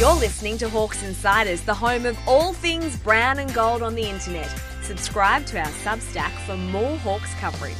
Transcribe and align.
You're 0.00 0.14
listening 0.14 0.56
to 0.56 0.68
Hawks 0.70 1.02
Insiders, 1.02 1.60
the 1.60 1.74
home 1.74 2.06
of 2.06 2.18
all 2.26 2.54
things 2.54 2.96
brown 3.00 3.38
and 3.38 3.52
gold 3.52 3.82
on 3.82 3.94
the 3.94 4.08
internet. 4.08 4.48
Subscribe 4.80 5.44
to 5.44 5.58
our 5.58 5.66
Substack 5.66 6.30
for 6.46 6.56
more 6.56 6.96
Hawks 7.00 7.34
coverage. 7.34 7.76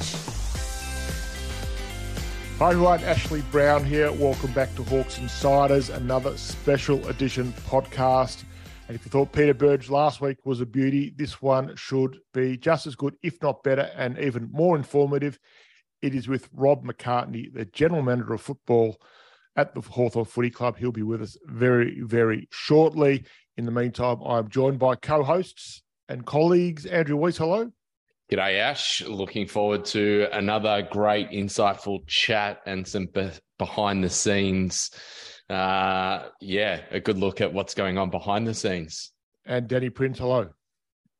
Hi 2.58 2.72
everyone, 2.72 3.02
Ashley 3.04 3.40
Brown 3.50 3.86
here. 3.86 4.12
Welcome 4.12 4.52
back 4.52 4.74
to 4.74 4.82
Hawks 4.82 5.16
Insiders, 5.16 5.88
another 5.88 6.36
special 6.36 7.08
edition 7.08 7.54
podcast. 7.66 8.44
And 8.86 8.94
if 8.94 9.06
you 9.06 9.10
thought 9.10 9.32
Peter 9.32 9.54
Burge 9.54 9.88
last 9.88 10.20
week 10.20 10.44
was 10.44 10.60
a 10.60 10.66
beauty, 10.66 11.14
this 11.16 11.40
one 11.40 11.74
should 11.74 12.18
be 12.34 12.58
just 12.58 12.86
as 12.86 12.96
good, 12.96 13.16
if 13.22 13.40
not 13.40 13.62
better, 13.62 13.90
and 13.96 14.18
even 14.18 14.50
more 14.52 14.76
informative. 14.76 15.38
It 16.02 16.14
is 16.14 16.28
with 16.28 16.50
Rob 16.52 16.84
McCartney, 16.84 17.50
the 17.50 17.64
general 17.64 18.02
manager 18.02 18.34
of 18.34 18.42
football 18.42 19.00
at 19.56 19.74
the 19.74 19.80
Hawthorn 19.80 20.24
Footy 20.24 20.50
Club. 20.50 20.76
He'll 20.76 20.92
be 20.92 21.02
with 21.02 21.22
us 21.22 21.36
very, 21.44 22.00
very 22.02 22.48
shortly. 22.50 23.24
In 23.56 23.64
the 23.64 23.70
meantime, 23.70 24.18
I'm 24.24 24.48
joined 24.48 24.78
by 24.78 24.94
co 24.96 25.22
hosts 25.22 25.82
and 26.08 26.24
colleagues. 26.24 26.86
Andrew 26.86 27.16
Weiss, 27.16 27.36
hello. 27.36 27.70
G'day, 28.30 28.58
Ash. 28.60 29.02
Looking 29.02 29.46
forward 29.46 29.84
to 29.86 30.28
another 30.32 30.86
great, 30.90 31.30
insightful 31.30 32.06
chat 32.06 32.60
and 32.64 32.86
some 32.86 33.06
be- 33.06 33.30
behind 33.58 34.04
the 34.04 34.10
scenes. 34.10 34.90
Uh, 35.48 36.28
yeah, 36.40 36.82
a 36.92 37.00
good 37.00 37.18
look 37.18 37.40
at 37.40 37.52
what's 37.52 37.74
going 37.74 37.98
on 37.98 38.08
behind 38.08 38.46
the 38.46 38.54
scenes. 38.54 39.10
And 39.44 39.66
Danny 39.66 39.90
Prince, 39.90 40.18
hello. 40.18 40.50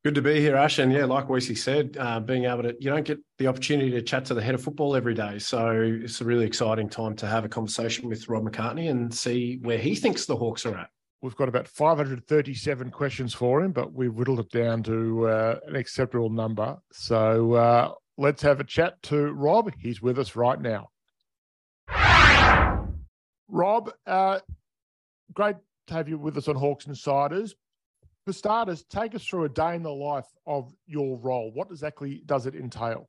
Good 0.03 0.15
to 0.15 0.23
be 0.23 0.41
here, 0.41 0.57
Ash. 0.57 0.79
And 0.79 0.91
yeah, 0.91 1.05
like 1.05 1.29
Wesley 1.29 1.55
said, 1.55 1.95
uh, 2.01 2.21
being 2.21 2.47
able 2.47 2.63
to, 2.63 2.75
you 2.81 2.89
don't 2.89 3.05
get 3.05 3.19
the 3.37 3.49
opportunity 3.49 3.91
to 3.91 4.01
chat 4.01 4.24
to 4.27 4.35
the 4.35 4.41
head 4.41 4.55
of 4.55 4.63
football 4.63 4.97
every 4.97 5.13
day. 5.13 5.38
So 5.38 5.69
it's 6.02 6.23
a 6.23 6.24
really 6.24 6.47
exciting 6.47 6.88
time 6.88 7.15
to 7.16 7.27
have 7.27 7.45
a 7.45 7.51
conversation 7.51 8.09
with 8.09 8.27
Rob 8.27 8.45
McCartney 8.45 8.91
and 8.91 9.13
see 9.13 9.59
where 9.61 9.77
he 9.77 9.95
thinks 9.95 10.24
the 10.24 10.37
Hawks 10.37 10.65
are 10.65 10.74
at. 10.74 10.89
We've 11.21 11.37
got 11.37 11.51
about 11.51 11.69
537 11.69 12.91
questions 12.91 13.35
for 13.35 13.63
him, 13.63 13.73
but 13.73 13.93
we've 13.93 14.15
whittled 14.15 14.41
it 14.41 14.51
down 14.51 14.83
to 14.85 15.29
uh, 15.29 15.59
an 15.66 15.77
acceptable 15.77 16.30
number. 16.30 16.79
So 16.93 17.52
uh, 17.52 17.93
let's 18.17 18.41
have 18.41 18.59
a 18.59 18.65
chat 18.65 19.02
to 19.02 19.30
Rob. 19.33 19.71
He's 19.79 20.01
with 20.01 20.19
us 20.19 20.35
right 20.35 20.59
now. 20.59 20.89
Rob, 23.49 23.93
uh, 24.07 24.39
great 25.35 25.57
to 25.89 25.95
have 25.95 26.09
you 26.09 26.17
with 26.17 26.39
us 26.39 26.49
on 26.49 26.57
Hawks 26.57 26.87
Insiders 26.87 27.55
for 28.31 28.39
starters, 28.39 28.85
take 28.85 29.15
us 29.17 29.25
through 29.25 29.45
a 29.45 29.49
day 29.49 29.75
in 29.75 29.83
the 29.83 29.93
life 29.93 30.29
of 30.47 30.73
your 30.87 31.19
role. 31.19 31.51
What 31.53 31.69
exactly 31.71 32.23
does 32.27 32.47
it 32.47 32.55
entail? 32.55 33.09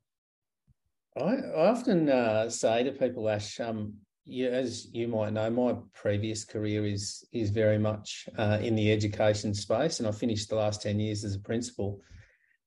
I, 1.16 1.36
often 1.54 2.08
uh, 2.08 2.50
say 2.50 2.82
to 2.82 2.90
people, 2.90 3.28
Ash, 3.28 3.60
um, 3.60 3.94
you, 4.24 4.48
as 4.48 4.88
you 4.92 5.06
might 5.06 5.32
know, 5.32 5.48
my 5.50 5.76
previous 5.94 6.44
career 6.44 6.84
is 6.86 7.24
is 7.32 7.50
very 7.50 7.78
much 7.78 8.28
uh, 8.36 8.58
in 8.60 8.74
the 8.74 8.90
education 8.90 9.54
space, 9.54 10.00
and 10.00 10.08
I 10.08 10.12
finished 10.12 10.48
the 10.48 10.56
last 10.56 10.82
ten 10.82 10.98
years 10.98 11.24
as 11.24 11.36
a 11.36 11.40
principal. 11.40 12.00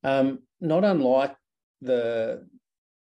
Um, 0.04 0.40
not 0.62 0.86
unlike 0.86 1.36
the 1.82 2.48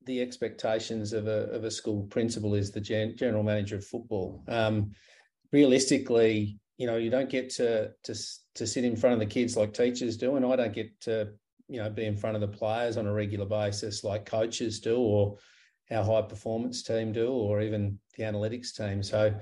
the 0.05 0.21
expectations 0.21 1.13
of 1.13 1.27
a 1.27 1.49
of 1.51 1.63
a 1.63 1.71
school 1.71 2.03
principal 2.03 2.55
is 2.55 2.71
the 2.71 2.81
gen, 2.81 3.15
general 3.15 3.43
manager 3.43 3.77
of 3.77 3.85
football. 3.85 4.43
Um, 4.47 4.91
realistically, 5.53 6.59
you 6.77 6.87
know 6.87 6.97
you 6.97 7.09
don't 7.09 7.29
get 7.29 7.49
to 7.51 7.91
to 8.03 8.15
to 8.57 8.67
sit 8.67 8.83
in 8.83 8.95
front 8.95 9.13
of 9.13 9.19
the 9.19 9.25
kids 9.25 9.55
like 9.55 9.73
teachers 9.73 10.17
do 10.17 10.35
and 10.35 10.45
i 10.45 10.55
don't 10.55 10.73
get 10.73 10.99
to 10.99 11.29
you 11.67 11.81
know 11.81 11.89
be 11.89 12.05
in 12.05 12.17
front 12.17 12.35
of 12.35 12.41
the 12.41 12.47
players 12.47 12.97
on 12.97 13.07
a 13.07 13.13
regular 13.13 13.45
basis 13.45 14.03
like 14.03 14.25
coaches 14.25 14.79
do 14.79 14.97
or 14.97 15.37
our 15.91 16.03
high 16.03 16.21
performance 16.21 16.83
team 16.83 17.11
do 17.11 17.29
or 17.29 17.61
even 17.61 17.97
the 18.17 18.23
analytics 18.23 18.75
team. 18.75 19.01
So 19.01 19.33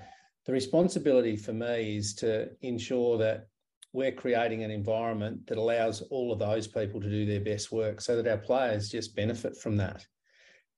the 0.46 0.54
responsibility 0.54 1.36
for 1.36 1.54
me 1.54 1.98
is 1.98 2.14
to 2.16 2.50
ensure 2.62 3.18
that 3.18 3.48
we're 3.94 4.12
creating 4.12 4.64
an 4.64 4.72
environment 4.72 5.48
that 5.48 5.58
allows 5.58 6.02
all 6.02 6.32
of 6.32 6.40
those 6.40 6.68
people 6.68 7.00
to 7.00 7.10
do 7.10 7.26
their 7.26 7.40
best 7.40 7.72
work 7.72 8.02
so 8.02 8.16
that 8.22 8.30
our 8.30 8.38
players 8.38 8.90
just 8.90 9.16
benefit 9.16 9.58
from 9.58 9.78
that. 9.78 10.06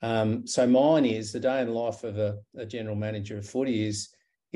Um, 0.02 0.46
so 0.46 0.68
mine 0.68 1.06
is 1.06 1.32
the 1.32 1.40
day 1.40 1.62
in 1.62 1.74
life 1.74 2.04
of 2.04 2.20
a, 2.20 2.38
a 2.56 2.66
general 2.66 2.96
manager 2.96 3.38
of 3.38 3.50
footy 3.50 3.88
is 3.88 4.10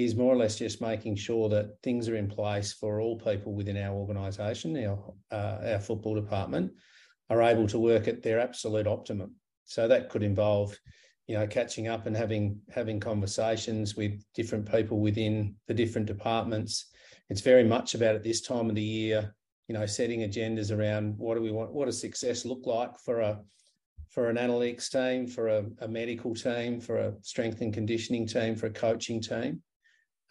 is 0.03 0.15
more 0.15 0.33
or 0.33 0.37
less 0.37 0.57
just 0.57 0.81
making 0.81 1.15
sure 1.15 1.49
that 1.49 1.81
things 1.83 2.07
are 2.07 2.15
in 2.15 2.27
place 2.27 2.73
for 2.73 2.99
all 2.99 3.17
people 3.17 3.53
within 3.53 3.77
our 3.77 3.95
organisation, 3.95 4.77
our 4.85 5.13
uh, 5.31 5.73
our 5.73 5.79
football 5.79 6.15
department, 6.15 6.71
are 7.29 7.41
able 7.41 7.67
to 7.67 7.79
work 7.79 8.07
at 8.07 8.21
their 8.21 8.39
absolute 8.39 8.87
optimum. 8.87 9.35
So 9.65 9.87
that 9.87 10.09
could 10.09 10.23
involve, 10.23 10.77
you 11.27 11.37
know, 11.37 11.47
catching 11.47 11.87
up 11.87 12.05
and 12.05 12.15
having 12.15 12.59
having 12.69 12.99
conversations 12.99 13.95
with 13.95 14.23
different 14.33 14.69
people 14.69 14.99
within 14.99 15.55
the 15.67 15.73
different 15.73 16.07
departments. 16.07 16.87
It's 17.29 17.41
very 17.41 17.63
much 17.63 17.95
about 17.95 18.15
at 18.15 18.23
this 18.23 18.41
time 18.41 18.69
of 18.69 18.75
the 18.75 18.81
year, 18.81 19.33
you 19.67 19.73
know, 19.73 19.85
setting 19.85 20.21
agendas 20.21 20.75
around 20.77 21.17
what 21.17 21.35
do 21.35 21.41
we 21.41 21.51
want, 21.51 21.71
what 21.71 21.85
does 21.85 21.99
success 21.99 22.45
look 22.45 22.65
like 22.65 22.97
for 22.99 23.21
a 23.21 23.39
for 24.09 24.29
an 24.29 24.35
analytics 24.35 24.89
team, 24.89 25.25
for 25.25 25.47
a, 25.47 25.65
a 25.79 25.87
medical 25.87 26.35
team, 26.35 26.81
for 26.81 26.97
a 26.97 27.13
strength 27.21 27.61
and 27.61 27.73
conditioning 27.73 28.27
team, 28.27 28.55
for 28.55 28.67
a 28.67 28.71
coaching 28.71 29.21
team 29.21 29.61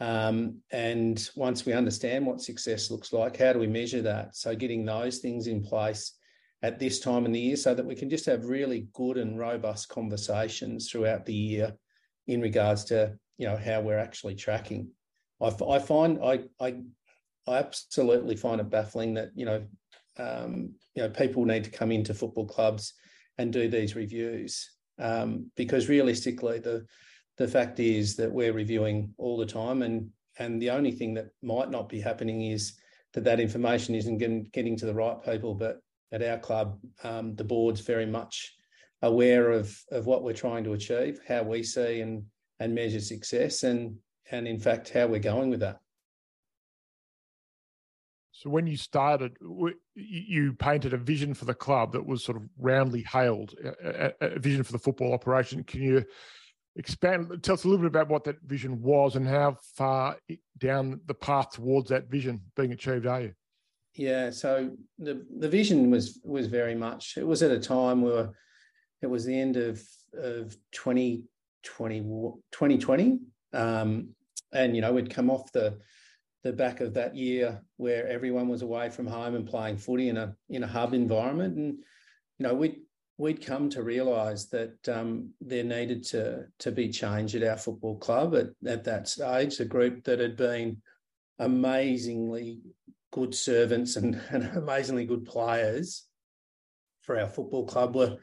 um, 0.00 0.56
and 0.72 1.28
once 1.36 1.66
we 1.66 1.74
understand 1.74 2.26
what 2.26 2.40
success 2.40 2.90
looks 2.90 3.12
like, 3.12 3.36
how 3.36 3.52
do 3.52 3.58
we 3.58 3.66
measure 3.66 4.02
that? 4.02 4.34
So, 4.34 4.54
getting 4.56 4.84
those 4.84 5.18
things 5.18 5.46
in 5.46 5.62
place 5.62 6.14
at 6.62 6.78
this 6.78 7.00
time 7.00 7.26
in 7.26 7.32
the 7.32 7.40
year 7.40 7.56
so 7.56 7.74
that 7.74 7.86
we 7.86 7.94
can 7.94 8.08
just 8.10 8.26
have 8.26 8.44
really 8.44 8.88
good 8.94 9.18
and 9.18 9.38
robust 9.38 9.88
conversations 9.88 10.90
throughout 10.90 11.26
the 11.26 11.34
year 11.34 11.74
in 12.26 12.40
regards 12.40 12.84
to 12.84 13.14
you 13.36 13.46
know 13.46 13.56
how 13.56 13.80
we're 13.80 13.98
actually 13.98 14.34
tracking. 14.34 14.88
I, 15.40 15.54
I 15.68 15.78
find 15.78 16.18
I, 16.22 16.44
I 16.58 16.76
I 17.46 17.58
absolutely 17.58 18.36
find 18.36 18.60
it 18.60 18.70
baffling 18.70 19.14
that 19.14 19.30
you 19.34 19.44
know 19.44 19.66
um, 20.18 20.74
you 20.94 21.02
know 21.02 21.10
people 21.10 21.44
need 21.44 21.64
to 21.64 21.70
come 21.70 21.92
into 21.92 22.14
football 22.14 22.46
clubs 22.46 22.94
and 23.36 23.52
do 23.52 23.68
these 23.68 23.96
reviews 23.96 24.70
um, 24.98 25.50
because 25.56 25.88
realistically 25.88 26.58
the 26.58 26.86
the 27.40 27.48
fact 27.48 27.80
is 27.80 28.16
that 28.16 28.30
we're 28.30 28.52
reviewing 28.52 29.14
all 29.16 29.38
the 29.38 29.46
time, 29.46 29.80
and 29.80 30.10
and 30.38 30.60
the 30.60 30.68
only 30.68 30.92
thing 30.92 31.14
that 31.14 31.30
might 31.42 31.70
not 31.70 31.88
be 31.88 31.98
happening 31.98 32.42
is 32.42 32.74
that 33.14 33.24
that 33.24 33.40
information 33.40 33.94
isn't 33.94 34.18
getting, 34.18 34.44
getting 34.52 34.76
to 34.76 34.84
the 34.86 34.94
right 34.94 35.20
people. 35.24 35.54
But 35.54 35.80
at 36.12 36.22
our 36.22 36.36
club, 36.36 36.78
um, 37.02 37.34
the 37.34 37.44
board's 37.44 37.80
very 37.80 38.04
much 38.04 38.54
aware 39.00 39.52
of 39.52 39.74
of 39.90 40.04
what 40.04 40.22
we're 40.22 40.34
trying 40.34 40.64
to 40.64 40.74
achieve, 40.74 41.18
how 41.26 41.42
we 41.42 41.62
see 41.62 42.02
and 42.02 42.24
and 42.58 42.74
measure 42.74 43.00
success, 43.00 43.62
and 43.62 43.96
and 44.30 44.46
in 44.46 44.60
fact 44.60 44.90
how 44.90 45.06
we're 45.06 45.18
going 45.18 45.48
with 45.48 45.60
that. 45.60 45.78
So 48.32 48.50
when 48.50 48.66
you 48.66 48.76
started, 48.76 49.38
you 49.94 50.52
painted 50.52 50.92
a 50.92 50.98
vision 50.98 51.32
for 51.32 51.46
the 51.46 51.54
club 51.54 51.92
that 51.92 52.06
was 52.06 52.22
sort 52.22 52.36
of 52.36 52.44
roundly 52.58 53.02
hailed, 53.02 53.54
a, 53.82 54.38
vision 54.38 54.62
for 54.62 54.72
the 54.72 54.78
football 54.78 55.12
operation. 55.14 55.64
Can 55.64 55.82
you 55.82 56.04
expand 56.80 57.42
tell 57.42 57.54
us 57.54 57.64
a 57.64 57.68
little 57.68 57.82
bit 57.82 57.88
about 57.88 58.08
what 58.08 58.24
that 58.24 58.40
vision 58.42 58.80
was 58.80 59.14
and 59.14 59.28
how 59.28 59.56
far 59.76 60.16
down 60.58 61.00
the 61.06 61.14
path 61.14 61.50
towards 61.50 61.90
that 61.90 62.10
vision 62.10 62.40
being 62.56 62.72
achieved 62.72 63.06
are 63.06 63.20
you? 63.20 63.32
Yeah 63.94 64.30
so 64.30 64.70
the 64.98 65.24
the 65.38 65.48
vision 65.48 65.90
was 65.90 66.20
was 66.24 66.46
very 66.46 66.74
much 66.74 67.14
it 67.16 67.26
was 67.26 67.42
at 67.42 67.50
a 67.50 67.60
time 67.60 68.02
where 68.02 68.30
it 69.02 69.06
was 69.06 69.24
the 69.24 69.38
end 69.38 69.56
of 69.56 69.82
of 70.14 70.56
2020 70.72 72.00
2020 72.50 73.18
um, 73.52 74.08
and 74.52 74.74
you 74.74 74.80
know 74.80 74.92
we'd 74.92 75.14
come 75.14 75.30
off 75.30 75.52
the 75.52 75.78
the 76.42 76.52
back 76.52 76.80
of 76.80 76.94
that 76.94 77.14
year 77.14 77.60
where 77.76 78.08
everyone 78.08 78.48
was 78.48 78.62
away 78.62 78.88
from 78.88 79.06
home 79.06 79.34
and 79.34 79.46
playing 79.46 79.76
footy 79.76 80.08
in 80.08 80.16
a 80.16 80.34
in 80.48 80.62
a 80.62 80.66
hub 80.66 80.94
environment 80.94 81.56
and 81.56 81.74
you 82.38 82.46
know 82.46 82.54
we 82.54 82.80
we'd 83.20 83.44
come 83.44 83.68
to 83.68 83.82
realise 83.82 84.46
that 84.46 84.88
um, 84.88 85.28
there 85.42 85.62
needed 85.62 86.02
to 86.02 86.46
to 86.58 86.72
be 86.72 86.88
change 86.88 87.36
at 87.36 87.42
our 87.42 87.58
football 87.58 87.98
club 87.98 88.34
at, 88.34 88.46
at 88.66 88.84
that 88.84 89.08
stage. 89.08 89.60
A 89.60 89.66
group 89.66 90.04
that 90.04 90.18
had 90.18 90.38
been 90.38 90.78
amazingly 91.38 92.62
good 93.12 93.34
servants 93.34 93.96
and, 93.96 94.14
and 94.30 94.44
amazingly 94.56 95.04
good 95.04 95.26
players 95.26 96.06
for 97.02 97.20
our 97.20 97.28
football 97.28 97.66
club 97.66 97.94
were 97.94 98.16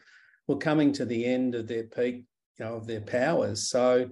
were 0.48 0.58
coming 0.58 0.92
to 0.94 1.06
the 1.06 1.26
end 1.26 1.54
of 1.54 1.68
their 1.68 1.84
peak, 1.84 2.26
you 2.58 2.66
know, 2.66 2.76
of 2.76 2.88
their 2.88 3.02
powers. 3.02 3.70
So, 3.70 4.10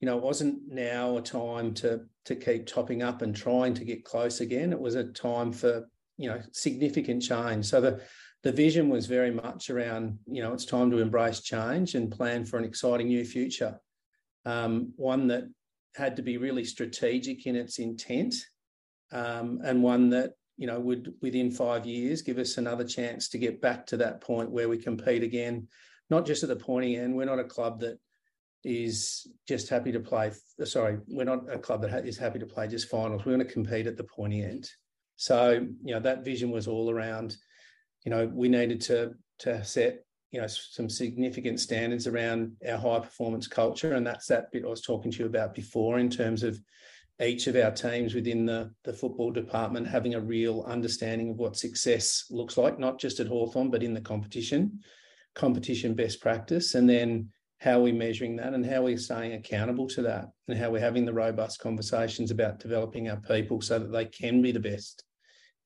you 0.00 0.06
know, 0.06 0.16
it 0.16 0.22
wasn't 0.22 0.60
now 0.66 1.18
a 1.18 1.22
time 1.22 1.74
to 1.74 2.06
to 2.24 2.36
keep 2.36 2.66
topping 2.66 3.02
up 3.02 3.20
and 3.20 3.36
trying 3.36 3.74
to 3.74 3.84
get 3.84 4.06
close 4.06 4.40
again. 4.40 4.72
It 4.72 4.80
was 4.80 4.94
a 4.94 5.04
time 5.04 5.52
for 5.52 5.86
you 6.16 6.30
know 6.30 6.40
significant 6.52 7.22
change. 7.22 7.66
So 7.66 7.82
the 7.82 8.00
the 8.42 8.52
vision 8.52 8.88
was 8.88 9.06
very 9.06 9.30
much 9.30 9.70
around, 9.70 10.18
you 10.26 10.42
know, 10.42 10.52
it's 10.52 10.64
time 10.64 10.90
to 10.90 10.98
embrace 10.98 11.40
change 11.40 11.94
and 11.94 12.10
plan 12.10 12.44
for 12.44 12.58
an 12.58 12.64
exciting 12.64 13.06
new 13.06 13.24
future. 13.24 13.78
Um, 14.44 14.92
one 14.96 15.28
that 15.28 15.44
had 15.94 16.16
to 16.16 16.22
be 16.22 16.38
really 16.38 16.64
strategic 16.64 17.46
in 17.46 17.54
its 17.54 17.78
intent, 17.78 18.34
um, 19.12 19.60
and 19.64 19.82
one 19.82 20.10
that 20.10 20.32
you 20.56 20.66
know 20.66 20.80
would 20.80 21.14
within 21.22 21.50
five 21.50 21.86
years 21.86 22.22
give 22.22 22.38
us 22.38 22.56
another 22.56 22.84
chance 22.84 23.28
to 23.28 23.38
get 23.38 23.60
back 23.60 23.86
to 23.86 23.96
that 23.98 24.20
point 24.20 24.50
where 24.50 24.68
we 24.68 24.76
compete 24.76 25.22
again, 25.22 25.68
not 26.10 26.26
just 26.26 26.42
at 26.42 26.48
the 26.48 26.56
pointy 26.56 26.96
end. 26.96 27.14
We're 27.14 27.26
not 27.26 27.38
a 27.38 27.44
club 27.44 27.80
that 27.80 27.98
is 28.64 29.28
just 29.46 29.68
happy 29.68 29.92
to 29.92 30.00
play. 30.00 30.32
Sorry, 30.64 30.98
we're 31.06 31.24
not 31.24 31.52
a 31.52 31.58
club 31.58 31.82
that 31.82 32.06
is 32.06 32.18
happy 32.18 32.40
to 32.40 32.46
play 32.46 32.66
just 32.66 32.88
finals. 32.88 33.24
We 33.24 33.32
want 33.32 33.46
to 33.46 33.52
compete 33.52 33.86
at 33.86 33.96
the 33.96 34.04
pointy 34.04 34.42
end. 34.42 34.68
So 35.14 35.64
you 35.84 35.94
know 35.94 36.00
that 36.00 36.24
vision 36.24 36.50
was 36.50 36.66
all 36.66 36.90
around. 36.90 37.36
You 38.04 38.10
know 38.10 38.30
we 38.32 38.48
needed 38.48 38.80
to 38.82 39.12
to 39.40 39.64
set 39.64 40.04
you 40.30 40.40
know 40.40 40.46
some 40.46 40.88
significant 40.88 41.60
standards 41.60 42.06
around 42.06 42.52
our 42.68 42.78
high 42.78 43.00
performance 43.00 43.46
culture, 43.46 43.94
and 43.94 44.06
that's 44.06 44.26
that 44.26 44.50
bit 44.50 44.64
I 44.64 44.68
was 44.68 44.82
talking 44.82 45.10
to 45.12 45.18
you 45.20 45.26
about 45.26 45.54
before 45.54 45.98
in 45.98 46.10
terms 46.10 46.42
of 46.42 46.58
each 47.20 47.46
of 47.46 47.56
our 47.56 47.70
teams 47.70 48.14
within 48.14 48.46
the, 48.46 48.70
the 48.84 48.92
football 48.92 49.30
department 49.30 49.86
having 49.86 50.14
a 50.14 50.20
real 50.20 50.64
understanding 50.66 51.30
of 51.30 51.36
what 51.36 51.56
success 51.56 52.24
looks 52.30 52.56
like, 52.56 52.78
not 52.78 52.98
just 52.98 53.20
at 53.20 53.28
Hawthorn, 53.28 53.70
but 53.70 53.82
in 53.82 53.94
the 53.94 54.00
competition, 54.00 54.80
competition 55.34 55.94
best 55.94 56.20
practice, 56.20 56.74
and 56.74 56.88
then 56.88 57.28
how 57.60 57.78
we're 57.78 57.94
measuring 57.94 58.34
that 58.36 58.54
and 58.54 58.66
how 58.66 58.82
we're 58.82 58.98
staying 58.98 59.34
accountable 59.34 59.86
to 59.86 60.02
that, 60.02 60.30
and 60.48 60.58
how 60.58 60.70
we're 60.70 60.80
having 60.80 61.04
the 61.04 61.12
robust 61.12 61.60
conversations 61.60 62.30
about 62.30 62.58
developing 62.58 63.08
our 63.08 63.20
people 63.20 63.60
so 63.60 63.78
that 63.78 63.92
they 63.92 64.06
can 64.06 64.42
be 64.42 64.50
the 64.50 64.58
best 64.58 65.04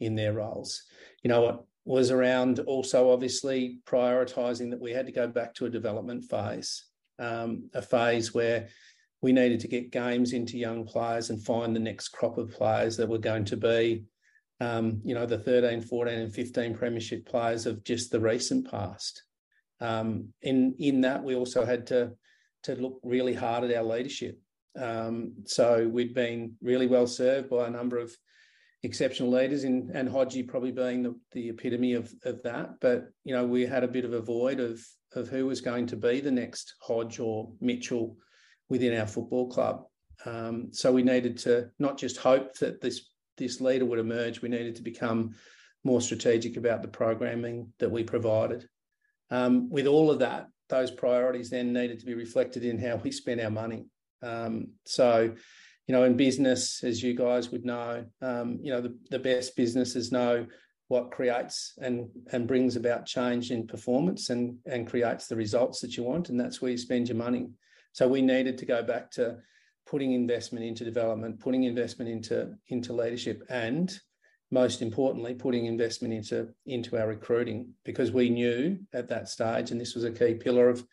in 0.00 0.14
their 0.14 0.34
roles. 0.34 0.82
You 1.22 1.28
know 1.28 1.40
what 1.40 1.64
was 1.86 2.10
around 2.10 2.58
also 2.58 3.12
obviously 3.12 3.78
prioritizing 3.86 4.70
that 4.70 4.80
we 4.80 4.90
had 4.90 5.06
to 5.06 5.12
go 5.12 5.28
back 5.28 5.54
to 5.54 5.66
a 5.66 5.70
development 5.70 6.24
phase, 6.24 6.84
um, 7.20 7.70
a 7.74 7.80
phase 7.80 8.34
where 8.34 8.68
we 9.22 9.32
needed 9.32 9.60
to 9.60 9.68
get 9.68 9.92
games 9.92 10.32
into 10.32 10.58
young 10.58 10.84
players 10.84 11.30
and 11.30 11.42
find 11.42 11.74
the 11.74 11.80
next 11.80 12.08
crop 12.08 12.38
of 12.38 12.50
players 12.50 12.96
that 12.96 13.08
were 13.08 13.18
going 13.18 13.44
to 13.44 13.56
be, 13.56 14.04
um, 14.60 15.00
you 15.04 15.14
know, 15.14 15.26
the 15.26 15.38
13, 15.38 15.80
14, 15.80 16.18
and 16.18 16.34
15 16.34 16.74
premiership 16.74 17.24
players 17.24 17.66
of 17.66 17.84
just 17.84 18.10
the 18.10 18.20
recent 18.20 18.68
past. 18.68 19.22
Um, 19.80 20.30
in 20.42 20.74
in 20.80 21.02
that, 21.02 21.22
we 21.22 21.36
also 21.36 21.64
had 21.64 21.86
to 21.88 22.12
to 22.64 22.74
look 22.74 22.98
really 23.04 23.34
hard 23.34 23.62
at 23.62 23.76
our 23.76 23.84
leadership. 23.84 24.40
Um, 24.76 25.34
so 25.44 25.88
we'd 25.88 26.14
been 26.14 26.56
really 26.60 26.88
well 26.88 27.06
served 27.06 27.48
by 27.48 27.68
a 27.68 27.70
number 27.70 27.98
of 27.98 28.14
exceptional 28.86 29.30
leaders, 29.30 29.64
in, 29.64 29.90
and 29.92 30.08
Hodgie 30.08 30.48
probably 30.48 30.72
being 30.72 31.02
the, 31.02 31.14
the 31.32 31.50
epitome 31.50 31.92
of, 31.92 32.12
of 32.24 32.42
that. 32.44 32.80
But 32.80 33.10
you 33.24 33.34
know, 33.34 33.44
we 33.44 33.66
had 33.66 33.84
a 33.84 33.88
bit 33.88 34.04
of 34.04 34.14
a 34.14 34.22
void 34.22 34.60
of 34.60 34.80
of 35.14 35.28
who 35.28 35.46
was 35.46 35.60
going 35.60 35.86
to 35.86 35.96
be 35.96 36.20
the 36.20 36.30
next 36.30 36.74
Hodge 36.80 37.20
or 37.20 37.50
Mitchell 37.60 38.16
within 38.68 38.98
our 38.98 39.06
football 39.06 39.48
club. 39.48 39.84
Um, 40.24 40.68
so 40.72 40.92
we 40.92 41.02
needed 41.02 41.38
to 41.38 41.70
not 41.78 41.98
just 41.98 42.16
hope 42.16 42.54
that 42.58 42.80
this 42.80 43.10
this 43.36 43.60
leader 43.60 43.84
would 43.84 43.98
emerge. 43.98 44.40
We 44.40 44.48
needed 44.48 44.76
to 44.76 44.82
become 44.82 45.34
more 45.84 46.00
strategic 46.00 46.56
about 46.56 46.82
the 46.82 46.88
programming 46.88 47.72
that 47.78 47.90
we 47.90 48.02
provided. 48.02 48.66
Um, 49.30 49.68
with 49.70 49.86
all 49.86 50.10
of 50.10 50.20
that, 50.20 50.46
those 50.68 50.90
priorities 50.90 51.50
then 51.50 51.72
needed 51.72 52.00
to 52.00 52.06
be 52.06 52.14
reflected 52.14 52.64
in 52.64 52.78
how 52.78 52.96
we 52.96 53.12
spent 53.12 53.40
our 53.40 53.50
money. 53.50 53.84
Um, 54.22 54.70
so, 54.84 55.34
you 55.86 55.92
know, 55.94 56.04
in 56.04 56.16
business, 56.16 56.82
as 56.82 57.02
you 57.02 57.14
guys 57.14 57.50
would 57.50 57.64
know, 57.64 58.04
um, 58.20 58.58
you 58.60 58.72
know, 58.72 58.80
the, 58.80 58.96
the 59.10 59.18
best 59.18 59.56
businesses 59.56 60.10
know 60.10 60.46
what 60.88 61.10
creates 61.10 61.74
and 61.78 62.08
and 62.32 62.46
brings 62.46 62.76
about 62.76 63.06
change 63.06 63.50
in 63.50 63.66
performance 63.66 64.30
and 64.30 64.56
and 64.66 64.86
creates 64.86 65.26
the 65.26 65.36
results 65.36 65.80
that 65.80 65.96
you 65.96 66.02
want, 66.02 66.28
and 66.28 66.38
that's 66.38 66.60
where 66.60 66.70
you 66.70 66.78
spend 66.78 67.08
your 67.08 67.16
money. 67.16 67.48
So 67.92 68.06
we 68.06 68.22
needed 68.22 68.58
to 68.58 68.66
go 68.66 68.82
back 68.82 69.10
to 69.12 69.38
putting 69.86 70.12
investment 70.12 70.64
into 70.64 70.84
development, 70.84 71.40
putting 71.40 71.64
investment 71.64 72.10
into 72.10 72.54
into 72.68 72.92
leadership, 72.92 73.42
and 73.48 73.96
most 74.50 74.80
importantly, 74.82 75.34
putting 75.34 75.66
investment 75.66 76.14
into 76.14 76.48
into 76.66 76.98
our 76.98 77.08
recruiting 77.08 77.74
because 77.84 78.12
we 78.12 78.28
knew 78.28 78.78
at 78.92 79.08
that 79.08 79.28
stage, 79.28 79.70
and 79.70 79.80
this 79.80 79.94
was 79.94 80.04
a 80.04 80.12
key 80.12 80.34
pillar 80.34 80.68
of 80.68 80.84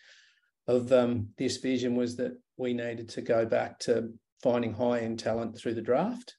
of 0.67 0.91
um, 0.91 1.27
this 1.37 1.57
vision, 1.57 1.95
was 1.95 2.15
that 2.15 2.33
we 2.57 2.73
needed 2.73 3.09
to 3.09 3.21
go 3.21 3.45
back 3.45 3.79
to 3.79 4.13
finding 4.43 4.73
high 4.73 4.99
end 4.99 5.17
talent 5.17 5.57
through 5.57 5.73
the 5.73 5.81
draft 5.81 6.35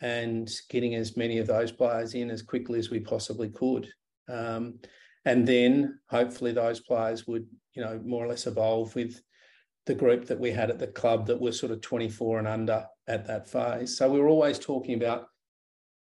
and 0.00 0.48
getting 0.68 0.94
as 0.94 1.16
many 1.16 1.38
of 1.38 1.46
those 1.46 1.72
players 1.72 2.14
in 2.14 2.30
as 2.30 2.42
quickly 2.42 2.78
as 2.78 2.90
we 2.90 3.00
possibly 3.00 3.48
could. 3.48 3.88
Um, 4.28 4.78
and 5.24 5.48
then 5.48 5.98
hopefully 6.08 6.52
those 6.52 6.80
players 6.80 7.26
would, 7.26 7.46
you 7.74 7.82
know, 7.82 8.00
more 8.04 8.24
or 8.24 8.28
less 8.28 8.46
evolve 8.46 8.94
with 8.94 9.20
the 9.86 9.94
group 9.94 10.26
that 10.26 10.38
we 10.38 10.50
had 10.50 10.70
at 10.70 10.78
the 10.78 10.86
club 10.86 11.26
that 11.26 11.40
were 11.40 11.50
sort 11.50 11.72
of 11.72 11.80
24 11.80 12.38
and 12.38 12.46
under 12.46 12.86
at 13.08 13.26
that 13.26 13.48
phase. 13.50 13.96
So 13.96 14.08
we 14.08 14.20
were 14.20 14.28
always 14.28 14.58
talking 14.58 14.94
about, 14.94 15.26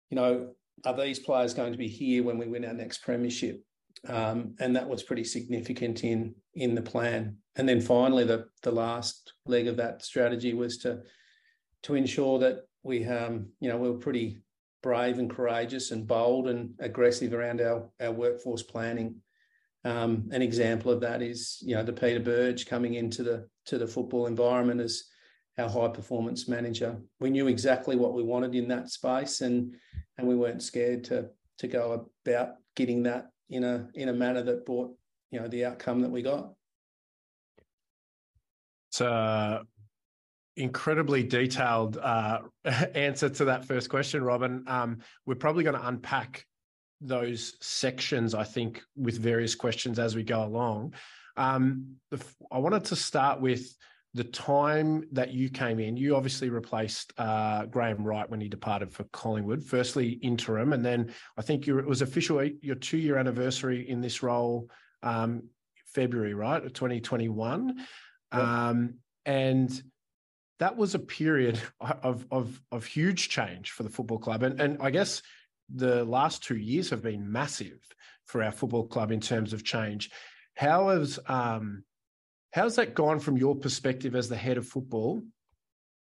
you 0.10 0.16
know, 0.16 0.50
are 0.86 0.98
these 0.98 1.20
players 1.20 1.54
going 1.54 1.72
to 1.72 1.78
be 1.78 1.88
here 1.88 2.24
when 2.24 2.38
we 2.38 2.48
win 2.48 2.66
our 2.66 2.74
next 2.74 3.00
premiership? 3.00 3.64
Um, 4.08 4.56
and 4.60 4.76
that 4.76 4.88
was 4.90 5.04
pretty 5.04 5.24
significant 5.24 6.04
in 6.04 6.36
in 6.56 6.76
the 6.76 6.82
plan. 6.82 7.38
And 7.56 7.68
then 7.68 7.80
finally, 7.80 8.26
the 8.26 8.48
the 8.62 8.72
last 8.72 9.34
leg 9.46 9.68
of 9.68 9.78
that 9.78 10.04
strategy 10.04 10.54
was 10.54 10.78
to 10.80 11.02
to 11.86 11.94
ensure 11.94 12.40
that 12.40 12.68
we, 12.82 13.06
um, 13.06 13.48
you 13.60 13.70
know, 13.70 13.78
we 13.78 13.90
were 13.90 13.98
pretty 13.98 14.40
brave 14.82 15.20
and 15.20 15.30
courageous 15.30 15.92
and 15.92 16.08
bold 16.08 16.48
and 16.48 16.74
aggressive 16.80 17.34
around 17.34 17.62
our 17.62 17.90
our 18.02 18.12
workforce 18.12 18.64
planning. 18.64 19.16
Um, 19.84 20.28
an 20.32 20.42
example 20.42 20.92
of 20.92 21.00
that 21.02 21.22
is, 21.22 21.60
you 21.62 21.76
know, 21.76 21.84
the 21.84 21.94
Peter 21.94 22.20
Burge 22.20 22.66
coming 22.66 22.96
into 22.96 23.22
the 23.22 23.48
to 23.68 23.78
the 23.78 23.88
football 23.88 24.26
environment 24.26 24.82
as 24.82 25.04
our 25.60 25.70
high 25.70 25.90
performance 25.90 26.48
manager. 26.48 26.98
We 27.20 27.30
knew 27.30 27.48
exactly 27.48 27.96
what 27.96 28.16
we 28.16 28.24
wanted 28.24 28.56
in 28.56 28.68
that 28.70 28.90
space, 28.90 29.42
and 29.42 29.76
and 30.18 30.28
we 30.28 30.36
weren't 30.36 30.64
scared 30.64 31.04
to 31.06 31.30
to 31.60 31.68
go 31.68 32.10
about 32.26 32.56
getting 32.76 33.04
that 33.04 33.30
in 33.50 33.64
a 33.64 33.88
in 33.94 34.10
a 34.10 34.14
manner 34.14 34.42
that 34.42 34.66
brought 34.66 34.92
you 35.30 35.40
know 35.40 35.48
the 35.48 35.66
outcome 35.66 36.02
that 36.02 36.12
we 36.12 36.24
got. 36.24 36.52
It's 38.90 39.02
a 39.02 39.62
incredibly 40.58 41.24
detailed 41.24 41.98
uh, 41.98 42.40
answer 42.96 43.30
to 43.30 43.46
that 43.46 43.66
first 43.66 43.90
question, 43.90 44.24
Robin. 44.24 44.64
Um, 44.68 45.00
we're 45.26 45.36
probably 45.36 45.64
going 45.64 45.80
to 45.80 45.88
unpack 45.88 46.46
those 47.02 47.58
sections, 47.62 48.34
I 48.34 48.44
think, 48.44 48.82
with 48.96 49.18
various 49.18 49.56
questions 49.56 50.00
as 50.00 50.16
we 50.16 50.24
go 50.24 50.44
along. 50.44 50.94
Um, 51.38 51.98
I 52.52 52.60
wanted 52.60 52.86
to 52.86 52.96
start 52.96 53.42
with 53.42 53.76
the 54.14 54.24
time 54.24 55.04
that 55.12 55.34
you 55.34 55.50
came 55.50 55.80
in. 55.80 55.98
You 55.98 56.16
obviously 56.16 56.50
replaced 56.50 57.12
uh, 57.18 57.66
Graham 57.66 58.02
Wright 58.04 58.30
when 58.30 58.40
he 58.40 58.48
departed 58.48 58.94
for 58.94 59.04
Collingwood. 59.12 59.62
Firstly, 59.62 60.12
interim, 60.22 60.72
and 60.72 60.86
then 60.86 61.12
I 61.38 61.42
think 61.42 61.68
it 61.68 61.86
was 61.86 62.02
official 62.02 62.42
your 62.62 62.76
two-year 62.76 63.18
anniversary 63.18 63.90
in 63.90 64.00
this 64.00 64.24
role, 64.24 64.70
um, 65.04 65.44
February, 65.88 66.34
right, 66.34 66.64
2021, 66.64 67.86
um, 68.32 68.94
and 69.26 69.84
that 70.60 70.78
was 70.78 70.96
a 70.96 71.00
period 71.00 71.60
of, 71.80 72.26
of 72.32 72.62
of 72.72 72.86
huge 72.86 73.30
change 73.30 73.72
for 73.72 73.84
the 73.84 73.90
football 73.90 74.20
club, 74.20 74.44
and 74.44 74.60
and 74.60 74.78
I 74.82 74.90
guess 74.90 75.22
the 75.74 76.04
last 76.06 76.44
two 76.44 76.58
years 76.58 76.90
have 76.92 77.02
been 77.02 77.32
massive 77.32 77.80
for 78.26 78.44
our 78.44 78.52
football 78.52 78.88
club 78.88 79.12
in 79.12 79.20
terms 79.20 79.54
of 79.54 79.64
change. 79.64 80.12
How 80.56 80.90
has 80.90 81.20
um, 81.28 81.84
how's 82.52 82.76
that 82.76 82.96
gone 82.96 83.20
from 83.20 83.38
your 83.38 83.56
perspective 83.56 84.16
as 84.16 84.30
the 84.30 84.36
head 84.36 84.58
of 84.58 84.68
football, 84.68 85.22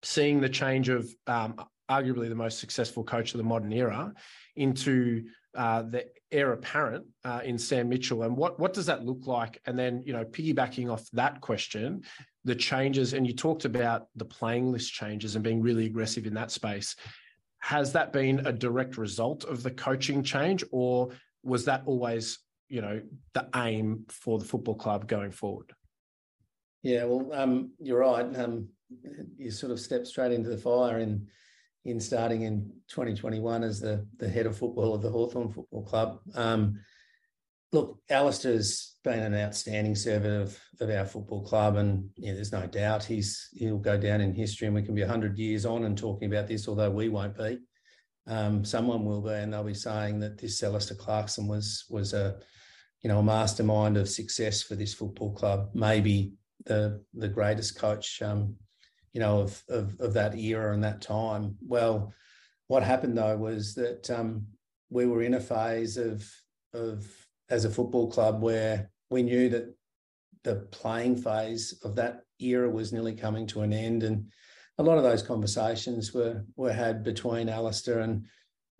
seeing 0.03 0.41
the 0.41 0.49
change 0.49 0.89
of 0.89 1.09
um, 1.27 1.55
arguably 1.89 2.29
the 2.29 2.35
most 2.35 2.59
successful 2.59 3.03
coach 3.03 3.33
of 3.33 3.37
the 3.37 3.43
modern 3.43 3.73
era 3.73 4.13
into 4.55 5.25
uh, 5.55 5.83
the 5.83 6.05
heir 6.31 6.53
apparent 6.53 7.05
uh, 7.23 7.41
in 7.43 7.57
Sam 7.57 7.89
Mitchell, 7.89 8.23
and 8.23 8.35
what 8.35 8.59
what 8.59 8.73
does 8.73 8.85
that 8.87 9.05
look 9.05 9.25
like? 9.27 9.59
And 9.65 9.77
then 9.77 10.03
you 10.05 10.13
know, 10.13 10.25
piggybacking 10.25 10.91
off 10.91 11.09
that 11.13 11.41
question, 11.41 12.03
the 12.43 12.55
changes, 12.55 13.13
and 13.13 13.25
you 13.25 13.33
talked 13.33 13.65
about 13.65 14.07
the 14.15 14.25
playing 14.25 14.71
list 14.71 14.93
changes 14.93 15.35
and 15.35 15.43
being 15.43 15.61
really 15.61 15.85
aggressive 15.85 16.25
in 16.25 16.33
that 16.35 16.51
space. 16.51 16.95
Has 17.59 17.93
that 17.93 18.13
been 18.13 18.45
a 18.45 18.51
direct 18.51 18.97
result 18.97 19.43
of 19.45 19.63
the 19.63 19.71
coaching 19.71 20.21
change 20.23 20.63
or 20.71 21.09
was 21.43 21.65
that 21.65 21.83
always 21.85 22.39
you 22.69 22.81
know 22.81 23.01
the 23.33 23.47
aim 23.55 24.05
for 24.09 24.37
the 24.37 24.45
football 24.45 24.75
club 24.75 25.07
going 25.07 25.31
forward? 25.31 25.71
Yeah 26.83 27.05
well 27.05 27.31
um, 27.33 27.71
you're 27.79 27.99
right. 27.99 28.35
Um, 28.37 28.69
you 29.37 29.51
sort 29.51 29.71
of 29.71 29.79
step 29.79 30.05
straight 30.05 30.31
into 30.31 30.49
the 30.49 30.57
fire 30.57 30.99
in 30.99 31.27
in 31.85 31.99
starting 31.99 32.41
in 32.41 32.71
2021 32.89 33.63
as 33.63 33.79
the 33.79 34.05
the 34.17 34.29
head 34.29 34.45
of 34.45 34.57
football 34.57 34.93
of 34.93 35.01
the 35.01 35.09
Hawthorn 35.09 35.51
Football 35.51 35.83
Club 35.83 36.19
um, 36.33 36.79
look 37.75 37.99
Alastair's 38.09 38.95
been 39.03 39.19
an 39.19 39.35
outstanding 39.35 39.95
servant 39.95 40.41
of, 40.41 40.59
of 40.79 40.89
our 40.89 41.05
football 41.05 41.43
club, 41.43 41.75
and 41.75 42.09
yeah, 42.15 42.33
there's 42.33 42.51
no 42.51 42.65
doubt 42.65 43.03
he's 43.03 43.49
he'll 43.53 43.77
go 43.77 43.97
down 43.97 44.21
in 44.21 44.33
history, 44.33 44.67
and 44.67 44.75
we 44.75 44.81
can 44.81 44.95
be 44.95 45.03
hundred 45.03 45.37
years 45.37 45.65
on 45.65 45.83
and 45.83 45.97
talking 45.97 46.31
about 46.31 46.47
this, 46.47 46.67
although 46.67 46.89
we 46.89 47.09
won't 47.09 47.37
be. 47.37 47.59
Um, 48.27 48.65
someone 48.65 49.05
will 49.05 49.21
be, 49.21 49.33
and 49.33 49.53
they'll 49.53 49.63
be 49.63 49.75
saying 49.75 50.19
that 50.21 50.39
this 50.39 50.63
Alastair 50.63 50.97
Clarkson 50.97 51.47
was 51.47 51.85
was 51.89 52.13
a 52.13 52.39
you 53.03 53.09
know 53.09 53.19
a 53.19 53.23
mastermind 53.23 53.97
of 53.97 54.09
success 54.09 54.63
for 54.63 54.75
this 54.75 54.93
football 54.93 55.33
club, 55.33 55.69
maybe 55.73 56.33
the 56.65 57.03
the 57.13 57.27
greatest 57.27 57.77
coach 57.77 58.21
um, 58.21 58.55
you 59.15 59.21
know 59.21 59.39
of, 59.39 59.63
of 59.69 59.99
of 60.01 60.13
that 60.13 60.35
era 60.35 60.73
and 60.73 60.83
that 60.83 61.01
time. 61.01 61.55
Well, 61.65 62.13
what 62.67 62.83
happened 62.83 63.17
though 63.17 63.37
was 63.37 63.73
that 63.75 64.09
um, 64.11 64.45
we 64.89 65.05
were 65.05 65.23
in 65.23 65.35
a 65.35 65.39
phase 65.39 65.95
of 65.95 66.29
of 66.73 67.07
as 67.49 67.63
a 67.63 67.69
football 67.69 68.11
club 68.11 68.41
where 68.41 68.91
we 69.09 69.23
knew 69.23 69.47
that 69.49 69.73
the 70.43 70.67
playing 70.71 71.15
phase 71.15 71.79
of 71.85 71.95
that 71.95 72.23
era 72.39 72.69
was 72.69 72.91
nearly 72.91 73.15
coming 73.15 73.47
to 73.47 73.61
an 73.61 73.71
end, 73.71 74.03
and 74.03 74.29
a 74.79 74.83
lot 74.83 74.97
of 74.97 75.05
those 75.05 75.23
conversations 75.23 76.13
were 76.13 76.43
were 76.57 76.73
had 76.73 77.01
between 77.01 77.47
Alastair 77.47 78.01
and 78.01 78.25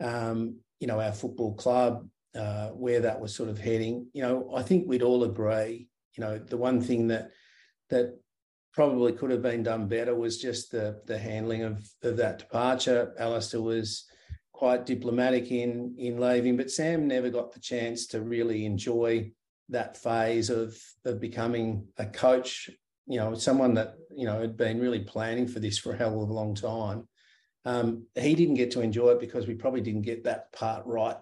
um, 0.02 0.58
you 0.82 0.88
know 0.88 1.00
our 1.00 1.14
football 1.14 1.56
club, 1.56 2.10
uh, 2.36 2.72
where 2.72 3.00
that 3.00 3.22
was 3.22 3.34
sort 3.34 3.48
of 3.48 3.58
heading. 3.58 4.08
You 4.12 4.24
know, 4.24 4.52
I 4.54 4.64
think 4.64 4.86
we'd 4.86 5.02
all 5.02 5.24
agree. 5.24 5.88
You 6.18 6.22
know, 6.26 6.38
the 6.40 6.58
one 6.58 6.82
thing 6.82 7.08
that 7.08 7.32
that 7.90 8.20
probably 8.76 9.14
could 9.14 9.32
have 9.32 9.42
been 9.42 9.64
done 9.64 9.88
better 9.88 10.14
was 10.14 10.40
just 10.40 10.72
the 10.72 11.02
the 11.06 11.18
handling 11.18 11.64
of 11.64 11.90
of 12.04 12.18
that 12.18 12.40
departure. 12.40 13.14
Alastair 13.18 13.62
was 13.62 14.06
quite 14.52 14.86
diplomatic 14.86 15.52
in 15.52 15.96
in 15.98 16.20
leaving, 16.20 16.58
but 16.58 16.70
Sam 16.70 17.08
never 17.08 17.30
got 17.30 17.54
the 17.54 17.60
chance 17.60 18.08
to 18.08 18.22
really 18.22 18.66
enjoy 18.66 19.32
that 19.70 19.98
phase 19.98 20.50
of 20.50 20.78
of 21.06 21.22
becoming 21.22 21.88
a 21.98 22.06
coach. 22.06 22.70
You 23.08 23.20
know, 23.20 23.34
someone 23.36 23.74
that 23.76 23.96
you 24.16 24.26
know 24.26 24.42
had 24.42 24.58
been 24.58 24.82
really 24.82 25.04
planning 25.04 25.48
for 25.48 25.60
this 25.60 25.78
for 25.78 25.94
a 25.94 25.98
hell 25.98 26.22
of 26.22 26.30
a 26.30 26.34
long 26.34 26.54
time. 26.54 27.08
Um, 27.64 28.06
he 28.14 28.36
didn't 28.36 28.56
get 28.56 28.72
to 28.72 28.82
enjoy 28.82 29.12
it 29.12 29.20
because 29.20 29.48
we 29.48 29.56
probably 29.56 29.82
didn't 29.82 30.04
get 30.04 30.26
that 30.26 30.52
part 30.52 30.86
right 30.86 31.18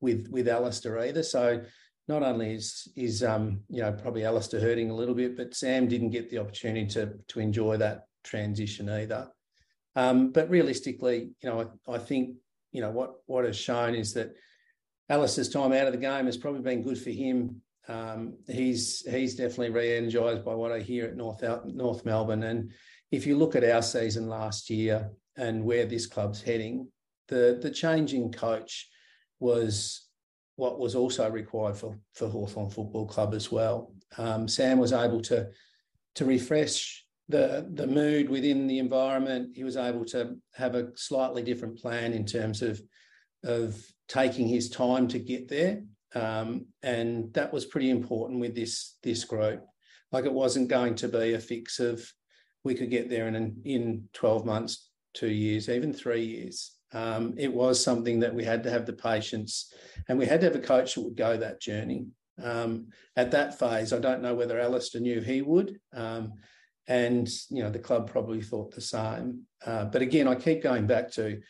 with 0.00 0.28
with 0.30 0.48
Alastair 0.48 0.98
either. 0.98 1.22
So 1.22 1.62
not 2.10 2.24
only 2.24 2.54
is 2.54 2.88
is 2.96 3.22
um, 3.22 3.60
you 3.68 3.80
know 3.80 3.92
probably 3.92 4.24
Alastair 4.24 4.60
hurting 4.60 4.90
a 4.90 4.94
little 4.94 5.14
bit, 5.14 5.36
but 5.36 5.54
Sam 5.54 5.86
didn't 5.86 6.10
get 6.10 6.28
the 6.28 6.38
opportunity 6.38 6.86
to 6.94 7.14
to 7.28 7.40
enjoy 7.40 7.76
that 7.76 8.08
transition 8.24 8.88
either. 8.90 9.28
Um, 9.94 10.32
but 10.32 10.50
realistically, 10.50 11.30
you 11.40 11.48
know, 11.48 11.70
I, 11.88 11.94
I, 11.94 11.98
think 11.98 12.36
you 12.72 12.80
know 12.80 12.90
what 12.90 13.14
what 13.26 13.44
has 13.44 13.56
shown 13.56 13.94
is 13.94 14.12
that 14.14 14.34
Alastair's 15.08 15.48
time 15.48 15.72
out 15.72 15.86
of 15.86 15.92
the 15.92 16.06
game 16.10 16.26
has 16.26 16.36
probably 16.36 16.62
been 16.62 16.82
good 16.82 16.98
for 16.98 17.10
him. 17.10 17.62
Um, 17.86 18.38
he's 18.48 19.08
he's 19.08 19.36
definitely 19.36 19.70
re-energized 19.70 20.44
by 20.44 20.54
what 20.54 20.72
I 20.72 20.80
hear 20.80 21.06
at 21.06 21.16
North 21.16 21.42
North 21.64 22.04
Melbourne. 22.04 22.42
And 22.42 22.72
if 23.12 23.24
you 23.24 23.38
look 23.38 23.54
at 23.54 23.64
our 23.64 23.82
season 23.82 24.28
last 24.28 24.68
year 24.68 25.10
and 25.36 25.64
where 25.64 25.86
this 25.86 26.06
club's 26.06 26.42
heading, 26.42 26.88
the 27.28 27.58
the 27.62 27.70
changing 27.70 28.32
coach 28.32 28.88
was 29.38 30.09
what 30.60 30.78
was 30.78 30.94
also 30.94 31.28
required 31.30 31.74
for, 31.74 31.98
for 32.12 32.28
Hawthorn 32.28 32.68
Football 32.68 33.06
Club 33.06 33.32
as 33.32 33.50
well. 33.50 33.94
Um, 34.18 34.46
Sam 34.46 34.78
was 34.78 34.92
able 34.92 35.22
to, 35.22 35.48
to 36.16 36.24
refresh 36.26 37.02
the, 37.30 37.66
the 37.72 37.86
mood 37.86 38.28
within 38.28 38.66
the 38.66 38.78
environment. 38.78 39.56
He 39.56 39.64
was 39.64 39.78
able 39.78 40.04
to 40.06 40.36
have 40.54 40.74
a 40.74 40.90
slightly 40.96 41.42
different 41.42 41.78
plan 41.78 42.12
in 42.12 42.26
terms 42.26 42.60
of, 42.60 42.78
of 43.42 43.82
taking 44.06 44.46
his 44.46 44.68
time 44.68 45.08
to 45.08 45.18
get 45.18 45.48
there. 45.48 45.80
Um, 46.14 46.66
and 46.82 47.32
that 47.32 47.54
was 47.54 47.64
pretty 47.64 47.88
important 47.88 48.40
with 48.40 48.54
this, 48.54 48.96
this 49.02 49.24
group. 49.24 49.64
Like 50.12 50.26
it 50.26 50.32
wasn't 50.32 50.68
going 50.68 50.94
to 50.96 51.08
be 51.08 51.32
a 51.32 51.38
fix 51.38 51.80
of 51.80 52.04
we 52.64 52.74
could 52.74 52.90
get 52.90 53.08
there 53.08 53.28
in, 53.28 53.62
in 53.64 54.08
12 54.12 54.44
months, 54.44 54.90
two 55.14 55.30
years, 55.30 55.70
even 55.70 55.94
three 55.94 56.24
years. 56.24 56.72
Um, 56.92 57.34
it 57.36 57.52
was 57.52 57.82
something 57.82 58.20
that 58.20 58.34
we 58.34 58.44
had 58.44 58.62
to 58.64 58.70
have 58.70 58.86
the 58.86 58.92
patience 58.92 59.72
and 60.08 60.18
we 60.18 60.26
had 60.26 60.40
to 60.40 60.46
have 60.46 60.56
a 60.56 60.60
coach 60.60 60.94
that 60.94 61.02
would 61.02 61.16
go 61.16 61.36
that 61.36 61.60
journey. 61.60 62.06
Um, 62.42 62.88
at 63.16 63.30
that 63.32 63.58
phase, 63.58 63.92
I 63.92 63.98
don't 63.98 64.22
know 64.22 64.34
whether 64.34 64.58
Alastair 64.58 65.00
knew 65.00 65.20
he 65.20 65.42
would. 65.42 65.78
Um, 65.94 66.34
and, 66.88 67.28
you 67.50 67.62
know, 67.62 67.70
the 67.70 67.78
club 67.78 68.10
probably 68.10 68.42
thought 68.42 68.74
the 68.74 68.80
same. 68.80 69.42
Uh, 69.64 69.84
but 69.84 70.02
again, 70.02 70.26
I 70.26 70.34
keep 70.34 70.62
going 70.62 70.86
back 70.86 71.10
to, 71.12 71.40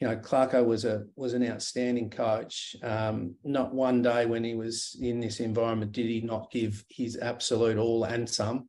you 0.00 0.08
know, 0.08 0.16
Clarko 0.16 0.64
was 0.64 0.84
a 0.84 1.04
was 1.16 1.34
an 1.34 1.48
outstanding 1.48 2.10
coach. 2.10 2.76
Um, 2.82 3.34
not 3.42 3.74
one 3.74 4.02
day 4.02 4.26
when 4.26 4.44
he 4.44 4.54
was 4.54 4.96
in 5.00 5.18
this 5.18 5.40
environment 5.40 5.92
did 5.92 6.06
he 6.06 6.20
not 6.20 6.50
give 6.50 6.84
his 6.88 7.16
absolute 7.16 7.78
all 7.78 8.04
and 8.04 8.28
some. 8.28 8.68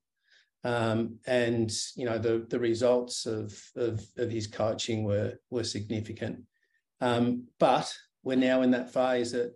Um, 0.66 1.20
and 1.28 1.72
you 1.96 2.06
know 2.06 2.18
the 2.18 2.44
the 2.50 2.60
results 2.60 3.28
of, 3.28 3.54
of, 3.76 4.04
of 4.18 4.32
his 4.32 4.48
coaching 4.48 5.04
were 5.04 5.36
were 5.52 5.64
significant. 5.64 6.40
Um, 7.02 7.46
but 7.60 7.94
we're 8.24 8.36
now 8.36 8.64
in 8.64 8.72
that 8.72 8.92
phase 8.92 9.32
that 9.34 9.54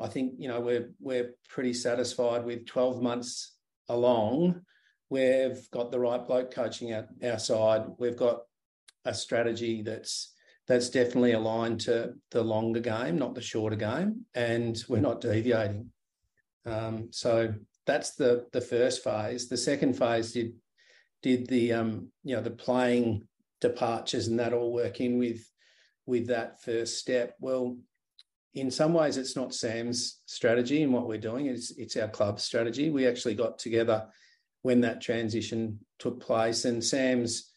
I 0.00 0.08
think 0.08 0.34
you 0.36 0.48
know 0.48 0.58
we're 0.58 0.90
we're 0.98 1.30
pretty 1.48 1.74
satisfied 1.74 2.44
with 2.44 2.66
12 2.66 3.00
months 3.00 3.54
along. 3.88 4.62
We've 5.10 5.70
got 5.70 5.92
the 5.92 6.00
right 6.00 6.26
bloke 6.26 6.52
coaching 6.52 6.92
our, 6.92 7.06
our 7.22 7.38
side. 7.38 7.84
We've 7.98 8.16
got 8.16 8.40
a 9.04 9.14
strategy 9.14 9.82
that's 9.82 10.34
that's 10.66 10.90
definitely 10.90 11.32
aligned 11.32 11.82
to 11.82 12.14
the 12.32 12.42
longer 12.42 12.80
game, 12.80 13.16
not 13.16 13.36
the 13.36 13.40
shorter 13.40 13.76
game, 13.76 14.26
and 14.34 14.76
we're 14.88 14.98
not 14.98 15.20
deviating. 15.20 15.92
Um, 16.66 17.08
so 17.12 17.54
that's 17.88 18.14
the 18.14 18.46
the 18.52 18.60
first 18.60 19.02
phase. 19.02 19.48
The 19.48 19.56
second 19.56 19.94
phase 19.94 20.32
did 20.32 20.52
did 21.22 21.46
the 21.48 21.72
um, 21.72 22.12
you 22.22 22.36
know 22.36 22.42
the 22.42 22.50
playing 22.50 23.26
departures 23.60 24.28
and 24.28 24.38
that 24.38 24.52
all 24.52 24.72
work 24.72 25.00
in 25.00 25.18
with 25.18 25.40
with 26.06 26.28
that 26.28 26.62
first 26.62 26.98
step. 26.98 27.34
Well, 27.40 27.78
in 28.54 28.70
some 28.70 28.92
ways, 28.92 29.16
it's 29.16 29.36
not 29.36 29.54
Sam's 29.54 30.20
strategy 30.26 30.82
and 30.82 30.92
what 30.92 31.08
we're 31.08 31.18
doing. 31.18 31.46
It's 31.46 31.70
it's 31.76 31.96
our 31.96 32.08
club 32.08 32.38
strategy. 32.38 32.90
We 32.90 33.06
actually 33.06 33.34
got 33.34 33.58
together 33.58 34.06
when 34.62 34.82
that 34.82 35.00
transition 35.00 35.80
took 35.98 36.20
place, 36.20 36.66
and 36.66 36.84
Sam's 36.84 37.50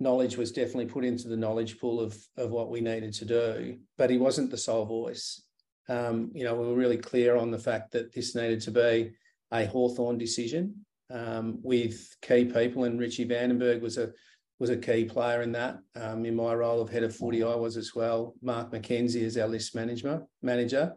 knowledge 0.00 0.36
was 0.36 0.52
definitely 0.52 0.86
put 0.86 1.04
into 1.04 1.28
the 1.28 1.36
knowledge 1.36 1.80
pool 1.80 1.98
of 1.98 2.14
of 2.36 2.50
what 2.50 2.70
we 2.70 2.82
needed 2.82 3.14
to 3.14 3.24
do. 3.24 3.78
But 3.96 4.10
he 4.10 4.18
wasn't 4.18 4.50
the 4.50 4.58
sole 4.58 4.84
voice. 4.84 5.42
Um, 5.88 6.30
you 6.34 6.44
know, 6.44 6.54
we 6.54 6.66
were 6.66 6.74
really 6.74 6.98
clear 6.98 7.36
on 7.36 7.50
the 7.50 7.58
fact 7.58 7.92
that 7.92 8.12
this 8.12 8.34
needed 8.34 8.60
to 8.62 8.70
be 8.70 9.14
a 9.52 9.66
Hawthorn 9.66 10.18
decision 10.18 10.84
um, 11.10 11.58
with 11.62 12.16
key 12.22 12.44
people, 12.44 12.84
and 12.84 13.00
Richie 13.00 13.26
Vandenberg 13.26 13.80
was 13.80 13.98
a 13.98 14.12
was 14.60 14.70
a 14.70 14.76
key 14.76 15.04
player 15.04 15.42
in 15.42 15.52
that. 15.52 15.78
Um, 15.94 16.26
in 16.26 16.34
my 16.34 16.52
role 16.52 16.80
of 16.80 16.90
head 16.90 17.04
of 17.04 17.14
footy, 17.14 17.44
I 17.44 17.54
was 17.54 17.76
as 17.76 17.94
well. 17.94 18.34
Mark 18.42 18.72
McKenzie, 18.72 19.24
as 19.24 19.38
our 19.38 19.46
list 19.46 19.74
manager, 19.76 20.22
manager 20.42 20.94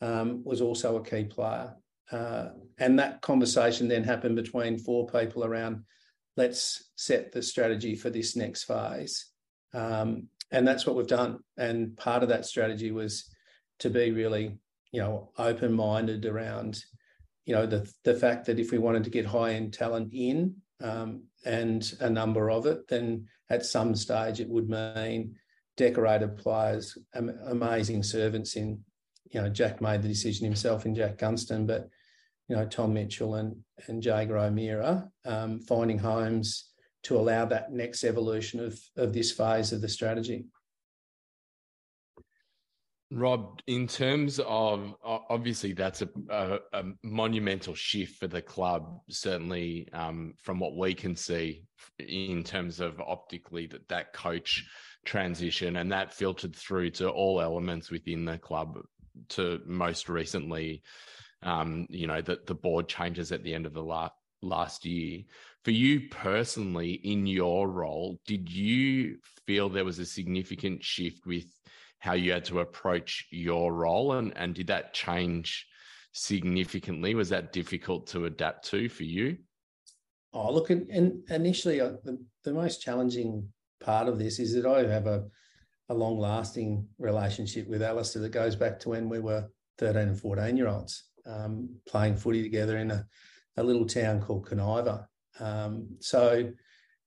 um, 0.00 0.42
was 0.44 0.60
also 0.60 0.96
a 0.96 1.04
key 1.04 1.24
player. 1.24 1.72
Uh, 2.10 2.48
and 2.78 2.98
that 2.98 3.20
conversation 3.20 3.86
then 3.86 4.02
happened 4.02 4.34
between 4.34 4.76
four 4.78 5.06
people 5.06 5.44
around 5.44 5.84
let's 6.36 6.90
set 6.96 7.32
the 7.32 7.42
strategy 7.42 7.94
for 7.94 8.10
this 8.10 8.36
next 8.36 8.64
phase. 8.64 9.30
Um, 9.74 10.28
and 10.50 10.66
that's 10.66 10.86
what 10.86 10.96
we've 10.96 11.06
done. 11.06 11.38
And 11.56 11.96
part 11.96 12.22
of 12.22 12.28
that 12.28 12.46
strategy 12.46 12.92
was 12.92 13.28
to 13.80 13.90
be 13.90 14.12
really, 14.12 14.58
you 14.92 15.00
know, 15.00 15.30
open 15.38 15.72
minded 15.72 16.26
around 16.26 16.82
you 17.46 17.54
know 17.54 17.64
the 17.64 17.90
the 18.04 18.14
fact 18.14 18.44
that 18.46 18.58
if 18.58 18.70
we 18.72 18.78
wanted 18.78 19.04
to 19.04 19.10
get 19.10 19.24
high 19.24 19.54
end 19.54 19.72
talent 19.72 20.12
in 20.12 20.56
um, 20.82 21.22
and 21.44 21.94
a 22.00 22.10
number 22.10 22.50
of 22.50 22.66
it, 22.66 22.86
then 22.88 23.26
at 23.48 23.64
some 23.64 23.94
stage 23.94 24.40
it 24.40 24.48
would 24.48 24.68
mean 24.68 25.36
decorated 25.76 26.36
players, 26.36 26.98
amazing 27.14 28.02
servants 28.02 28.56
in. 28.56 28.80
You 29.32 29.42
know, 29.42 29.48
Jack 29.48 29.80
made 29.80 30.02
the 30.02 30.08
decision 30.08 30.44
himself 30.44 30.86
in 30.86 30.94
Jack 30.94 31.18
Gunston, 31.18 31.66
but 31.66 31.88
you 32.48 32.56
know 32.56 32.66
Tom 32.66 32.94
Mitchell 32.94 33.34
and 33.36 33.56
and 33.86 34.02
Jaeger 34.02 34.38
O'Meara 34.38 35.08
um, 35.24 35.60
finding 35.60 35.98
homes 35.98 36.70
to 37.04 37.16
allow 37.16 37.44
that 37.46 37.72
next 37.72 38.04
evolution 38.04 38.60
of 38.60 38.78
of 38.96 39.12
this 39.12 39.32
phase 39.32 39.72
of 39.72 39.80
the 39.80 39.88
strategy. 39.88 40.46
Rob, 43.12 43.60
in 43.68 43.86
terms 43.86 44.40
of 44.44 44.94
obviously 45.04 45.72
that's 45.72 46.02
a, 46.02 46.08
a, 46.28 46.58
a 46.72 46.84
monumental 47.04 47.74
shift 47.74 48.18
for 48.18 48.26
the 48.26 48.42
club, 48.42 49.00
certainly 49.08 49.88
um, 49.92 50.34
from 50.42 50.58
what 50.58 50.76
we 50.76 50.92
can 50.92 51.14
see 51.14 51.62
in 52.00 52.42
terms 52.42 52.80
of 52.80 53.00
optically 53.00 53.66
that 53.68 53.88
that 53.88 54.12
coach 54.12 54.66
transition 55.04 55.76
and 55.76 55.92
that 55.92 56.12
filtered 56.12 56.56
through 56.56 56.90
to 56.90 57.08
all 57.08 57.40
elements 57.40 57.90
within 57.90 58.24
the 58.24 58.38
club. 58.38 58.78
To 59.30 59.62
most 59.64 60.10
recently, 60.10 60.82
um, 61.42 61.86
you 61.88 62.06
know, 62.06 62.20
that 62.20 62.46
the 62.46 62.54
board 62.54 62.86
changes 62.86 63.32
at 63.32 63.42
the 63.42 63.54
end 63.54 63.64
of 63.64 63.72
the 63.72 63.82
last 63.82 64.12
last 64.42 64.84
year. 64.84 65.22
For 65.64 65.70
you 65.70 66.08
personally, 66.10 66.92
in 66.92 67.26
your 67.26 67.68
role, 67.68 68.20
did 68.26 68.50
you 68.50 69.16
feel 69.46 69.68
there 69.68 69.86
was 69.86 69.98
a 69.98 70.04
significant 70.04 70.84
shift 70.84 71.24
with 71.24 71.46
how 71.98 72.12
you 72.12 72.32
had 72.32 72.44
to 72.46 72.60
approach 72.60 73.26
your 73.30 73.72
role 73.72 74.12
and, 74.12 74.32
and 74.36 74.54
did 74.54 74.68
that 74.68 74.94
change 74.94 75.66
significantly? 76.12 77.14
Was 77.14 77.28
that 77.30 77.52
difficult 77.52 78.06
to 78.08 78.26
adapt 78.26 78.68
to 78.70 78.88
for 78.88 79.04
you? 79.04 79.38
Oh, 80.32 80.52
look, 80.52 80.70
and, 80.70 81.22
initially, 81.30 81.80
uh, 81.80 81.92
the, 82.04 82.22
the 82.44 82.52
most 82.52 82.82
challenging 82.82 83.48
part 83.80 84.08
of 84.08 84.18
this 84.18 84.38
is 84.38 84.54
that 84.54 84.66
I 84.66 84.86
have 84.86 85.06
a, 85.06 85.24
a 85.88 85.94
long 85.94 86.18
lasting 86.18 86.86
relationship 86.98 87.68
with 87.68 87.82
Alastair 87.82 88.22
that 88.22 88.30
goes 88.30 88.56
back 88.56 88.78
to 88.80 88.90
when 88.90 89.08
we 89.08 89.20
were 89.20 89.48
13 89.78 90.08
and 90.08 90.20
14 90.20 90.56
year 90.56 90.68
olds 90.68 91.04
um, 91.26 91.68
playing 91.88 92.16
footy 92.16 92.42
together 92.42 92.78
in 92.78 92.90
a, 92.90 93.06
a 93.56 93.62
little 93.62 93.86
town 93.86 94.20
called 94.20 94.48
Kaniva. 94.48 95.06
Um, 95.40 95.88
so, 96.00 96.34
you 96.34 96.54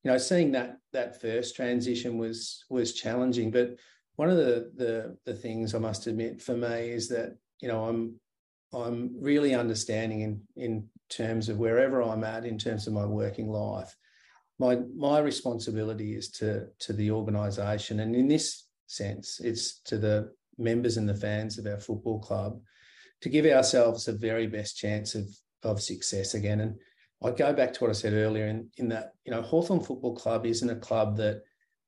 know, 0.04 0.18
seeing 0.18 0.52
that 0.54 0.78
that 0.94 1.20
first 1.22 1.56
transition 1.56 2.18
was 2.18 2.64
was 2.70 2.94
challenging, 2.94 3.52
but 3.52 3.76
one 4.20 4.30
of 4.30 4.36
the, 4.36 4.70
the 4.76 5.18
the 5.26 5.34
things 5.34 5.74
I 5.74 5.80
must 5.80 6.06
admit 6.06 6.42
for 6.42 6.54
me 6.54 6.90
is 6.90 7.08
that 7.08 7.38
you 7.62 7.70
know 7.70 7.86
I'm 7.86 8.20
I'm 8.74 9.16
really 9.18 9.56
understanding 9.56 10.20
in 10.22 10.42
in 10.58 10.90
terms 11.08 11.48
of 11.48 11.58
wherever 11.58 12.02
I'm 12.02 12.26
at 12.26 12.46
in 12.46 12.58
terms 12.58 12.86
of 12.86 12.92
my 12.92 13.06
working 13.06 13.48
life. 13.48 13.96
My 14.60 14.80
my 14.94 15.20
responsibility 15.20 16.16
is 16.16 16.30
to 16.40 16.68
to 16.80 16.92
the 16.92 17.12
organisation, 17.12 18.02
and 18.02 18.14
in 18.14 18.28
this 18.28 18.68
sense, 18.88 19.40
it's 19.40 19.80
to 19.86 19.98
the 19.98 20.34
members 20.58 20.98
and 20.98 21.08
the 21.08 21.22
fans 21.26 21.58
of 21.58 21.66
our 21.66 21.80
football 21.80 22.20
club 22.20 22.60
to 23.22 23.30
give 23.30 23.46
ourselves 23.46 24.04
the 24.04 24.12
very 24.28 24.48
best 24.48 24.76
chance 24.76 25.16
of 25.16 25.26
of 25.64 25.82
success 25.82 26.34
again. 26.34 26.60
And 26.60 26.76
I 27.24 27.32
go 27.32 27.54
back 27.54 27.72
to 27.72 27.80
what 27.80 27.90
I 27.90 27.94
said 27.94 28.12
earlier 28.12 28.48
in, 28.48 28.70
in 28.76 28.90
that, 28.90 29.14
you 29.26 29.32
know, 29.32 29.42
Hawthorn 29.42 29.80
Football 29.80 30.16
Club 30.16 30.46
isn't 30.46 30.70
a 30.70 30.76
club 30.76 31.18
that 31.18 31.42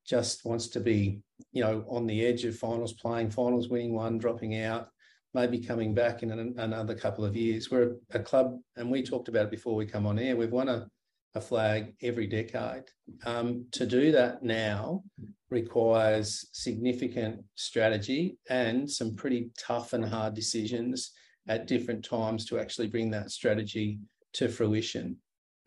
just 0.05 0.45
wants 0.45 0.67
to 0.67 0.79
be, 0.79 1.21
you 1.51 1.61
know, 1.61 1.85
on 1.89 2.07
the 2.07 2.25
edge 2.25 2.45
of 2.45 2.55
finals, 2.57 2.93
playing 2.93 3.29
finals, 3.29 3.69
winning 3.69 3.93
one, 3.93 4.17
dropping 4.17 4.57
out, 4.57 4.89
maybe 5.33 5.59
coming 5.59 5.93
back 5.93 6.23
in 6.23 6.31
an, 6.31 6.55
another 6.57 6.95
couple 6.95 7.25
of 7.25 7.35
years. 7.35 7.69
We're 7.69 7.95
a, 8.13 8.19
a, 8.19 8.19
club, 8.19 8.59
and 8.75 8.89
we 8.89 9.03
talked 9.03 9.27
about 9.27 9.45
it 9.45 9.51
before 9.51 9.75
we 9.75 9.85
come 9.85 10.05
on 10.05 10.19
air. 10.19 10.35
We've 10.35 10.51
won 10.51 10.69
a, 10.69 10.87
a 11.35 11.41
flag 11.41 11.93
every 12.01 12.27
decade. 12.27 12.83
Um, 13.25 13.65
to 13.71 13.85
do 13.85 14.11
that 14.11 14.43
now 14.43 15.03
requires 15.49 16.47
significant 16.53 17.43
strategy 17.55 18.37
and 18.49 18.89
some 18.89 19.15
pretty 19.15 19.51
tough 19.57 19.93
and 19.93 20.05
hard 20.05 20.33
decisions 20.33 21.11
at 21.47 21.67
different 21.67 22.05
times 22.05 22.45
to 22.45 22.59
actually 22.59 22.87
bring 22.87 23.11
that 23.11 23.31
strategy 23.31 23.99
to 24.33 24.47
fruition. 24.47 25.17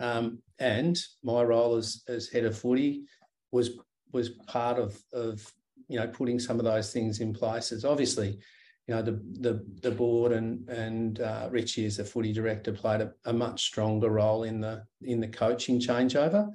Um, 0.00 0.38
and 0.58 0.98
my 1.22 1.42
role 1.42 1.76
as, 1.76 2.02
as 2.08 2.28
head 2.28 2.44
of 2.44 2.56
footy 2.56 3.04
was 3.52 3.78
was 4.12 4.30
part 4.46 4.78
of 4.78 5.00
of 5.12 5.52
you 5.88 5.98
know 5.98 6.06
putting 6.06 6.38
some 6.38 6.58
of 6.58 6.64
those 6.64 6.92
things 6.92 7.20
in 7.20 7.32
place 7.32 7.54
places. 7.54 7.84
Obviously, 7.84 8.38
you 8.86 8.94
know 8.94 9.02
the 9.02 9.20
the 9.40 9.64
the 9.82 9.90
board 9.90 10.32
and 10.32 10.68
and 10.68 11.20
uh, 11.20 11.48
Richie 11.50 11.86
as 11.86 11.96
the 11.96 12.04
footy 12.04 12.32
director 12.32 12.72
played 12.72 13.00
a, 13.00 13.12
a, 13.24 13.32
much 13.32 13.64
stronger 13.64 14.10
role 14.10 14.44
in 14.44 14.60
the 14.60 14.84
in 15.02 15.20
the 15.20 15.28
coaching 15.28 15.80
changeover. 15.80 16.48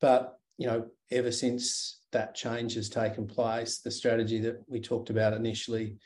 But 0.00 0.38
you 0.58 0.66
know 0.66 0.86
ever 1.10 1.32
since 1.32 2.00
that 2.12 2.34
change 2.34 2.74
has 2.74 2.88
taken 2.88 3.26
place, 3.26 3.78
the 3.78 3.90
strategy 3.90 4.40
that 4.40 4.62
we 4.68 4.80
talked 4.80 5.10
about 5.10 5.32
initially 5.32 5.96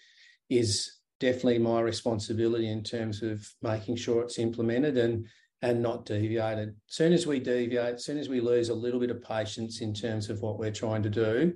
is 0.51 0.99
definitely 1.21 1.59
my 1.59 1.81
responsibility 1.81 2.71
in 2.71 2.83
terms 2.83 3.23
of 3.23 3.47
making 3.63 3.97
sure 3.97 4.23
it's 4.23 4.39
implemented 4.39 4.99
and 4.99 5.27
and 5.63 5.83
not 5.83 6.05
deviated. 6.05 6.69
As 6.69 6.95
soon 6.95 7.13
as 7.15 7.27
we 7.27 7.41
deviate, 7.41 7.95
as 7.95 8.05
soon 8.05 8.19
as 8.19 8.29
we 8.29 8.41
lose 8.41 8.69
a 8.69 8.75
little 8.75 9.01
bit 9.01 9.11
of 9.11 9.23
patience 9.23 9.81
in 9.81 9.95
terms 9.95 10.29
of 10.29 10.41
what 10.43 10.59
we're 10.59 10.71
trying 10.71 11.03
to 11.05 11.09
do, 11.09 11.55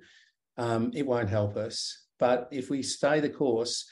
um, 0.59 0.91
it 0.95 1.07
won't 1.07 1.31
help 1.31 1.57
us. 1.57 2.07
But 2.19 2.49
if 2.51 2.69
we 2.69 2.83
stay 2.83 3.21
the 3.21 3.31
course, 3.31 3.89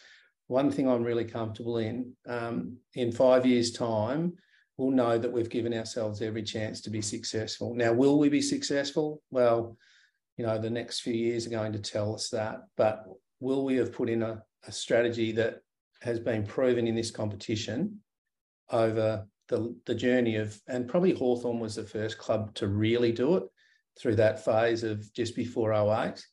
one 0.49 0.70
thing 0.70 0.88
I'm 0.88 1.02
really 1.02 1.25
comfortable 1.25 1.78
in, 1.78 2.12
um, 2.26 2.76
in 2.94 3.12
five 3.12 3.46
years' 3.46 3.73
time, 3.73 4.35
we'll 4.76 4.90
know 4.90 5.16
that 5.16 5.32
we've 5.32 5.49
given 5.49 5.73
ourselves 5.73 6.20
every 6.20 6.42
chance 6.42 6.80
to 6.82 6.90
be 6.90 7.00
successful. 7.00 7.75
Now, 7.75 7.92
will 7.92 8.18
we 8.18 8.28
be 8.28 8.42
successful? 8.42 9.23
Well, 9.30 9.76
you 10.37 10.44
know, 10.44 10.58
the 10.58 10.70
next 10.70 11.00
few 11.00 11.14
years 11.14 11.46
are 11.46 11.50
going 11.50 11.73
to 11.73 11.78
tell 11.78 12.14
us 12.14 12.28
that. 12.30 12.58
But 12.76 13.04
will 13.40 13.64
we 13.64 13.76
have 13.76 13.92
put 13.92 14.11
in 14.11 14.23
a, 14.23 14.42
a 14.66 14.73
strategy 14.73 15.32
that 15.32 15.61
has 16.02 16.20
been 16.20 16.44
proven 16.44 16.87
in 16.87 16.94
this 16.94 17.11
competition 17.11 18.00
over 18.70 19.26
the, 19.49 19.75
the 19.87 19.94
journey 19.94 20.37
of, 20.37 20.61
and 20.68 20.88
probably 20.88 21.12
Hawthorn 21.12 21.61
was 21.61 21.76
the 21.76 21.85
first 21.85 22.18
club 22.18 22.54
to 22.56 22.68
really 22.68 23.12
do 23.12 23.37
it 23.37 23.44
through 23.99 24.16
that 24.16 24.44
phase 24.44 24.82
of 24.82 25.11
just 25.14 25.35
before 25.35 25.73
08. 25.73 26.25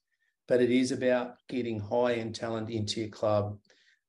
But 0.47 0.61
it 0.61 0.71
is 0.71 0.91
about 0.91 1.35
getting 1.47 1.79
high 1.79 2.15
end 2.15 2.35
talent 2.35 2.69
into 2.69 3.01
your 3.01 3.09
club. 3.09 3.57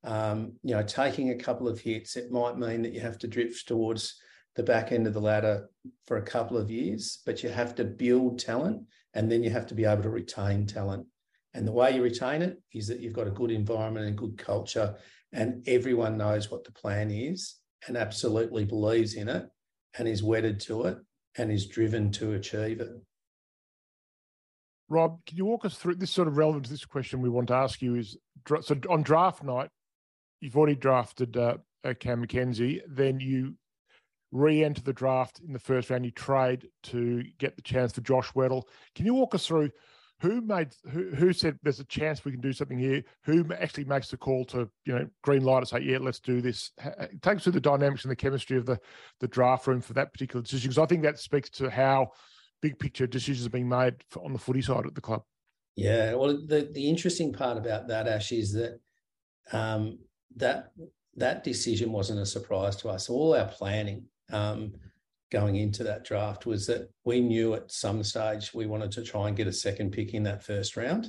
Um, 0.02 0.54
you 0.62 0.74
know, 0.74 0.82
taking 0.82 1.30
a 1.30 1.36
couple 1.36 1.68
of 1.68 1.80
hits, 1.80 2.16
it 2.16 2.30
might 2.30 2.58
mean 2.58 2.82
that 2.82 2.92
you 2.92 3.00
have 3.00 3.18
to 3.20 3.28
drift 3.28 3.66
towards 3.68 4.20
the 4.54 4.62
back 4.62 4.92
end 4.92 5.06
of 5.06 5.14
the 5.14 5.20
ladder 5.20 5.68
for 6.06 6.18
a 6.18 6.22
couple 6.22 6.56
of 6.56 6.70
years, 6.70 7.20
but 7.26 7.42
you 7.42 7.48
have 7.48 7.74
to 7.76 7.84
build 7.84 8.38
talent 8.38 8.82
and 9.14 9.30
then 9.30 9.42
you 9.42 9.50
have 9.50 9.66
to 9.68 9.74
be 9.74 9.84
able 9.84 10.02
to 10.02 10.10
retain 10.10 10.66
talent. 10.66 11.06
And 11.54 11.66
the 11.66 11.72
way 11.72 11.94
you 11.94 12.02
retain 12.02 12.42
it 12.42 12.60
is 12.72 12.88
that 12.88 13.00
you've 13.00 13.12
got 13.12 13.28
a 13.28 13.32
good 13.32 13.50
environment 13.50 14.06
and 14.06 14.18
good 14.18 14.36
culture, 14.36 14.96
and 15.32 15.62
everyone 15.68 16.18
knows 16.18 16.50
what 16.50 16.64
the 16.64 16.72
plan 16.72 17.10
is 17.10 17.56
and 17.86 17.96
absolutely 17.96 18.64
believes 18.64 19.14
in 19.14 19.28
it 19.28 19.46
and 19.98 20.08
is 20.08 20.22
wedded 20.22 20.60
to 20.60 20.84
it 20.84 20.98
and 21.36 21.50
is 21.50 21.66
driven 21.66 22.10
to 22.12 22.32
achieve 22.32 22.80
it. 22.80 22.90
Rob, 24.88 25.24
can 25.26 25.36
you 25.36 25.46
walk 25.46 25.64
us 25.64 25.76
through 25.76 25.96
this 25.96 26.10
sort 26.10 26.28
of 26.28 26.36
relevant 26.36 26.66
to 26.66 26.70
this 26.70 26.84
question 26.84 27.22
we 27.22 27.28
want 27.28 27.48
to 27.48 27.54
ask 27.54 27.80
you 27.80 27.94
is 27.94 28.16
so 28.60 28.76
on 28.90 29.02
draft 29.02 29.42
night, 29.42 29.70
you've 30.40 30.56
already 30.56 30.76
drafted 30.76 31.36
uh, 31.36 31.56
uh 31.84 31.94
Cam 31.98 32.20
Mackenzie, 32.20 32.82
then 32.86 33.18
you 33.20 33.54
re-enter 34.32 34.82
the 34.82 34.92
draft 34.92 35.40
in 35.46 35.52
the 35.52 35.58
first 35.58 35.88
round, 35.88 36.04
you 36.04 36.10
trade 36.10 36.68
to 36.82 37.22
get 37.38 37.56
the 37.56 37.62
chance 37.62 37.92
for 37.92 38.00
Josh 38.00 38.32
Weddle. 38.32 38.64
Can 38.94 39.06
you 39.06 39.14
walk 39.14 39.34
us 39.34 39.46
through 39.46 39.70
who 40.20 40.40
made 40.40 40.74
who, 40.90 41.10
who 41.10 41.32
said 41.32 41.58
there's 41.62 41.80
a 41.80 41.84
chance 41.84 42.24
we 42.24 42.32
can 42.32 42.40
do 42.40 42.52
something 42.52 42.78
here? 42.78 43.02
Who 43.24 43.46
actually 43.52 43.84
makes 43.84 44.08
the 44.08 44.16
call 44.16 44.44
to 44.46 44.68
you 44.84 44.94
know 44.94 45.06
green 45.22 45.44
light 45.44 45.58
and 45.58 45.68
say 45.68 45.80
yeah 45.80 45.98
let's 45.98 46.20
do 46.20 46.40
this? 46.40 46.72
Take 47.22 47.36
us 47.36 47.44
through 47.44 47.52
the 47.52 47.60
dynamics 47.60 48.04
and 48.04 48.10
the 48.10 48.16
chemistry 48.16 48.56
of 48.56 48.66
the 48.66 48.78
the 49.20 49.28
draft 49.28 49.66
room 49.66 49.80
for 49.80 49.92
that 49.94 50.12
particular 50.12 50.42
decision 50.42 50.70
because 50.70 50.82
I 50.82 50.86
think 50.86 51.02
that 51.02 51.18
speaks 51.18 51.50
to 51.50 51.70
how 51.70 52.10
big 52.64 52.78
picture 52.78 53.06
decisions 53.06 53.46
being 53.48 53.68
made 53.68 53.96
for, 54.08 54.24
on 54.24 54.32
the 54.32 54.38
footy 54.38 54.62
side 54.62 54.86
at 54.86 54.94
the 54.94 55.00
club. 55.02 55.22
Yeah, 55.76 56.14
well, 56.14 56.40
the 56.46 56.70
the 56.72 56.88
interesting 56.88 57.30
part 57.32 57.58
about 57.58 57.88
that 57.88 58.08
Ash 58.08 58.32
is 58.32 58.52
that 58.54 58.80
um, 59.52 59.98
that 60.36 60.72
that 61.16 61.44
decision 61.44 61.92
wasn't 61.92 62.20
a 62.20 62.26
surprise 62.26 62.76
to 62.76 62.88
us. 62.88 63.10
All 63.10 63.34
our 63.34 63.48
planning. 63.48 64.06
Um, 64.32 64.72
going 65.30 65.56
into 65.56 65.82
that 65.82 66.04
draft 66.04 66.46
was 66.46 66.64
that 66.66 66.88
we 67.04 67.20
knew 67.20 67.54
at 67.54 67.72
some 67.72 68.04
stage 68.04 68.54
we 68.54 68.66
wanted 68.66 68.92
to 68.92 69.02
try 69.02 69.26
and 69.26 69.36
get 69.36 69.48
a 69.48 69.52
second 69.52 69.90
pick 69.90 70.14
in 70.14 70.22
that 70.22 70.44
first 70.44 70.76
round. 70.76 71.08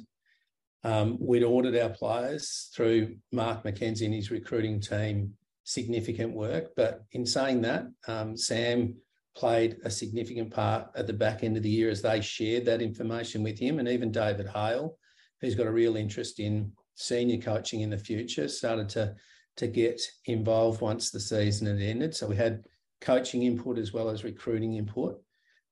Um, 0.84 1.18
we'd 1.20 1.44
ordered 1.44 1.78
our 1.78 1.90
players 1.90 2.72
through 2.76 3.18
Mark 3.32 3.64
McKenzie 3.64 4.06
and 4.06 4.16
his 4.16 4.32
recruiting 4.32 4.80
team 4.80 5.36
significant 5.64 6.34
work. 6.34 6.72
But 6.76 7.04
in 7.12 7.26
saying 7.26 7.62
that, 7.62 7.86
um, 8.08 8.36
Sam 8.36 8.96
played 9.36 9.78
a 9.84 9.90
significant 9.90 10.52
part 10.52 10.90
at 10.96 11.08
the 11.08 11.14
back 11.14 11.44
end 11.44 11.58
of 11.58 11.64
the 11.64 11.70
year 11.70 11.90
as 11.90 12.02
they 12.02 12.22
shared 12.22 12.66
that 12.66 12.82
information 12.82 13.44
with 13.44 13.60
him. 13.60 13.80
And 13.80 13.88
even 13.88 14.12
David 14.12 14.48
Hale, 14.48 14.98
who's 15.42 15.56
got 15.56 15.68
a 15.68 15.72
real 15.72 15.98
interest 15.98 16.40
in 16.40 16.72
senior 16.96 17.42
coaching 17.42 17.82
in 17.82 17.90
the 17.90 17.98
future, 17.98 18.48
started 18.48 18.88
to, 18.90 19.16
to 19.58 19.68
get 19.68 20.02
involved 20.26 20.82
once 20.82 21.12
the 21.12 21.20
season 21.20 21.68
had 21.68 21.82
ended. 21.82 22.16
So 22.16 22.28
we 22.28 22.38
had 22.38 22.64
coaching 23.02 23.44
input 23.44 23.78
as 23.78 23.92
well 23.92 24.10
as 24.10 24.24
recruiting 24.24 24.76
input. 24.76 25.22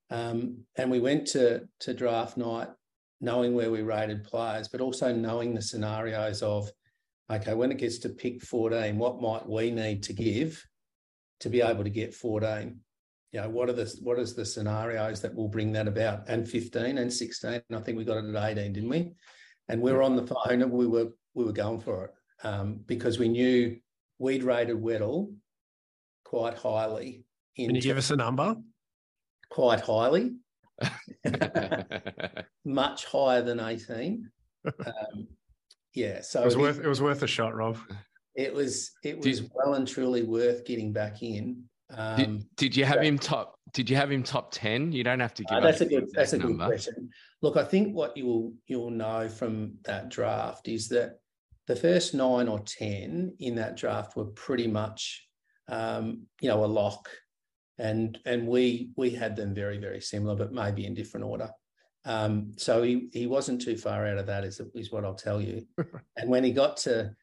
Um, 0.09 0.57
and 0.75 0.91
we 0.91 0.99
went 0.99 1.25
to, 1.27 1.67
to 1.79 1.93
draft 1.93 2.37
night 2.37 2.67
knowing 3.21 3.55
where 3.55 3.71
we 3.71 3.81
rated 3.81 4.25
players, 4.25 4.67
but 4.67 4.81
also 4.81 5.15
knowing 5.15 5.53
the 5.53 5.61
scenarios 5.61 6.43
of, 6.43 6.69
okay, 7.31 7.53
when 7.53 7.71
it 7.71 7.77
gets 7.77 7.99
to 7.99 8.09
pick 8.09 8.43
14, 8.43 8.97
what 8.97 9.21
might 9.21 9.47
we 9.47 9.71
need 9.71 10.03
to 10.03 10.13
give 10.13 10.61
to 11.39 11.49
be 11.49 11.61
able 11.61 11.85
to 11.85 11.89
get 11.89 12.13
14? 12.13 12.81
You 13.33 13.41
know, 13.41 13.49
what 13.49 13.67
are 13.67 13.73
the 13.73 13.91
what 14.03 14.19
is 14.19 14.35
the 14.35 14.45
scenarios 14.45 15.19
that 15.21 15.33
will 15.33 15.47
bring 15.47 15.71
that 15.73 15.87
about? 15.87 16.29
And 16.29 16.47
15 16.47 16.99
and 16.99 17.11
16, 17.11 17.51
and 17.51 17.63
I 17.73 17.79
think 17.79 17.97
we 17.97 18.05
got 18.05 18.23
it 18.23 18.33
at 18.33 18.57
18, 18.57 18.73
didn't 18.73 18.89
we? 18.89 19.11
And 19.69 19.81
we 19.81 19.91
were 19.91 20.03
on 20.03 20.15
the 20.15 20.27
phone 20.27 20.61
and 20.61 20.71
we 20.71 20.85
were 20.85 21.07
we 21.33 21.43
were 21.43 21.51
going 21.51 21.81
for 21.81 22.05
it 22.05 22.47
um, 22.47 22.81
because 22.85 23.17
we 23.17 23.27
knew 23.27 23.75
we'd 24.19 24.43
rated 24.43 24.77
Weddle 24.77 25.33
quite 26.23 26.53
highly. 26.53 27.25
Can 27.55 27.73
you 27.73 27.81
give 27.81 27.97
us 27.97 28.11
a 28.11 28.15
number? 28.15 28.55
Quite 29.49 29.81
highly. 29.81 30.35
Much 32.65 33.05
higher 33.05 33.41
than 33.41 33.59
18. 33.59 34.29
Um, 34.65 35.27
yeah. 35.95 36.21
So 36.21 36.41
it 36.41 36.45
was 36.45 36.57
worth 36.57 36.79
it 36.79 36.87
was 36.87 37.01
worth 37.01 37.23
a 37.23 37.27
shot, 37.27 37.55
Rob. 37.55 37.79
It 38.35 38.53
was 38.53 38.91
it 39.03 39.17
was 39.17 39.41
well 39.55 39.73
and 39.73 39.87
truly 39.87 40.21
worth 40.21 40.65
getting 40.65 40.93
back 40.93 41.23
in. 41.23 41.63
Um, 41.95 42.15
did, 42.15 42.55
did, 42.55 42.75
you 42.75 42.85
have 42.85 43.01
him 43.01 43.17
top? 43.17 43.55
Did 43.73 43.89
you 43.89 43.95
have 43.95 44.11
him 44.11 44.23
top 44.23 44.51
ten? 44.51 44.91
You 44.91 45.03
don't 45.03 45.19
have 45.19 45.33
to 45.35 45.43
give. 45.43 45.57
Uh, 45.57 45.61
that's 45.61 45.81
a 45.81 45.85
good. 45.85 46.09
That's 46.13 46.33
a 46.33 46.37
good 46.37 46.49
number. 46.49 46.67
question. 46.67 47.09
Look, 47.41 47.57
I 47.57 47.63
think 47.63 47.95
what 47.95 48.15
you'll 48.17 48.53
you'll 48.67 48.91
know 48.91 49.29
from 49.29 49.75
that 49.85 50.09
draft 50.09 50.67
is 50.67 50.87
that 50.89 51.19
the 51.67 51.75
first 51.75 52.13
nine 52.13 52.47
or 52.47 52.59
ten 52.59 53.35
in 53.39 53.55
that 53.55 53.77
draft 53.77 54.15
were 54.15 54.25
pretty 54.25 54.67
much 54.67 55.27
um, 55.67 56.23
you 56.41 56.49
know, 56.49 56.63
a 56.63 56.67
lock. 56.67 57.09
And 57.79 58.19
and 58.25 58.47
we 58.47 58.91
we 58.95 59.09
had 59.09 59.35
them 59.35 59.55
very, 59.55 59.77
very 59.79 59.99
similar, 59.99 60.35
but 60.35 60.53
maybe 60.53 60.85
in 60.85 60.93
different 60.93 61.25
order. 61.25 61.49
Um, 62.05 62.51
so 62.55 62.83
he 62.83 63.09
he 63.11 63.25
wasn't 63.25 63.61
too 63.61 63.77
far 63.77 64.05
out 64.05 64.19
of 64.19 64.27
that, 64.27 64.43
is, 64.43 64.61
is 64.75 64.91
what 64.91 65.03
I'll 65.03 65.15
tell 65.15 65.41
you. 65.41 65.65
and 66.17 66.29
when 66.29 66.43
he 66.43 66.51
got 66.51 66.77
to 66.77 67.15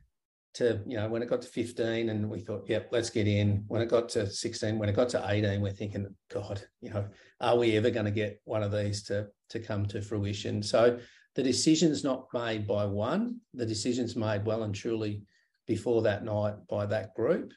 to 0.54 0.80
you 0.86 0.96
know 0.96 1.08
when 1.08 1.22
it 1.22 1.30
got 1.30 1.42
to 1.42 1.48
15 1.48 2.08
and 2.08 2.28
we 2.28 2.40
thought 2.40 2.64
yep 2.68 2.88
let's 2.90 3.10
get 3.10 3.28
in 3.28 3.64
when 3.68 3.80
it 3.80 3.88
got 3.88 4.08
to 4.08 4.28
16 4.28 4.78
when 4.78 4.88
it 4.88 4.96
got 4.96 5.08
to 5.10 5.24
18 5.28 5.60
we're 5.60 5.70
thinking 5.70 6.12
god 6.28 6.62
you 6.80 6.90
know 6.90 7.06
are 7.40 7.56
we 7.56 7.76
ever 7.76 7.90
going 7.90 8.04
to 8.04 8.10
get 8.10 8.40
one 8.44 8.62
of 8.62 8.72
these 8.72 9.02
to 9.04 9.28
to 9.48 9.60
come 9.60 9.86
to 9.86 10.02
fruition 10.02 10.62
so 10.62 10.98
the 11.36 11.42
decision's 11.42 12.02
not 12.02 12.26
made 12.34 12.66
by 12.66 12.84
one 12.84 13.36
the 13.54 13.66
decision's 13.66 14.16
made 14.16 14.44
well 14.44 14.64
and 14.64 14.74
truly 14.74 15.22
before 15.66 16.02
that 16.02 16.24
night 16.24 16.54
by 16.68 16.84
that 16.84 17.14
group 17.14 17.52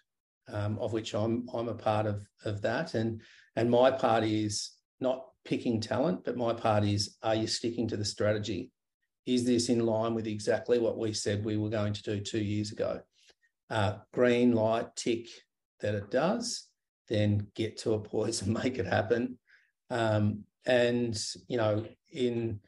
um, 0.51 0.77
of 0.79 0.93
which 0.93 1.13
I'm 1.13 1.47
I'm 1.53 1.69
a 1.69 1.73
part 1.73 2.05
of 2.05 2.25
of 2.45 2.61
that. 2.61 2.93
And 2.93 3.21
and 3.55 3.69
my 3.69 3.91
part 3.91 4.23
is 4.23 4.71
not 4.99 5.25
picking 5.45 5.81
talent, 5.81 6.23
but 6.23 6.37
my 6.37 6.53
part 6.53 6.83
is 6.83 7.17
are 7.23 7.35
you 7.35 7.47
sticking 7.47 7.87
to 7.89 7.97
the 7.97 8.05
strategy? 8.05 8.71
Is 9.25 9.45
this 9.45 9.69
in 9.69 9.85
line 9.85 10.13
with 10.13 10.27
exactly 10.27 10.79
what 10.79 10.97
we 10.97 11.13
said 11.13 11.45
we 11.45 11.57
were 11.57 11.69
going 11.69 11.93
to 11.93 12.03
do 12.03 12.19
two 12.19 12.41
years 12.43 12.71
ago? 12.71 13.01
Uh, 13.69 13.95
green 14.13 14.53
light 14.53 14.95
tick 14.95 15.27
that 15.79 15.95
it 15.95 16.11
does, 16.11 16.67
then 17.07 17.47
get 17.55 17.77
to 17.77 17.93
a 17.93 17.99
poise 17.99 18.41
and 18.41 18.53
make 18.63 18.77
it 18.77 18.85
happen. 18.85 19.37
Um, 19.89 20.43
and 20.65 21.17
you 21.47 21.57
know, 21.57 21.85
in 22.11 22.59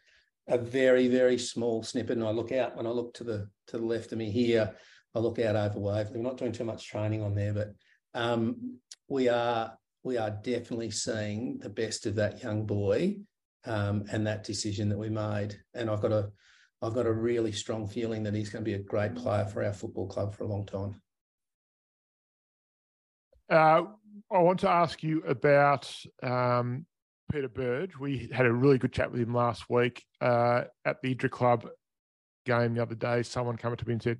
a 0.47 0.57
very 0.57 1.07
very 1.07 1.37
small 1.37 1.83
snippet, 1.83 2.17
and 2.17 2.25
I 2.25 2.31
look 2.31 2.51
out 2.51 2.75
when 2.75 2.87
I 2.87 2.91
look 2.91 3.13
to 3.15 3.23
the 3.23 3.49
to 3.67 3.77
the 3.77 3.85
left 3.85 4.11
of 4.11 4.17
me 4.17 4.29
here, 4.29 4.73
I 5.13 5.19
look 5.19 5.39
out 5.39 5.55
over 5.55 5.79
Waverley. 5.79 6.17
We're 6.17 6.23
not 6.23 6.37
doing 6.37 6.51
too 6.51 6.65
much 6.65 6.87
training 6.87 7.21
on 7.21 7.35
there, 7.35 7.53
but 7.53 7.73
um, 8.13 8.79
we 9.07 9.29
are 9.29 9.77
we 10.03 10.17
are 10.17 10.29
definitely 10.29 10.91
seeing 10.91 11.57
the 11.57 11.69
best 11.69 12.05
of 12.05 12.15
that 12.15 12.43
young 12.43 12.65
boy 12.65 13.17
um, 13.65 14.05
and 14.11 14.25
that 14.27 14.43
decision 14.43 14.89
that 14.89 14.97
we 14.97 15.09
made. 15.09 15.59
And 15.73 15.89
I've 15.89 16.01
got 16.01 16.11
a 16.11 16.31
I've 16.81 16.93
got 16.93 17.07
a 17.07 17.13
really 17.13 17.51
strong 17.51 17.87
feeling 17.87 18.23
that 18.23 18.33
he's 18.33 18.49
going 18.49 18.63
to 18.63 18.69
be 18.69 18.75
a 18.75 18.79
great 18.79 19.15
player 19.15 19.45
for 19.45 19.63
our 19.63 19.73
football 19.73 20.07
club 20.07 20.35
for 20.35 20.43
a 20.43 20.47
long 20.47 20.65
time. 20.65 21.01
Uh, 23.49 23.83
I 24.31 24.39
want 24.39 24.59
to 24.61 24.69
ask 24.69 25.01
you 25.01 25.23
about 25.23 25.91
um, 26.21 26.85
Peter 27.31 27.47
Burge. 27.47 27.97
We 27.97 28.29
had 28.31 28.45
a 28.45 28.53
really 28.53 28.77
good 28.77 28.93
chat 28.93 29.11
with 29.11 29.21
him 29.21 29.33
last 29.33 29.69
week 29.69 30.03
uh, 30.21 30.63
at 30.83 31.01
the 31.01 31.11
Inter 31.11 31.29
Club 31.29 31.67
game 32.45 32.75
the 32.75 32.81
other 32.81 32.95
day. 32.95 33.23
Someone 33.23 33.57
came 33.57 33.71
up 33.71 33.77
to 33.79 33.87
me 33.87 33.93
and 33.93 34.03
said, 34.03 34.19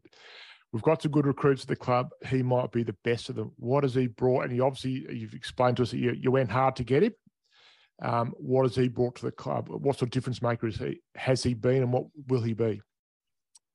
We've 0.71 0.81
got 0.81 1.01
some 1.01 1.11
good 1.11 1.25
recruits 1.25 1.61
at 1.61 1.67
the 1.69 1.75
club. 1.75 2.09
He 2.27 2.43
might 2.43 2.71
be 2.71 2.83
the 2.83 2.97
best 3.03 3.29
of 3.29 3.35
them. 3.35 3.53
What 3.55 3.83
has 3.83 3.93
he 3.93 4.07
brought? 4.07 4.43
And 4.43 4.51
he 4.51 4.59
obviously, 4.59 5.05
you've 5.15 5.33
explained 5.33 5.77
to 5.77 5.83
us 5.83 5.91
that 5.91 5.99
you, 5.99 6.11
you 6.11 6.31
went 6.31 6.51
hard 6.51 6.75
to 6.77 6.83
get 6.83 7.03
him. 7.03 7.13
Um, 8.01 8.33
what 8.37 8.63
has 8.63 8.75
he 8.75 8.87
brought 8.89 9.15
to 9.17 9.25
the 9.25 9.31
club? 9.31 9.69
What 9.69 9.97
sort 9.97 10.03
of 10.03 10.11
difference 10.11 10.41
maker 10.41 10.67
is 10.67 10.77
he, 10.77 10.99
has 11.15 11.43
he 11.43 11.53
been 11.53 11.83
and 11.83 11.93
what 11.93 12.05
will 12.27 12.41
he 12.41 12.53
be? 12.53 12.81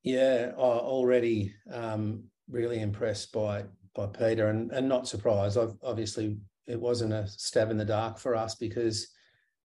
Yeah, 0.03 0.53
already 0.57 1.55
um, 1.73 2.25
really 2.49 2.81
impressed 2.81 3.33
by 3.33 3.65
by 3.95 4.07
Peter 4.07 4.49
and, 4.49 4.71
and 4.71 4.89
not 4.89 5.09
surprised. 5.09 5.59
I've, 5.59 5.75
obviously, 5.83 6.37
it 6.67 6.81
wasn't 6.81 7.13
a 7.13 7.27
stab 7.27 7.71
in 7.71 7.77
the 7.77 7.85
dark 7.85 8.19
for 8.19 8.37
us 8.37 8.55
because 8.55 9.09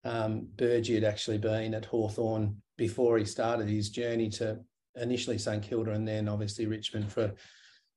um, 0.02 0.48
Burgie 0.56 0.94
had 0.94 1.04
actually 1.04 1.38
been 1.38 1.74
at 1.74 1.84
Hawthorn 1.84 2.62
before 2.76 3.18
he 3.18 3.24
started 3.24 3.68
his 3.68 3.90
journey 3.90 4.30
to 4.30 4.58
initially 4.96 5.38
St 5.38 5.62
Kilda 5.62 5.92
and 5.92 6.06
then 6.06 6.28
obviously 6.28 6.66
Richmond 6.66 7.12
for 7.12 7.32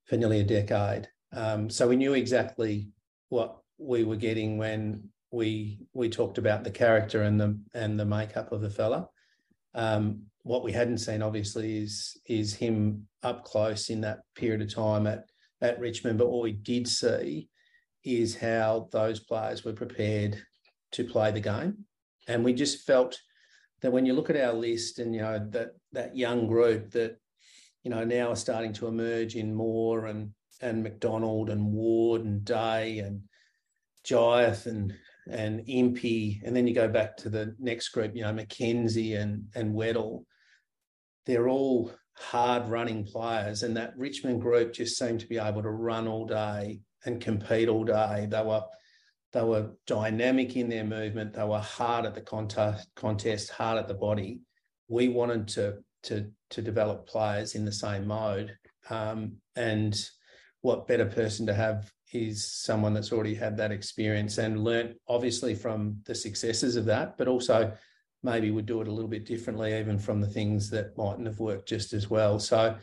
for 0.06 0.16
nearly 0.18 0.40
a 0.40 0.44
decade. 0.44 1.08
Um, 1.34 1.70
so 1.70 1.88
we 1.88 1.98
knew 1.98 2.14
exactly 2.14 2.90
what 3.30 3.58
we 3.78 4.04
were 4.04 4.16
getting 4.16 4.58
when 4.58 5.10
we 5.32 5.80
we 5.94 6.10
talked 6.10 6.38
about 6.38 6.64
the 6.64 6.72
character 6.72 7.24
and 7.24 7.40
the 7.40 7.60
and 7.74 8.00
the 8.00 8.06
makeup 8.06 8.52
of 8.52 8.62
the 8.62 8.70
fella. 8.70 9.10
Um, 9.74 10.24
what 10.44 10.64
we 10.64 10.72
hadn't 10.72 11.00
seen 11.00 11.22
obviously 11.22 11.78
is 11.78 12.18
is 12.26 12.54
him 12.54 13.08
up 13.24 13.44
close 13.44 13.90
in 13.90 14.02
that 14.02 14.20
period 14.36 14.62
of 14.62 14.74
time 14.74 15.08
at 15.08 15.26
at 15.62 15.80
Richmond. 15.80 16.18
But 16.18 16.30
what 16.30 16.44
we 16.44 16.54
did 16.54 16.88
see 16.88 17.50
is 18.04 18.38
how 18.38 18.88
those 18.92 19.20
players 19.20 19.66
were 19.66 19.74
prepared 19.74 20.42
to 20.94 21.04
play 21.04 21.32
the 21.32 21.42
game, 21.42 21.86
and 22.28 22.46
we 22.46 22.54
just 22.54 22.86
felt 22.86 23.20
that 23.82 23.92
when 23.92 24.06
you 24.06 24.14
look 24.14 24.30
at 24.30 24.38
our 24.38 24.54
list 24.54 25.00
and 25.00 25.14
you 25.14 25.22
know 25.22 25.46
that 25.52 25.72
that 25.92 26.16
young 26.16 26.48
group 26.48 26.92
that 26.92 27.18
you 27.84 27.92
know 27.92 28.06
now 28.06 28.30
are 28.30 28.36
starting 28.36 28.74
to 28.74 28.88
emerge 28.88 29.36
in 29.36 29.54
Moore 29.54 30.06
and 30.06 30.32
and 30.62 30.82
MacDonald 30.82 31.50
and 31.50 31.66
Ward 31.74 32.24
and 32.24 32.44
Day 32.44 33.00
and 33.00 33.24
Jiath 34.06 34.66
and 34.66 34.96
and 35.30 35.64
Impey, 35.68 36.42
and 36.46 36.56
then 36.56 36.68
you 36.68 36.74
go 36.74 36.88
back 36.88 37.18
to 37.18 37.30
the 37.30 37.56
next 37.60 37.90
group, 37.90 38.16
you 38.16 38.22
know, 38.22 38.34
Mackenzie 38.34 39.16
and 39.16 39.46
and 39.56 39.76
Weddle. 39.76 40.24
They're 41.26 41.50
all 41.50 41.92
hard 42.16 42.68
running 42.68 43.06
players, 43.06 43.64
and 43.64 43.78
that 43.78 43.98
Richmond 43.98 44.42
group 44.42 44.74
just 44.74 44.98
seemed 44.98 45.20
to 45.22 45.28
be 45.28 45.38
able 45.38 45.62
to 45.64 45.70
run 45.70 46.08
all 46.08 46.26
day 46.26 46.80
and 47.06 47.22
compete 47.22 47.70
all 47.70 47.84
day. 47.84 48.28
They 48.30 48.42
were 48.42 48.64
they 49.34 49.44
were 49.44 49.72
dynamic 49.86 50.56
in 50.56 50.70
their 50.70 50.86
movement. 50.86 51.34
They 51.34 51.44
were 51.44 51.60
hard 51.60 52.06
at 52.06 52.16
the 52.16 52.22
contest, 52.22 52.88
contest 52.96 53.50
hard 53.52 53.78
at 53.78 53.88
the 53.88 53.94
body. 53.94 54.42
We 54.88 55.10
wanted 55.10 55.48
to 55.50 55.78
to 56.04 56.32
to 56.52 56.62
develop 56.62 57.08
players 57.08 57.56
in 57.56 57.66
the 57.66 57.72
same 57.72 58.08
mode, 58.08 58.56
um, 58.90 59.38
and 59.56 59.96
what 60.62 60.88
better 60.88 61.06
person 61.06 61.46
to 61.48 61.54
have 61.54 61.92
is 62.14 62.46
someone 62.46 62.94
that's 62.94 63.12
already 63.12 63.36
had 63.36 63.58
that 63.58 63.72
experience 63.72 64.38
and 64.38 64.64
learnt 64.64 64.96
obviously 65.08 65.54
from 65.54 66.00
the 66.06 66.16
successes 66.16 66.76
of 66.76 66.86
that, 66.86 67.18
but 67.18 67.28
also 67.28 67.72
maybe 68.24 68.52
would 68.52 68.66
do 68.66 68.82
it 68.82 68.88
a 68.88 68.92
little 68.92 69.10
bit 69.10 69.26
differently, 69.26 69.78
even 69.78 70.00
from 70.00 70.22
the 70.22 70.28
things 70.28 70.70
that 70.70 70.98
mightn't 70.98 71.28
have 71.28 71.40
worked 71.40 71.68
just 71.68 71.94
as 71.94 72.10
well. 72.10 72.40
So 72.40 72.76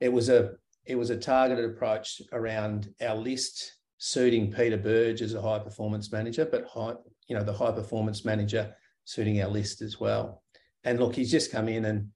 it 0.00 0.12
was 0.12 0.28
a 0.28 0.52
it 0.86 0.96
was 0.96 1.10
a 1.10 1.16
targeted 1.16 1.64
approach 1.66 2.22
around 2.32 2.94
our 3.02 3.14
list 3.14 3.74
suiting 3.98 4.50
Peter 4.50 4.78
Burge 4.78 5.20
as 5.20 5.34
a 5.34 5.42
high 5.42 5.58
performance 5.58 6.10
manager, 6.10 6.46
but 6.46 6.66
high, 6.66 6.94
you 7.26 7.36
know, 7.36 7.42
the 7.42 7.52
high 7.52 7.72
performance 7.72 8.24
manager 8.24 8.74
suiting 9.04 9.42
our 9.42 9.50
list 9.50 9.82
as 9.82 10.00
well. 10.00 10.42
And 10.84 10.98
look, 10.98 11.14
he's 11.14 11.30
just 11.30 11.52
come 11.52 11.68
in 11.68 11.84
and 11.84 12.08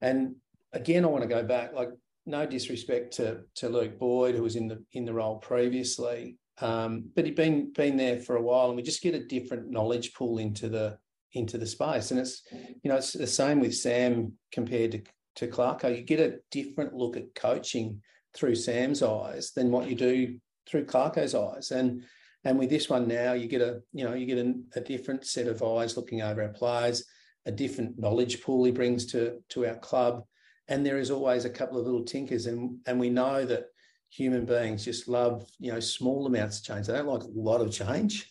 and 0.00 0.36
again, 0.72 1.04
I 1.04 1.08
want 1.08 1.22
to 1.22 1.28
go 1.28 1.42
back, 1.42 1.72
like 1.74 1.90
no 2.26 2.46
disrespect 2.46 3.14
to 3.14 3.42
to 3.56 3.68
Luke 3.68 3.98
Boyd, 3.98 4.34
who 4.34 4.42
was 4.42 4.56
in 4.56 4.68
the 4.68 4.82
in 4.92 5.04
the 5.04 5.14
role 5.14 5.38
previously, 5.38 6.36
um, 6.60 7.04
but 7.14 7.24
he'd 7.24 7.36
been 7.36 7.72
been 7.72 7.96
there 7.96 8.18
for 8.18 8.36
a 8.36 8.42
while, 8.42 8.68
and 8.68 8.76
we 8.76 8.82
just 8.82 9.02
get 9.02 9.14
a 9.14 9.26
different 9.26 9.70
knowledge 9.70 10.14
pool 10.14 10.38
into 10.38 10.68
the 10.68 10.98
into 11.32 11.58
the 11.58 11.66
space. 11.66 12.10
And 12.10 12.20
it's 12.20 12.42
you 12.52 12.90
know 12.90 12.96
it's 12.96 13.12
the 13.12 13.26
same 13.26 13.60
with 13.60 13.74
Sam 13.74 14.32
compared 14.52 14.92
to 14.92 15.02
to 15.36 15.48
Clarko. 15.48 15.96
You 15.96 16.02
get 16.02 16.20
a 16.20 16.38
different 16.50 16.94
look 16.94 17.16
at 17.16 17.34
coaching 17.34 18.02
through 18.34 18.54
Sam's 18.54 19.02
eyes 19.02 19.52
than 19.52 19.70
what 19.70 19.88
you 19.88 19.96
do 19.96 20.38
through 20.68 20.86
Clarko's 20.86 21.34
eyes. 21.34 21.70
And 21.70 22.04
and 22.44 22.58
with 22.58 22.70
this 22.70 22.88
one 22.88 23.06
now, 23.06 23.32
you 23.32 23.48
get 23.48 23.62
a 23.62 23.80
you 23.92 24.04
know 24.04 24.14
you 24.14 24.26
get 24.26 24.38
a, 24.38 24.54
a 24.76 24.80
different 24.80 25.26
set 25.26 25.46
of 25.46 25.62
eyes 25.62 25.96
looking 25.96 26.22
over 26.22 26.42
our 26.42 26.48
players, 26.50 27.04
a 27.46 27.52
different 27.52 27.98
knowledge 27.98 28.42
pool 28.42 28.64
he 28.64 28.72
brings 28.72 29.06
to 29.06 29.38
to 29.50 29.66
our 29.66 29.76
club 29.76 30.24
and 30.70 30.86
there 30.86 30.98
is 30.98 31.10
always 31.10 31.44
a 31.44 31.50
couple 31.50 31.78
of 31.78 31.84
little 31.84 32.04
tinkers 32.04 32.46
and 32.46 32.78
and 32.86 32.98
we 32.98 33.10
know 33.10 33.44
that 33.44 33.66
human 34.08 34.44
beings 34.44 34.84
just 34.84 35.06
love 35.06 35.46
you 35.58 35.70
know 35.70 35.80
small 35.80 36.26
amounts 36.26 36.58
of 36.58 36.64
change. 36.64 36.86
They 36.86 36.94
don't 36.94 37.06
like 37.06 37.22
a 37.22 37.28
lot 37.34 37.60
of 37.60 37.70
change 37.70 38.26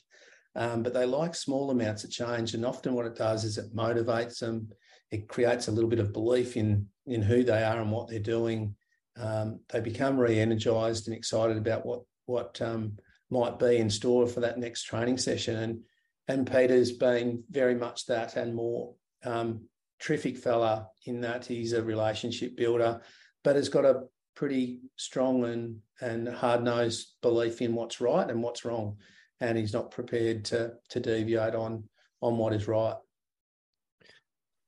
um, 0.56 0.84
but 0.84 0.93
they 0.93 1.06
like 1.06 1.36
small 1.36 1.69
amounts 1.71 2.04
of 2.04 2.12
change. 2.12 2.54
And 2.54 2.65
often 2.65 2.93
what 2.93 3.06
it 3.06 3.15
does 3.15 3.43
is 3.43 3.58
it 3.58 3.75
motivates 3.75 4.39
them. 4.39 4.69
It 5.12 5.28
creates 5.28 5.67
a 5.67 5.71
little 5.71 5.89
bit 5.89 5.99
of 5.99 6.13
belief 6.13 6.58
in 6.58 6.88
in 7.06 7.21
who 7.21 7.43
they 7.43 7.63
are 7.63 7.80
and 7.80 7.91
what 7.91 8.08
they're 8.08 8.19
doing. 8.19 8.75
Um, 9.17 9.62
they 9.69 9.80
become 9.80 10.19
re-energized 10.19 11.08
and 11.08 11.15
excited 11.15 11.58
about 11.58 11.86
what 11.86 12.02
what 12.25 12.62
um, 12.62 12.97
might 13.30 13.58
be 13.58 13.78
in 13.78 13.89
store 13.89 14.28
for 14.28 14.41
that 14.41 14.60
next 14.60 14.84
training 14.84 15.17
session. 15.17 15.56
And 15.56 15.80
and 16.28 16.52
peter's 16.52 16.91
been 16.91 17.43
very 17.49 17.75
much 17.75 18.06
that 18.08 18.36
and 18.36 18.54
more. 18.54 18.95
Um, 19.23 19.68
terrific 19.99 20.38
fella 20.38 20.88
in 21.05 21.21
that 21.21 21.45
he's 21.45 21.73
a 21.73 21.83
relationship 21.83 22.55
builder, 22.55 23.01
but 23.43 23.55
has 23.55 23.69
got 23.69 23.85
a 23.85 24.03
pretty 24.35 24.79
strong 24.95 25.43
and 25.45 25.77
and 26.01 26.29
hard 26.29 26.63
nosed 26.63 27.15
belief 27.21 27.62
in 27.62 27.75
what's 27.75 27.99
right 27.99 28.29
and 28.29 28.41
what's 28.41 28.63
wrong, 28.63 28.95
and 29.41 29.57
he's 29.57 29.73
not 29.73 29.91
prepared 29.91 30.45
to 30.45 30.73
to 30.89 30.99
deviate 30.99 31.55
on 31.55 31.83
on 32.21 32.38
what 32.38 32.53
is 32.53 32.67
right. 32.67 32.95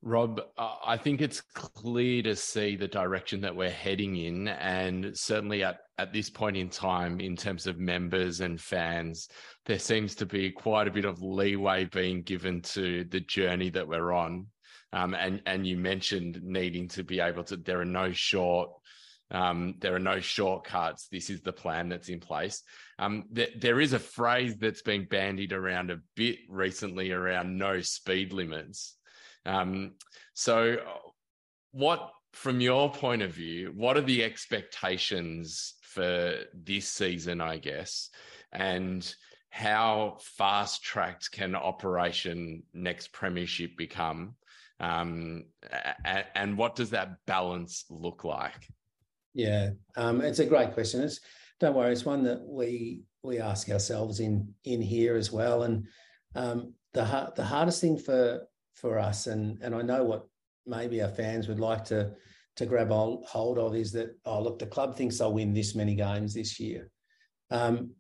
Rob, 0.03 0.41
I 0.57 0.97
think 0.97 1.21
it's 1.21 1.41
clear 1.41 2.23
to 2.23 2.35
see 2.35 2.75
the 2.75 2.87
direction 2.87 3.39
that 3.41 3.55
we're 3.55 3.69
heading 3.69 4.15
in, 4.15 4.47
and 4.47 5.15
certainly 5.15 5.63
at 5.63 5.81
at 5.99 6.11
this 6.11 6.29
point 6.29 6.57
in 6.57 6.69
time, 6.69 7.19
in 7.19 7.35
terms 7.35 7.67
of 7.67 7.77
members 7.77 8.41
and 8.41 8.59
fans, 8.59 9.29
there 9.67 9.77
seems 9.77 10.15
to 10.15 10.25
be 10.25 10.49
quite 10.49 10.87
a 10.87 10.91
bit 10.91 11.05
of 11.05 11.21
leeway 11.21 11.85
being 11.85 12.23
given 12.23 12.61
to 12.63 13.03
the 13.05 13.19
journey 13.19 13.69
that 13.69 13.87
we're 13.87 14.11
on. 14.11 14.47
Um, 14.93 15.13
and 15.13 15.41
and 15.45 15.65
you 15.65 15.77
mentioned 15.77 16.41
needing 16.43 16.88
to 16.89 17.04
be 17.04 17.19
able 17.19 17.43
to. 17.45 17.58
There 17.58 17.82
are 17.82 17.86
no 17.86 18.12
short. 18.12 18.69
Um, 19.32 19.75
there 19.80 19.95
are 19.95 19.99
no 19.99 20.19
shortcuts. 20.19 21.08
This 21.08 21.30
is 21.30 21.41
the 21.41 21.54
plan 21.54 21.88
that's 21.88 22.10
in 22.10 22.19
place. 22.19 22.63
Um, 22.99 23.25
th- 23.34 23.54
there 23.58 23.80
is 23.80 23.93
a 23.93 23.99
phrase 23.99 24.58
that's 24.58 24.82
been 24.82 25.06
bandied 25.06 25.54
around 25.54 25.89
a 25.89 26.01
bit 26.15 26.39
recently 26.49 27.12
around 27.12 27.58
no 27.58 27.80
speed 27.80 28.34
limits. 28.34 28.97
Um, 29.45 29.93
so, 30.34 30.77
what, 31.71 32.12
from 32.34 32.60
your 32.60 32.91
point 32.91 33.21
of 33.21 33.32
view, 33.32 33.71
what 33.73 33.95
are 33.95 34.01
the 34.01 34.25
expectations 34.25 35.75
for 35.82 36.36
this 36.54 36.89
season? 36.89 37.39
I 37.39 37.58
guess, 37.58 38.10
and 38.51 39.15
how 39.49 40.17
fast 40.19 40.84
tracked 40.84 41.32
can 41.32 41.56
Operation 41.56 42.63
Next 42.73 43.13
Premiership 43.13 43.77
become? 43.77 44.36
Um, 44.81 45.45
and, 46.03 46.25
and 46.35 46.57
what 46.57 46.75
does 46.75 46.89
that 46.89 47.15
balance 47.27 47.85
look 47.89 48.23
like? 48.23 48.67
Yeah, 49.33 49.69
um, 49.95 50.21
it's 50.21 50.39
a 50.39 50.45
great 50.45 50.73
question. 50.73 51.01
It's 51.01 51.21
don't 51.59 51.75
worry. 51.75 51.93
It's 51.93 52.03
one 52.03 52.23
that 52.23 52.41
we 52.41 53.03
we 53.23 53.39
ask 53.39 53.69
ourselves 53.69 54.19
in 54.19 54.53
in 54.65 54.81
here 54.81 55.15
as 55.15 55.31
well. 55.31 55.63
And 55.63 55.87
um, 56.35 56.73
the 56.93 57.31
the 57.35 57.45
hardest 57.45 57.79
thing 57.79 57.97
for 57.97 58.41
for 58.75 58.97
us, 58.99 59.27
and 59.27 59.61
and 59.61 59.75
I 59.75 59.83
know 59.83 60.03
what 60.03 60.27
maybe 60.65 61.01
our 61.01 61.09
fans 61.09 61.47
would 61.47 61.59
like 61.59 61.85
to 61.85 62.13
to 62.57 62.65
grab 62.65 62.89
hold 62.89 63.57
of 63.57 63.75
is 63.75 63.91
that 63.93 64.17
oh 64.25 64.41
look, 64.41 64.59
the 64.59 64.65
club 64.65 64.97
thinks 64.97 65.19
they'll 65.19 65.31
win 65.31 65.53
this 65.53 65.75
many 65.75 65.95
games 65.95 66.33
this 66.33 66.59
year. 66.59 66.89
Um, 67.51 67.91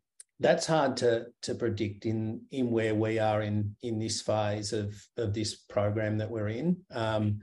that's 0.41 0.65
hard 0.65 0.97
to 0.97 1.27
to 1.43 1.55
predict 1.55 2.05
in 2.05 2.41
in 2.51 2.71
where 2.71 2.95
we 2.95 3.19
are 3.19 3.41
in 3.41 3.75
in 3.83 3.99
this 3.99 4.21
phase 4.21 4.73
of 4.73 4.95
of 5.17 5.33
this 5.33 5.55
program 5.55 6.17
that 6.17 6.29
we're 6.29 6.49
in. 6.49 6.77
Um, 6.91 7.39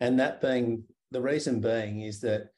and 0.00 0.20
that 0.20 0.40
being 0.40 0.84
the 1.10 1.22
reason 1.22 1.60
being 1.60 2.02
is 2.02 2.20
that 2.20 2.50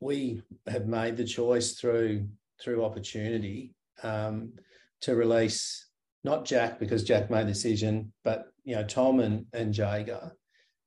we 0.00 0.42
have 0.66 0.86
made 0.86 1.16
the 1.16 1.24
choice 1.24 1.74
through 1.74 2.28
through 2.60 2.84
opportunity 2.84 3.74
um, 4.02 4.54
to 5.02 5.14
release 5.14 5.86
not 6.24 6.44
Jack 6.44 6.78
because 6.78 7.04
Jack 7.04 7.30
made 7.30 7.46
the 7.46 7.52
decision, 7.52 8.12
but 8.24 8.46
you 8.64 8.74
know 8.74 8.84
Tom 8.84 9.20
and 9.20 9.46
and 9.52 9.76
Jaeger, 9.76 10.32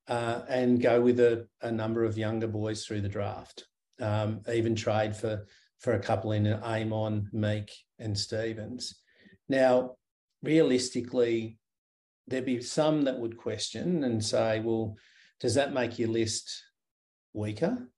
uh, 0.08 0.41
and 0.50 0.82
go 0.82 1.02
with 1.02 1.19
a, 1.19 1.48
a, 1.62 1.72
number 1.72 2.04
of 2.04 2.17
younger 2.17 2.48
boys 2.48 2.86
through 2.86 3.02
the 3.02 3.10
draft. 3.10 3.65
Um, 4.00 4.41
even 4.52 4.76
trade 4.76 5.15
for 5.15 5.46
for 5.84 5.93
a 5.93 6.00
couple 6.00 6.32
in 6.32 6.48
Amon, 6.48 7.30
Meek, 7.34 7.69
and 8.00 8.17
Stephens. 8.17 9.02
Now, 9.50 9.98
realistically, 10.41 11.60
there'd 12.28 12.46
be 12.46 12.62
some 12.62 13.04
that 13.04 13.19
would 13.19 13.38
question 13.38 14.06
and 14.06 14.24
say, 14.24 14.62
well, 14.62 14.96
does 15.41 15.56
that 15.56 15.74
make 15.74 16.00
your 16.00 16.08
list 16.08 16.63
weaker, 17.34 17.89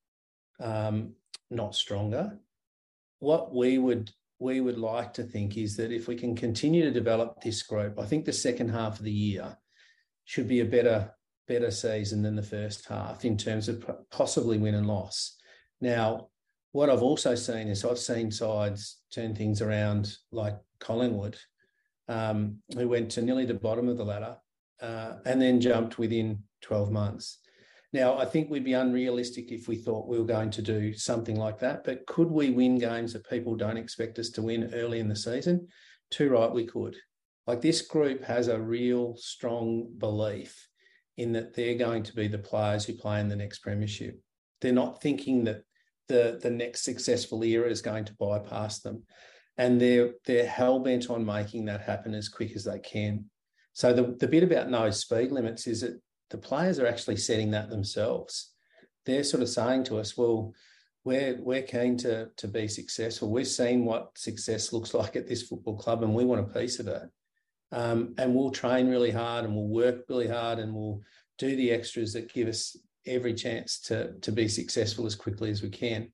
um, 0.60 1.13
not 1.52 1.76
stronger? 1.76 2.39
What 3.19 3.54
we 3.54 3.78
would 3.78 4.12
we 4.39 4.60
would 4.60 4.78
like 4.78 5.13
to 5.13 5.24
think 5.24 5.56
is 5.56 5.78
that 5.78 5.93
if 5.93 6.10
we 6.10 6.15
can 6.15 6.36
continue 6.36 6.84
to 6.84 6.91
develop 6.91 7.41
this 7.41 7.63
group, 7.63 7.98
I 7.98 8.06
think 8.06 8.26
the 8.26 8.34
second 8.34 8.69
half 8.69 9.00
of 9.00 9.06
the 9.06 9.12
year 9.12 9.58
should 10.26 10.48
be 10.48 10.60
a 10.60 10.65
better 10.65 11.12
better 11.48 11.69
season 11.69 12.24
than 12.24 12.36
the 12.36 12.41
first 12.43 12.88
half 12.89 13.24
in 13.24 13.38
terms 13.38 13.69
of 13.69 13.86
possibly 14.10 14.58
win 14.58 14.74
and 14.74 14.88
loss. 14.88 15.38
Now, 15.80 16.30
what 16.75 16.89
I've 16.89 17.03
also 17.03 17.35
seen 17.35 17.69
is 17.69 17.85
I've 17.85 17.97
seen 17.97 18.29
sides 18.29 18.99
turn 19.09 19.33
things 19.33 19.61
around 19.61 20.13
like 20.33 20.57
Collingwood, 20.81 21.38
um, 22.09 22.57
who 22.75 22.89
went 22.89 23.11
to 23.11 23.21
nearly 23.21 23.45
the 23.45 23.53
bottom 23.53 23.88
of 23.88 23.95
the 23.95 24.03
ladder 24.03 24.35
uh, 24.81 25.13
and 25.25 25.41
then 25.41 25.61
jumped 25.61 25.97
within 25.97 26.43
12 26.63 26.91
months. 26.91 27.39
Now, 27.93 28.17
I 28.17 28.25
think 28.25 28.49
we'd 28.49 28.65
be 28.65 28.73
unrealistic 28.73 29.53
if 29.53 29.69
we 29.69 29.77
thought 29.77 30.09
we 30.09 30.19
were 30.19 30.25
going 30.25 30.49
to 30.49 30.61
do 30.61 30.93
something 30.93 31.38
like 31.38 31.59
that. 31.59 31.85
But 31.85 32.05
could 32.07 32.29
we 32.29 32.49
win 32.49 32.77
games 32.77 33.13
that 33.13 33.29
people 33.29 33.55
don't 33.55 33.77
expect 33.77 34.19
us 34.19 34.29
to 34.31 34.41
win 34.41 34.71
early 34.73 34.99
in 34.99 35.07
the 35.07 35.15
season? 35.15 35.69
Too 36.11 36.29
right, 36.29 36.51
we 36.51 36.65
could. 36.65 36.97
Like 37.47 37.61
this 37.61 37.83
group 37.83 38.21
has 38.25 38.49
a 38.49 38.59
real 38.59 39.15
strong 39.15 39.93
belief 39.97 40.67
in 41.15 41.31
that 41.31 41.55
they're 41.55 41.75
going 41.75 42.03
to 42.03 42.13
be 42.13 42.27
the 42.27 42.38
players 42.38 42.83
who 42.83 42.95
play 42.95 43.21
in 43.21 43.29
the 43.29 43.35
next 43.38 43.59
premiership. 43.59 44.19
They're 44.59 44.73
not 44.73 45.01
thinking 45.01 45.45
that 45.45 45.63
the, 46.08 46.39
the 46.41 46.50
next 46.50 46.84
successful 46.84 47.44
era 47.44 47.70
is 47.70 47.82
going 47.82 48.06
to 48.06 48.15
bypass 48.15 48.80
them. 48.80 49.04
And 49.58 49.80
they're 49.80 50.12
they're 50.26 50.46
hell 50.46 50.80
bent 50.80 51.10
on 51.10 51.26
making 51.26 51.65
that 51.65 51.82
happen 51.82 52.13
as 52.13 52.28
quick 52.28 52.56
as 52.56 52.65
they 52.65 52.80
can. 52.80 53.26
So 53.74 53.94
the, 53.94 54.15
the 54.20 54.28
bit 54.28 54.44
about 54.44 54.70
no 54.70 54.89
speed 54.91 55.32
limits 55.32 55.68
is 55.68 55.82
that 55.82 56.00
the 56.30 56.38
players 56.38 56.80
are 56.80 56.88
actually 56.88 57.18
setting 57.18 57.52
that 57.52 57.70
themselves. 57.70 58.54
They're 59.06 59.24
sort 59.24 59.44
of 59.44 59.50
saying 59.50 59.86
to 59.86 60.00
us, 60.00 60.18
well, 60.18 60.54
we're 61.06 61.38
we're 61.41 61.62
keen 61.62 61.98
to 61.98 62.30
to 62.36 62.48
be 62.48 62.68
successful. 62.68 63.32
We've 63.32 63.48
seen 63.48 63.86
what 63.86 64.18
success 64.18 64.74
looks 64.74 64.94
like 64.94 65.15
at 65.15 65.28
this 65.28 65.44
football 65.44 65.78
club, 65.78 66.04
and 66.04 66.13
we 66.13 66.26
want 66.26 66.41
a 66.41 66.60
piece 66.60 66.80
of 66.80 66.88
it. 66.88 67.04
Um, 67.72 68.15
and 68.18 68.34
we'll 68.34 68.52
train 68.52 68.89
really 68.89 69.12
hard, 69.12 69.46
and 69.46 69.56
we'll 69.56 69.68
work 69.68 70.06
really 70.10 70.28
hard, 70.28 70.60
and 70.60 70.74
we'll 70.74 71.02
do 71.38 71.56
the 71.56 71.72
extras 71.72 72.13
that 72.13 72.34
give 72.34 72.48
us 72.48 72.76
every 73.06 73.34
chance 73.34 73.80
to 73.82 74.13
to 74.20 74.32
be 74.32 74.48
successful 74.48 75.06
as 75.06 75.15
quickly 75.15 75.50
as 75.50 75.62
we 75.62 75.70
can. 75.70 76.12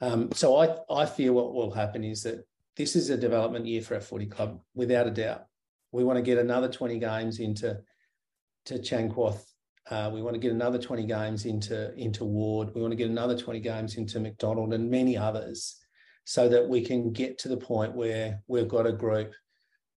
Um, 0.00 0.30
so 0.32 0.56
I 0.56 0.76
I 0.90 1.06
fear 1.06 1.32
what 1.32 1.54
will 1.54 1.70
happen 1.70 2.04
is 2.04 2.22
that 2.22 2.46
this 2.76 2.96
is 2.96 3.10
a 3.10 3.16
development 3.16 3.66
year 3.66 3.82
for 3.82 3.94
our 3.94 4.00
footy 4.00 4.26
club, 4.26 4.60
without 4.74 5.06
a 5.06 5.10
doubt. 5.10 5.46
We 5.92 6.04
want 6.04 6.16
to 6.16 6.22
get 6.22 6.38
another 6.38 6.68
20 6.68 6.98
games 6.98 7.38
into 7.38 7.80
to 8.66 8.74
Changkuoth. 8.74 9.44
Uh, 9.90 10.10
we 10.12 10.22
want 10.22 10.34
to 10.34 10.40
get 10.40 10.52
another 10.52 10.78
20 10.78 11.04
games 11.04 11.44
into, 11.44 11.92
into 11.96 12.24
Ward. 12.24 12.72
We 12.74 12.80
want 12.80 12.92
to 12.92 12.96
get 12.96 13.10
another 13.10 13.36
20 13.36 13.60
games 13.60 13.96
into 13.96 14.20
MacDonald 14.20 14.72
and 14.72 14.90
many 14.90 15.16
others 15.16 15.78
so 16.24 16.48
that 16.48 16.68
we 16.68 16.82
can 16.82 17.12
get 17.12 17.36
to 17.38 17.48
the 17.48 17.56
point 17.56 17.94
where 17.94 18.40
we've 18.46 18.68
got 18.68 18.86
a 18.86 18.92
group 18.92 19.32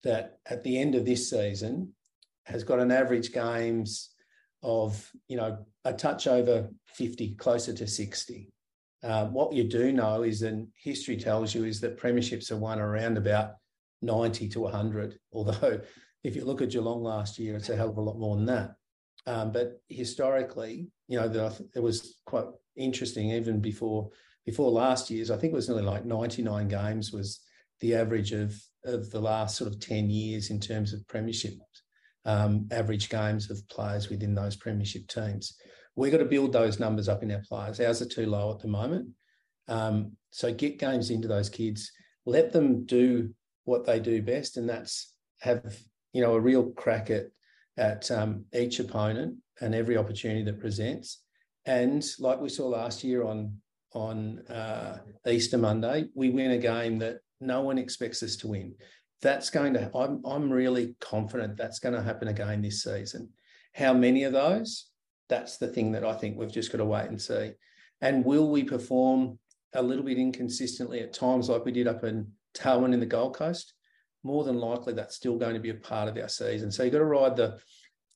that 0.04 0.40
at 0.46 0.64
the 0.64 0.80
end 0.80 0.96
of 0.96 1.06
this 1.06 1.30
season 1.30 1.94
has 2.44 2.64
got 2.64 2.80
an 2.80 2.92
average 2.92 3.34
games 3.34 4.12
of, 4.63 5.10
you 5.28 5.38
know, 5.38 5.65
a 5.86 5.93
touch 5.93 6.28
over 6.28 6.69
50, 6.88 7.36
closer 7.36 7.73
to 7.73 7.88
60. 7.88 8.49
Uh, 9.04 9.26
what 9.28 9.54
you 9.54 9.65
do 9.65 9.91
know 9.91 10.23
is, 10.23 10.41
and 10.43 10.67
history 10.82 11.17
tells 11.17 11.54
you, 11.54 11.65
is 11.65 11.82
that 11.82 11.99
premierships 11.99 12.52
are 12.52 12.58
won 12.58 12.80
around 12.80 13.17
about 13.17 13.56
90 14.02 14.47
to 14.49 14.62
100, 14.62 15.19
although 15.34 15.80
if 16.23 16.36
you 16.36 16.45
look 16.45 16.62
at 16.62 16.69
Geelong 16.69 17.04
last 17.04 17.38
year, 17.38 17.56
it's 17.56 17.69
a 17.69 17.76
hell 17.76 17.89
of 17.89 17.97
a 17.97 18.02
lot 18.02 18.17
more 18.17 18.36
than 18.36 18.45
that. 18.45 18.76
Um, 19.26 19.52
but 19.52 19.82
historically, 19.89 20.88
you 21.08 21.19
know, 21.19 21.28
the, 21.28 21.67
it 21.76 21.82
was 21.82 22.17
quite 22.26 22.45
interesting 22.76 23.32
even 23.32 23.60
before 23.60 24.10
before 24.45 24.69
last 24.69 25.10
year's. 25.10 25.32
I 25.32 25.38
think 25.38 25.54
it 25.54 25.56
was 25.56 25.69
nearly 25.69 25.84
like 25.84 26.06
99 26.06 26.67
games 26.67 27.13
was 27.13 27.39
the 27.80 27.95
average 27.95 28.34
of 28.34 28.54
of 28.86 29.10
the 29.12 29.21
last 29.21 29.56
sort 29.56 29.71
of 29.71 29.80
10 29.80 30.10
years 30.10 30.49
in 30.49 30.60
terms 30.60 30.91
of 30.91 31.08
premiership 31.08 31.54
um, 32.26 32.68
average 32.72 33.10
games 33.10 33.50
of 33.50 33.68
players 33.70 34.10
within 34.10 34.34
those 34.34 34.56
premiership 34.56 35.08
teams. 35.08 35.58
We've 35.96 36.12
got 36.12 36.20
to 36.20 36.26
build 36.26 36.54
those 36.54 36.80
numbers 36.80 37.08
up 37.08 37.22
in 37.22 37.32
our 37.32 37.42
players. 37.48 37.80
Ours 37.80 38.02
are 38.02 38.08
too 38.08 38.26
low 38.26 38.52
at 38.52 38.60
the 38.60 38.68
moment. 38.68 39.10
Um, 39.68 40.14
so 40.32 40.54
get 40.54 40.80
games 40.80 41.10
into 41.10 41.28
those 41.28 41.50
kids, 41.50 41.92
let 42.26 42.52
them 42.52 42.86
do 42.86 43.34
what 43.66 43.86
they 43.86 44.00
do 44.00 44.22
best, 44.22 44.58
and 44.58 44.68
that's 44.68 45.14
have 45.42 45.78
you 46.14 46.22
know, 46.22 46.36
a 46.36 46.40
real 46.40 46.72
crack 46.72 47.10
at 47.10 47.26
at 47.76 48.10
um, 48.12 48.46
each 48.54 48.80
opponent 48.80 49.36
and 49.60 49.74
every 49.74 49.98
opportunity 49.98 50.44
that 50.44 50.60
presents. 50.60 51.24
And 51.66 52.06
like 52.20 52.40
we 52.40 52.50
saw 52.50 52.68
last 52.68 53.04
year 53.04 53.24
on 53.26 53.58
on 53.94 54.40
uh, 54.48 55.00
Easter 55.28 55.58
Monday, 55.58 56.06
we 56.16 56.30
win 56.30 56.52
a 56.52 56.58
game 56.58 57.00
that 57.00 57.18
no 57.42 57.62
one 57.62 57.78
expects 57.78 58.24
us 58.24 58.36
to 58.38 58.48
win. 58.48 58.76
That's 59.24 59.50
going 59.50 59.74
to. 59.74 59.90
I'm 59.96 60.22
I'm 60.26 60.52
really 60.52 60.96
confident 61.00 61.58
that's 61.58 61.80
going 61.80 61.96
to 61.96 62.04
happen 62.04 62.28
again 62.28 62.62
this 62.62 62.84
season. 62.84 63.30
How 63.74 63.94
many 63.94 64.24
of 64.26 64.34
those? 64.34 64.90
That's 65.30 65.58
the 65.58 65.68
thing 65.68 65.94
that 65.94 66.06
I 66.06 66.14
think 66.14 66.38
we've 66.38 66.52
just 66.52 66.72
got 66.72 66.78
to 66.78 66.86
wait 66.86 67.08
and 67.08 67.20
see. 67.20 67.54
And 68.02 68.24
will 68.24 68.52
we 68.52 68.64
perform 68.64 69.40
a 69.74 69.82
little 69.82 70.04
bit 70.04 70.20
inconsistently 70.20 71.00
at 71.00 71.14
times, 71.14 71.50
like 71.50 71.66
we 71.66 71.72
did 71.72 71.88
up 71.88 72.04
in 72.04 72.28
Darwin 72.54 72.94
in 72.94 73.00
the 73.00 73.08
Gold 73.08 73.36
Coast? 73.36 73.74
more 74.24 74.44
than 74.44 74.58
likely 74.58 74.94
that's 74.94 75.16
still 75.16 75.38
going 75.38 75.54
to 75.54 75.60
be 75.60 75.70
a 75.70 75.76
part 75.76 76.08
of 76.08 76.18
our 76.18 76.30
season. 76.30 76.72
So 76.72 76.84
you've 76.84 76.94
got 76.94 77.00
to 77.00 77.06
ride 77.06 77.36
the 77.36 77.60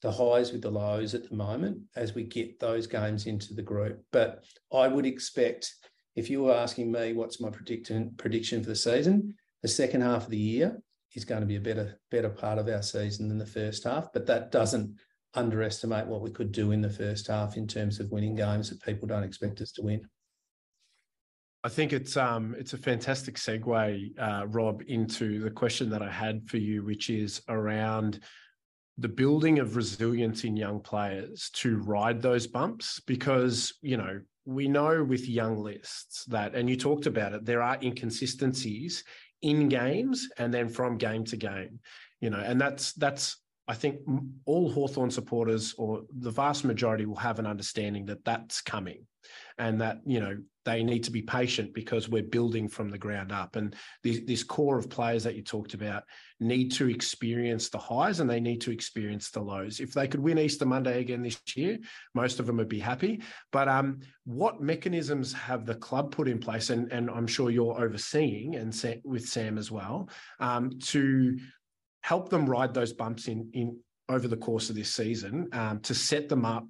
the 0.03 0.11
highs 0.11 0.51
with 0.51 0.61
the 0.61 0.69
lows 0.69 1.15
at 1.15 1.27
the 1.27 1.35
moment 1.35 1.79
as 1.95 2.13
we 2.13 2.23
get 2.23 2.59
those 2.59 2.85
games 2.85 3.25
into 3.25 3.55
the 3.55 3.63
group. 3.63 3.99
But 4.11 4.43
I 4.71 4.87
would 4.87 5.07
expect, 5.07 5.73
if 6.15 6.29
you 6.29 6.43
were 6.43 6.53
asking 6.53 6.91
me 6.91 7.13
what's 7.13 7.41
my 7.41 7.49
prediction 7.49 8.13
prediction 8.15 8.61
for 8.61 8.69
the 8.69 8.75
season, 8.75 9.33
the 9.63 9.67
second 9.67 10.01
half 10.01 10.25
of 10.25 10.29
the 10.29 10.37
year 10.37 10.79
is 11.17 11.25
going 11.25 11.41
to 11.41 11.47
be 11.47 11.55
a 11.55 11.59
better 11.59 11.99
better 12.11 12.29
part 12.29 12.59
of 12.59 12.69
our 12.69 12.83
season 12.83 13.27
than 13.27 13.39
the 13.39 13.45
first 13.45 13.83
half. 13.83 14.13
But 14.13 14.27
that 14.27 14.51
doesn't 14.51 14.95
underestimate 15.33 16.05
what 16.05 16.21
we 16.21 16.31
could 16.31 16.51
do 16.51 16.71
in 16.71 16.81
the 16.81 16.89
first 16.89 17.27
half 17.27 17.57
in 17.57 17.67
terms 17.67 17.99
of 17.99 18.11
winning 18.11 18.35
games 18.35 18.69
that 18.69 18.81
people 18.81 19.07
don't 19.07 19.23
expect 19.23 19.59
us 19.59 19.71
to 19.73 19.81
win. 19.81 20.07
I 21.63 21.69
think 21.69 21.91
it's 21.91 22.15
um 22.15 22.55
it's 22.57 22.73
a 22.73 22.77
fantastic 22.77 23.35
segue, 23.35 24.19
uh, 24.19 24.47
Rob, 24.47 24.83
into 24.87 25.39
the 25.39 25.51
question 25.51 25.89
that 25.89 26.03
I 26.03 26.11
had 26.11 26.47
for 26.47 26.57
you, 26.57 26.85
which 26.85 27.09
is 27.09 27.41
around 27.49 28.19
the 28.99 29.09
building 29.09 29.59
of 29.59 29.75
resilience 29.75 30.43
in 30.43 30.55
young 30.55 30.79
players 30.79 31.49
to 31.53 31.77
ride 31.77 32.21
those 32.21 32.45
bumps 32.45 33.01
because 33.07 33.73
you 33.81 33.97
know 33.97 34.21
we 34.45 34.67
know 34.67 35.03
with 35.03 35.27
young 35.27 35.57
lists 35.57 36.23
that 36.25 36.55
and 36.55 36.69
you 36.69 36.77
talked 36.77 37.05
about 37.05 37.33
it 37.33 37.45
there 37.45 37.61
are 37.61 37.77
inconsistencies 37.83 39.03
in 39.41 39.69
games 39.69 40.29
and 40.37 40.53
then 40.53 40.67
from 40.69 40.97
game 40.97 41.23
to 41.23 41.37
game 41.37 41.79
you 42.21 42.29
know 42.29 42.39
and 42.39 42.59
that's 42.59 42.93
that's 42.93 43.37
I 43.67 43.73
think 43.73 43.99
all 44.45 44.71
Hawthorn 44.71 45.11
supporters 45.11 45.75
or 45.77 46.03
the 46.19 46.31
vast 46.31 46.63
majority 46.63 47.05
will 47.05 47.17
have 47.17 47.39
an 47.39 47.45
understanding 47.45 48.05
that 48.05 48.23
that's 48.23 48.61
coming 48.61 49.05
and 49.57 49.81
that, 49.81 49.99
you 50.05 50.19
know, 50.19 50.37
they 50.63 50.83
need 50.83 51.03
to 51.05 51.11
be 51.11 51.21
patient 51.21 51.73
because 51.73 52.09
we're 52.09 52.23
building 52.23 52.67
from 52.67 52.89
the 52.89 52.97
ground 52.97 53.31
up. 53.31 53.55
And 53.55 53.73
this, 54.03 54.19
this, 54.25 54.43
core 54.43 54.77
of 54.77 54.89
players 54.89 55.23
that 55.23 55.35
you 55.35 55.41
talked 55.41 55.73
about 55.73 56.03
need 56.41 56.73
to 56.73 56.89
experience 56.89 57.69
the 57.69 57.77
highs 57.77 58.19
and 58.19 58.29
they 58.29 58.41
need 58.41 58.59
to 58.61 58.71
experience 58.71 59.29
the 59.29 59.39
lows. 59.39 59.79
If 59.79 59.93
they 59.93 60.07
could 60.07 60.19
win 60.19 60.37
Easter 60.37 60.65
Monday 60.65 60.99
again 60.99 61.23
this 61.23 61.39
year, 61.55 61.77
most 62.13 62.39
of 62.41 62.45
them 62.45 62.57
would 62.57 62.67
be 62.67 62.79
happy. 62.79 63.21
But 63.51 63.69
um, 63.69 64.01
what 64.25 64.61
mechanisms 64.61 65.31
have 65.33 65.65
the 65.65 65.75
club 65.75 66.11
put 66.11 66.27
in 66.27 66.37
place? 66.37 66.69
And, 66.69 66.91
and 66.91 67.09
I'm 67.09 67.27
sure 67.27 67.49
you're 67.49 67.81
overseeing 67.81 68.55
and 68.55 68.75
with 69.05 69.27
Sam 69.27 69.57
as 69.57 69.71
well 69.71 70.09
um, 70.39 70.77
to 70.87 71.37
help 72.07 72.29
them 72.29 72.49
ride 72.49 72.73
those 72.73 72.93
bumps 72.93 73.27
in 73.27 73.49
in 73.53 73.77
over 74.07 74.29
the 74.29 74.37
course 74.37 74.69
of 74.69 74.75
this 74.77 74.93
season 74.93 75.49
um, 75.51 75.81
to 75.81 75.93
set 75.93 76.29
them 76.29 76.45
up 76.45 76.65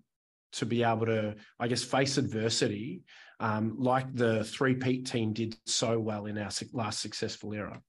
to 0.51 0.65
be 0.65 0.81
able 0.81 1.05
to, 1.05 1.35
I 1.59 1.67
guess, 1.67 1.83
face 1.83 2.17
adversity 2.17 3.03
um, 3.39 3.75
like 3.77 4.07
the 4.15 4.43
three-peat 4.45 5.05
team 5.05 5.33
did 5.33 5.55
so 5.67 5.99
well 5.99 6.25
in 6.25 6.39
our 6.39 6.49
last 6.73 6.99
successful 6.99 7.53
era? 7.53 7.79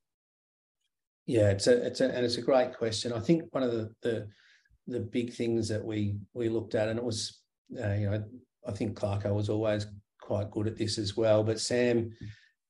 Yeah, 1.25 1.49
it's 1.49 1.67
a 1.67 1.87
it's 1.87 2.03
a 2.03 2.15
and 2.15 2.25
it's 2.27 2.37
a 2.37 2.43
great 2.43 2.77
question. 2.77 3.15
I 3.15 3.21
think 3.21 3.43
one 3.55 3.63
of 3.63 3.73
the 3.73 3.95
the, 4.03 4.29
the 4.87 5.01
big 5.01 5.33
things 5.33 5.69
that 5.69 5.83
we 5.83 6.17
we 6.35 6.51
looked 6.51 6.75
at, 6.75 6.89
and 6.89 6.99
it 6.99 7.05
was 7.05 7.41
uh, 7.83 7.95
you 7.95 8.11
know 8.11 8.23
I 8.67 8.73
think 8.73 8.99
Clarko 8.99 9.35
was 9.35 9.49
always 9.49 9.87
quite 10.21 10.51
good 10.51 10.67
at 10.67 10.77
this 10.77 10.99
as 10.99 11.17
well, 11.17 11.43
but 11.43 11.61
Sam 11.61 12.11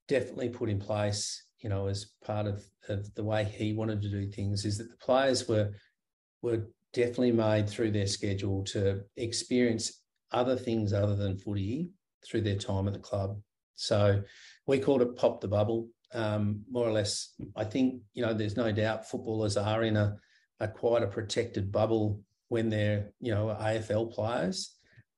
definitely 0.06 0.50
put 0.50 0.70
in 0.70 0.78
place 0.78 1.47
you 1.60 1.68
know 1.68 1.86
as 1.86 2.06
part 2.24 2.46
of, 2.46 2.64
of 2.88 3.12
the 3.14 3.24
way 3.24 3.44
he 3.44 3.72
wanted 3.72 4.02
to 4.02 4.10
do 4.10 4.30
things 4.30 4.64
is 4.64 4.78
that 4.78 4.90
the 4.90 4.96
players 4.96 5.48
were 5.48 5.70
were 6.42 6.68
definitely 6.92 7.32
made 7.32 7.68
through 7.68 7.90
their 7.90 8.06
schedule 8.06 8.64
to 8.64 9.02
experience 9.16 10.02
other 10.32 10.56
things 10.56 10.92
other 10.92 11.16
than 11.16 11.38
footy 11.38 11.90
through 12.24 12.42
their 12.42 12.56
time 12.56 12.86
at 12.86 12.92
the 12.92 12.98
club. 12.98 13.40
So 13.74 14.22
we 14.66 14.78
called 14.78 15.02
it 15.02 15.16
pop 15.16 15.40
the 15.40 15.48
bubble. 15.48 15.88
Um, 16.12 16.62
more 16.70 16.86
or 16.88 16.92
less, 16.92 17.34
I 17.54 17.64
think 17.64 18.02
you 18.14 18.24
know 18.24 18.32
there's 18.32 18.56
no 18.56 18.72
doubt 18.72 19.08
footballers 19.08 19.56
are 19.56 19.82
in 19.82 19.96
a, 19.96 20.16
a 20.60 20.68
quite 20.68 21.02
a 21.02 21.06
protected 21.06 21.70
bubble 21.70 22.22
when 22.48 22.70
they're 22.70 23.10
you 23.20 23.34
know 23.34 23.56
AFL 23.60 24.12
players, 24.12 24.74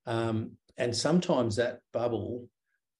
um, 0.06 0.52
and 0.76 0.96
sometimes 0.96 1.56
that 1.56 1.80
bubble 1.92 2.48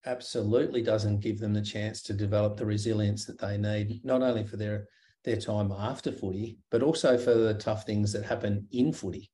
absolutely 0.06 0.82
doesn't 0.82 1.20
give 1.20 1.38
them 1.38 1.52
the 1.52 1.62
chance 1.62 2.02
to 2.02 2.14
develop 2.14 2.56
the 2.56 2.66
resilience 2.66 3.24
that 3.26 3.38
they 3.38 3.56
need, 3.56 4.04
not 4.04 4.22
only 4.22 4.44
for 4.44 4.56
their 4.56 4.88
their 5.24 5.36
time 5.36 5.70
after 5.70 6.10
footy, 6.10 6.58
but 6.70 6.82
also 6.82 7.18
for 7.18 7.34
the 7.34 7.54
tough 7.54 7.84
things 7.84 8.10
that 8.12 8.24
happen 8.24 8.66
in 8.72 8.90
footy 8.92 9.30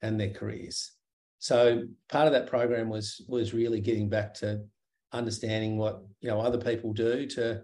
and 0.00 0.18
their 0.18 0.30
careers. 0.30 0.92
So 1.40 1.82
part 2.08 2.26
of 2.26 2.32
that 2.32 2.46
program 2.46 2.88
was 2.88 3.24
was 3.28 3.52
really 3.52 3.80
getting 3.80 4.08
back 4.08 4.34
to 4.34 4.62
understanding 5.12 5.76
what 5.76 6.02
you 6.20 6.28
know 6.28 6.40
other 6.40 6.58
people 6.58 6.92
do 6.92 7.26
to 7.26 7.62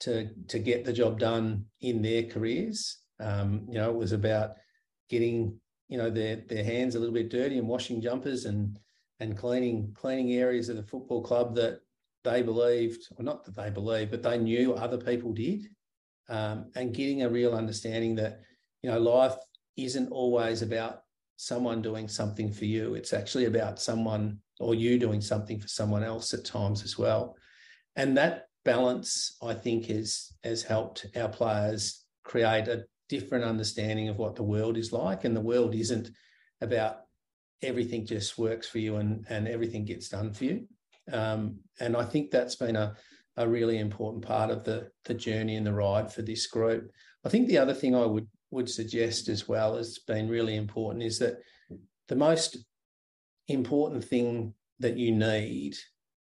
to 0.00 0.30
to 0.48 0.58
get 0.58 0.84
the 0.84 0.92
job 0.92 1.18
done 1.18 1.66
in 1.80 2.02
their 2.02 2.24
careers. 2.24 2.98
Um, 3.20 3.66
you 3.68 3.74
know, 3.74 3.90
it 3.90 3.96
was 3.96 4.12
about 4.12 4.52
getting 5.08 5.58
you 5.88 5.98
know 5.98 6.10
their 6.10 6.36
their 6.48 6.64
hands 6.64 6.94
a 6.94 6.98
little 6.98 7.14
bit 7.14 7.30
dirty 7.30 7.58
and 7.58 7.68
washing 7.68 8.00
jumpers 8.00 8.46
and 8.46 8.78
and 9.18 9.36
cleaning 9.36 9.92
cleaning 9.94 10.32
areas 10.32 10.68
of 10.68 10.76
the 10.76 10.82
football 10.82 11.22
club 11.22 11.54
that 11.56 11.80
they 12.24 12.42
believed, 12.42 13.08
or 13.16 13.24
not 13.24 13.44
that 13.44 13.56
they 13.56 13.70
believed, 13.70 14.10
but 14.10 14.22
they 14.22 14.38
knew 14.38 14.74
other 14.74 14.98
people 14.98 15.32
did, 15.32 15.66
um, 16.28 16.70
and 16.74 16.94
getting 16.94 17.22
a 17.22 17.28
real 17.28 17.54
understanding 17.54 18.14
that 18.16 18.40
you 18.82 18.90
know 18.90 18.98
life 18.98 19.34
isn't 19.76 20.10
always 20.10 20.62
about 20.62 21.02
someone 21.36 21.80
doing 21.80 22.06
something 22.08 22.52
for 22.52 22.66
you. 22.66 22.94
It's 22.94 23.12
actually 23.12 23.46
about 23.46 23.80
someone 23.80 24.38
or 24.58 24.74
you 24.74 24.98
doing 24.98 25.22
something 25.22 25.58
for 25.58 25.68
someone 25.68 26.04
else 26.04 26.34
at 26.34 26.44
times 26.44 26.84
as 26.84 26.98
well. 26.98 27.34
And 27.96 28.16
that 28.18 28.48
balance, 28.64 29.36
I 29.42 29.54
think, 29.54 29.86
has 29.86 30.32
has 30.44 30.62
helped 30.62 31.06
our 31.16 31.28
players 31.28 32.04
create 32.24 32.68
a 32.68 32.84
different 33.08 33.44
understanding 33.44 34.08
of 34.08 34.18
what 34.18 34.36
the 34.36 34.42
world 34.42 34.76
is 34.76 34.92
like. 34.92 35.24
And 35.24 35.36
the 35.36 35.40
world 35.40 35.74
isn't 35.74 36.10
about 36.60 37.00
everything 37.62 38.06
just 38.06 38.38
works 38.38 38.68
for 38.68 38.78
you 38.78 38.96
and, 38.96 39.24
and 39.28 39.48
everything 39.48 39.84
gets 39.84 40.08
done 40.08 40.32
for 40.32 40.44
you. 40.44 40.66
Um, 41.12 41.58
and 41.78 41.96
I 41.96 42.04
think 42.04 42.30
that's 42.30 42.56
been 42.56 42.76
a, 42.76 42.94
a 43.36 43.48
really 43.48 43.78
important 43.78 44.24
part 44.24 44.50
of 44.50 44.64
the, 44.64 44.90
the 45.04 45.14
journey 45.14 45.56
and 45.56 45.66
the 45.66 45.72
ride 45.72 46.12
for 46.12 46.22
this 46.22 46.46
group. 46.46 46.90
I 47.24 47.28
think 47.28 47.48
the 47.48 47.58
other 47.58 47.74
thing 47.74 47.94
I 47.94 48.06
would 48.06 48.28
would 48.50 48.68
suggest 48.68 49.28
as 49.28 49.48
well 49.48 49.76
has 49.76 49.98
been 49.98 50.28
really 50.28 50.56
important 50.56 51.04
is 51.04 51.18
that 51.20 51.38
the 52.08 52.16
most 52.16 52.56
important 53.48 54.04
thing 54.04 54.54
that 54.80 54.96
you 54.96 55.12
need 55.12 55.76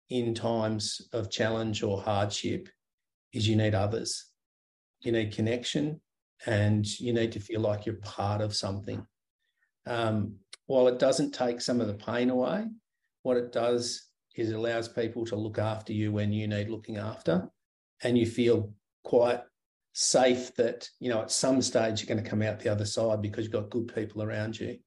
in 0.09 0.33
times 0.33 1.01
of 1.13 1.31
challenge 1.31 1.83
or 1.83 2.01
hardship 2.01 2.67
is 3.33 3.47
you 3.47 3.55
need 3.55 3.75
others. 3.75 4.25
You 5.01 5.11
need 5.11 5.33
connection 5.33 6.01
and 6.45 6.85
you 6.99 7.13
need 7.13 7.31
to 7.33 7.39
feel 7.39 7.61
like 7.61 7.85
you're 7.85 7.95
part 7.95 8.41
of 8.41 8.55
something. 8.55 9.05
Um, 9.85 10.35
while 10.65 10.87
it 10.87 10.99
doesn't 10.99 11.33
take 11.33 11.61
some 11.61 11.79
of 11.79 11.87
the 11.87 11.93
pain 11.93 12.29
away, 12.29 12.65
what 13.23 13.37
it 13.37 13.51
does 13.51 14.06
is 14.37 14.51
it 14.51 14.55
allows 14.55 14.87
people 14.87 15.25
to 15.25 15.35
look 15.35 15.57
after 15.57 15.93
you 15.93 16.11
when 16.11 16.31
you 16.31 16.47
need 16.47 16.69
looking 16.69 16.97
after 16.97 17.49
and 18.03 18.17
you 18.17 18.25
feel 18.25 18.71
quite 19.03 19.41
safe 19.93 20.53
that 20.55 20.87
you 20.99 21.09
know 21.09 21.23
at 21.23 21.31
some 21.31 21.59
stage 21.59 21.99
you're 21.99 22.13
going 22.13 22.23
to 22.23 22.29
come 22.29 22.43
out 22.43 22.59
the 22.59 22.69
other 22.71 22.85
side 22.85 23.21
because 23.21 23.45
you've 23.45 23.53
got 23.53 23.69
good 23.69 23.93
people 23.93 24.21
around 24.21 24.59
you. 24.59 24.77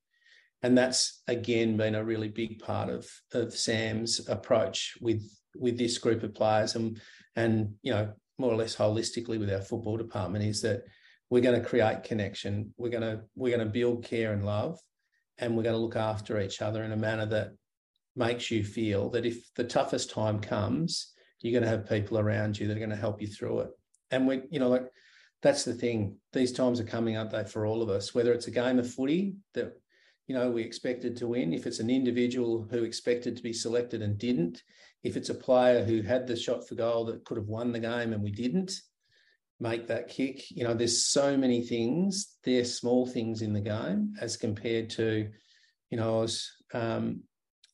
And 0.63 0.77
that's 0.77 1.23
again 1.27 1.77
been 1.77 1.95
a 1.95 2.05
really 2.05 2.29
big 2.29 2.61
part 2.61 2.89
of 2.89 3.11
of 3.33 3.53
Sam's 3.53 4.29
approach 4.29 4.97
with 5.01 5.23
with 5.57 5.79
this 5.79 5.99
group 5.99 6.23
of 6.23 6.35
players 6.35 6.77
and 6.77 7.01
and 7.35 7.75
you 7.83 7.93
know 7.93 8.13
more 8.39 8.53
or 8.53 8.57
less 8.57 8.77
holistically 8.77 9.39
with 9.39 9.53
our 9.53 9.61
football 9.61 9.97
department 9.97 10.45
is 10.45 10.63
that 10.63 10.85
we're 11.29 11.43
going 11.43 11.61
to 11.61 11.67
create 11.67 12.03
connection. 12.03 12.73
We're 12.77 12.91
going 12.91 13.03
to 13.03 13.23
we're 13.35 13.57
going 13.57 13.67
to 13.67 13.73
build 13.73 14.05
care 14.05 14.33
and 14.33 14.45
love 14.45 14.79
and 15.39 15.57
we're 15.57 15.63
going 15.63 15.75
to 15.75 15.81
look 15.81 15.97
after 15.97 16.41
each 16.41 16.63
other 16.63 16.85
in 16.85 16.93
a 16.93 16.97
manner 16.97 17.27
that 17.27 17.53
makes 18.21 18.51
you 18.51 18.63
feel 18.63 19.11
that 19.11 19.27
if 19.27 19.53
the 19.55 19.65
toughest 19.65 20.11
time 20.11 20.39
comes 20.39 21.13
you're 21.41 21.59
going 21.59 21.65
to 21.65 21.77
have 21.77 21.89
people 21.89 22.19
around 22.19 22.59
you 22.59 22.69
that 22.69 22.77
are 22.77 22.87
going 22.87 22.91
to 22.91 22.97
help 22.97 23.21
you 23.21 23.27
through 23.27 23.61
it 23.61 23.71
and 24.11 24.27
we, 24.27 24.43
you 24.51 24.59
know, 24.59 24.69
like 24.69 24.87
that's 25.43 25.65
the 25.65 25.75
thing. 25.75 26.17
These 26.33 26.53
times 26.53 26.81
are 26.81 26.85
coming, 26.85 27.17
aren't 27.17 27.31
they, 27.31 27.45
for 27.45 27.65
all 27.65 27.83
of 27.83 27.89
us? 27.89 28.15
Whether 28.15 28.33
it's 28.33 28.49
a 28.49 28.53
game 28.53 28.79
of 28.79 28.93
footy 28.93 29.37
that 29.55 29.73
you 30.27 30.35
know 30.35 30.51
we 30.51 30.63
expected 30.63 31.17
to 31.17 31.29
win, 31.29 31.53
if 31.53 31.67
it's 31.67 31.81
an 31.81 31.91
individual 31.91 32.67
who 32.71 32.85
expected 32.85 33.37
to 33.37 33.43
be 33.43 33.53
selected 33.53 34.03
and 34.03 34.19
didn't, 34.19 34.63
if 35.03 35.17
it's 35.17 35.31
a 35.31 35.35
player 35.35 35.85
who 35.85 36.03
had 36.03 36.27
the 36.27 36.37
shot 36.37 36.69
for 36.69 36.75
goal 36.75 37.05
that 37.07 37.25
could 37.25 37.37
have 37.37 37.47
won 37.47 37.73
the 37.73 37.81
game 37.81 38.13
and 38.13 38.23
we 38.23 38.31
didn't 38.31 38.73
make 39.59 39.87
that 39.89 40.09
kick. 40.09 40.51
You 40.51 40.65
know, 40.65 40.75
there's 40.75 41.07
so 41.07 41.37
many 41.37 41.63
things. 41.63 42.37
They're 42.45 42.65
small 42.65 43.07
things 43.07 43.43
in 43.43 43.53
the 43.53 43.61
game 43.61 44.15
as 44.21 44.37
compared 44.37 44.91
to, 44.91 45.29
you 45.91 45.99
know, 45.99 46.19
I 46.19 46.21
was 46.21 46.51
um, 46.73 47.23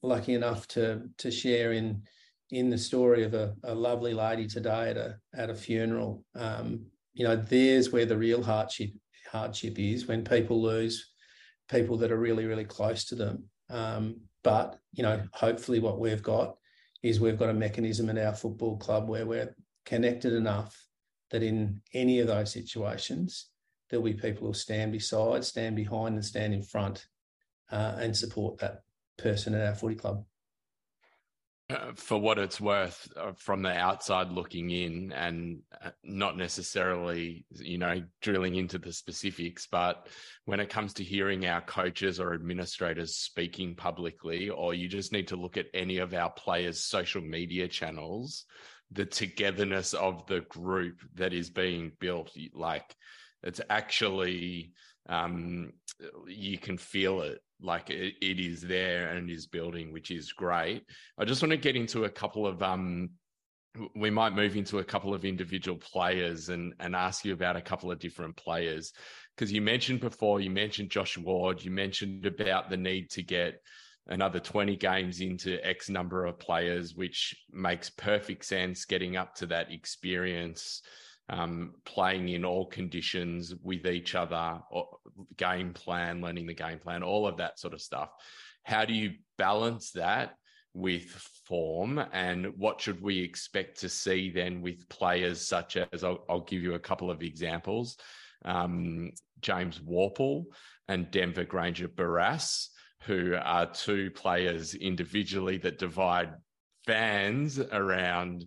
lucky 0.06 0.34
enough 0.34 0.66
to 0.68 1.02
to 1.18 1.30
share 1.30 1.72
in 1.72 2.02
in 2.50 2.70
the 2.70 2.78
story 2.78 3.24
of 3.24 3.34
a, 3.34 3.54
a 3.64 3.74
lovely 3.74 4.14
lady 4.14 4.46
today 4.46 4.90
at 4.90 4.96
a 4.96 5.16
at 5.34 5.50
a 5.50 5.54
funeral. 5.54 6.24
Um, 6.34 6.86
you 7.14 7.24
know, 7.24 7.36
there's 7.36 7.90
where 7.90 8.06
the 8.06 8.16
real 8.16 8.42
hardship 8.42 8.90
hardship 9.30 9.78
is 9.78 10.06
when 10.06 10.24
people 10.24 10.62
lose 10.62 11.12
people 11.68 11.96
that 11.98 12.12
are 12.12 12.18
really 12.18 12.46
really 12.46 12.64
close 12.64 13.04
to 13.06 13.14
them. 13.14 13.44
Um, 13.70 14.20
but 14.44 14.78
you 14.92 15.02
know, 15.02 15.22
hopefully, 15.32 15.80
what 15.80 15.98
we've 15.98 16.22
got 16.22 16.56
is 17.02 17.20
we've 17.20 17.38
got 17.38 17.50
a 17.50 17.54
mechanism 17.54 18.08
in 18.08 18.18
our 18.18 18.34
football 18.34 18.76
club 18.76 19.08
where 19.08 19.26
we're 19.26 19.54
connected 19.84 20.32
enough 20.32 20.76
that 21.30 21.42
in 21.42 21.80
any 21.92 22.20
of 22.20 22.28
those 22.28 22.52
situations, 22.52 23.48
there'll 23.88 24.04
be 24.04 24.14
people 24.14 24.46
who 24.46 24.54
stand 24.54 24.92
beside, 24.92 25.44
stand 25.44 25.76
behind, 25.76 26.14
and 26.14 26.24
stand 26.24 26.54
in 26.54 26.62
front 26.62 27.06
uh, 27.70 27.96
and 27.98 28.16
support 28.16 28.58
that 28.58 28.82
person 29.16 29.54
at 29.54 29.66
our 29.66 29.74
footy 29.74 29.94
club. 29.94 30.24
Uh, 31.68 31.90
for 31.96 32.16
what 32.16 32.38
it's 32.38 32.60
worth, 32.60 33.08
uh, 33.16 33.32
from 33.32 33.60
the 33.60 33.72
outside 33.72 34.30
looking 34.30 34.70
in, 34.70 35.10
and 35.10 35.58
uh, 35.84 35.90
not 36.04 36.36
necessarily, 36.36 37.44
you 37.50 37.76
know, 37.76 38.00
drilling 38.22 38.54
into 38.54 38.78
the 38.78 38.92
specifics, 38.92 39.66
but 39.66 40.06
when 40.44 40.60
it 40.60 40.70
comes 40.70 40.92
to 40.92 41.02
hearing 41.02 41.44
our 41.44 41.60
coaches 41.60 42.20
or 42.20 42.34
administrators 42.34 43.16
speaking 43.16 43.74
publicly, 43.74 44.48
or 44.48 44.74
you 44.74 44.86
just 44.86 45.10
need 45.10 45.26
to 45.26 45.34
look 45.34 45.56
at 45.56 45.66
any 45.74 45.98
of 45.98 46.14
our 46.14 46.30
players' 46.30 46.84
social 46.84 47.20
media 47.20 47.66
channels, 47.66 48.44
the 48.92 49.04
togetherness 49.04 49.92
of 49.92 50.24
the 50.28 50.42
group 50.42 51.00
that 51.14 51.32
is 51.32 51.50
being 51.50 51.90
built, 51.98 52.30
like 52.54 52.94
it's 53.42 53.60
actually 53.68 54.72
um, 55.08 55.72
you 56.28 56.58
can 56.58 56.78
feel 56.78 57.22
it 57.22 57.40
like 57.60 57.90
it, 57.90 58.14
it 58.20 58.38
is 58.38 58.62
there 58.62 59.08
and 59.08 59.30
is 59.30 59.46
building, 59.46 59.92
which 59.92 60.10
is 60.10 60.32
great. 60.32 60.84
I 61.18 61.24
just 61.24 61.42
want 61.42 61.50
to 61.50 61.56
get 61.56 61.76
into 61.76 62.04
a 62.04 62.10
couple 62.10 62.46
of 62.46 62.62
um, 62.62 63.10
we 63.94 64.10
might 64.10 64.34
move 64.34 64.56
into 64.56 64.78
a 64.78 64.84
couple 64.84 65.14
of 65.14 65.24
individual 65.24 65.78
players 65.78 66.48
and 66.48 66.74
and 66.80 66.94
ask 66.94 67.24
you 67.24 67.32
about 67.32 67.56
a 67.56 67.62
couple 67.62 67.90
of 67.90 67.98
different 67.98 68.36
players 68.36 68.92
because 69.34 69.52
you 69.52 69.60
mentioned 69.60 70.00
before 70.00 70.40
you 70.40 70.50
mentioned 70.50 70.90
Josh 70.90 71.18
Ward 71.18 71.62
you 71.62 71.70
mentioned 71.70 72.26
about 72.26 72.70
the 72.70 72.76
need 72.76 73.10
to 73.10 73.22
get 73.22 73.60
another 74.08 74.38
20 74.38 74.76
games 74.76 75.20
into 75.20 75.58
x 75.66 75.88
number 75.88 76.26
of 76.26 76.38
players 76.38 76.94
which 76.94 77.34
makes 77.52 77.90
perfect 77.90 78.44
sense 78.44 78.84
getting 78.84 79.16
up 79.16 79.34
to 79.34 79.46
that 79.46 79.72
experience 79.72 80.82
um, 81.28 81.74
playing 81.84 82.28
in 82.28 82.44
all 82.44 82.66
conditions 82.66 83.54
with 83.62 83.86
each 83.86 84.14
other 84.14 84.60
game 85.36 85.72
plan 85.72 86.20
learning 86.20 86.46
the 86.46 86.54
game 86.54 86.78
plan 86.78 87.02
all 87.02 87.26
of 87.26 87.36
that 87.38 87.58
sort 87.58 87.74
of 87.74 87.80
stuff. 87.80 88.10
How 88.62 88.84
do 88.84 88.94
you 88.94 89.12
balance 89.38 89.92
that 89.92 90.34
with 90.74 91.10
form? 91.46 91.98
And 92.12 92.52
what 92.56 92.80
should 92.80 93.00
we 93.02 93.20
expect 93.20 93.80
to 93.80 93.88
see 93.88 94.30
then 94.30 94.60
with 94.60 94.88
players 94.88 95.46
such 95.46 95.76
as 95.76 96.04
I'll, 96.04 96.24
I'll 96.28 96.40
give 96.40 96.62
you 96.62 96.74
a 96.74 96.78
couple 96.78 97.10
of 97.10 97.22
examples 97.22 97.96
um, 98.44 99.10
James 99.40 99.80
Worpel 99.80 100.44
and 100.88 101.10
Denver 101.10 101.44
Grainger-Barras, 101.44 102.70
who 103.02 103.34
are 103.40 103.66
two 103.66 104.10
players 104.10 104.74
individually 104.74 105.58
that 105.58 105.78
divide 105.78 106.30
fans 106.86 107.58
around 107.58 108.44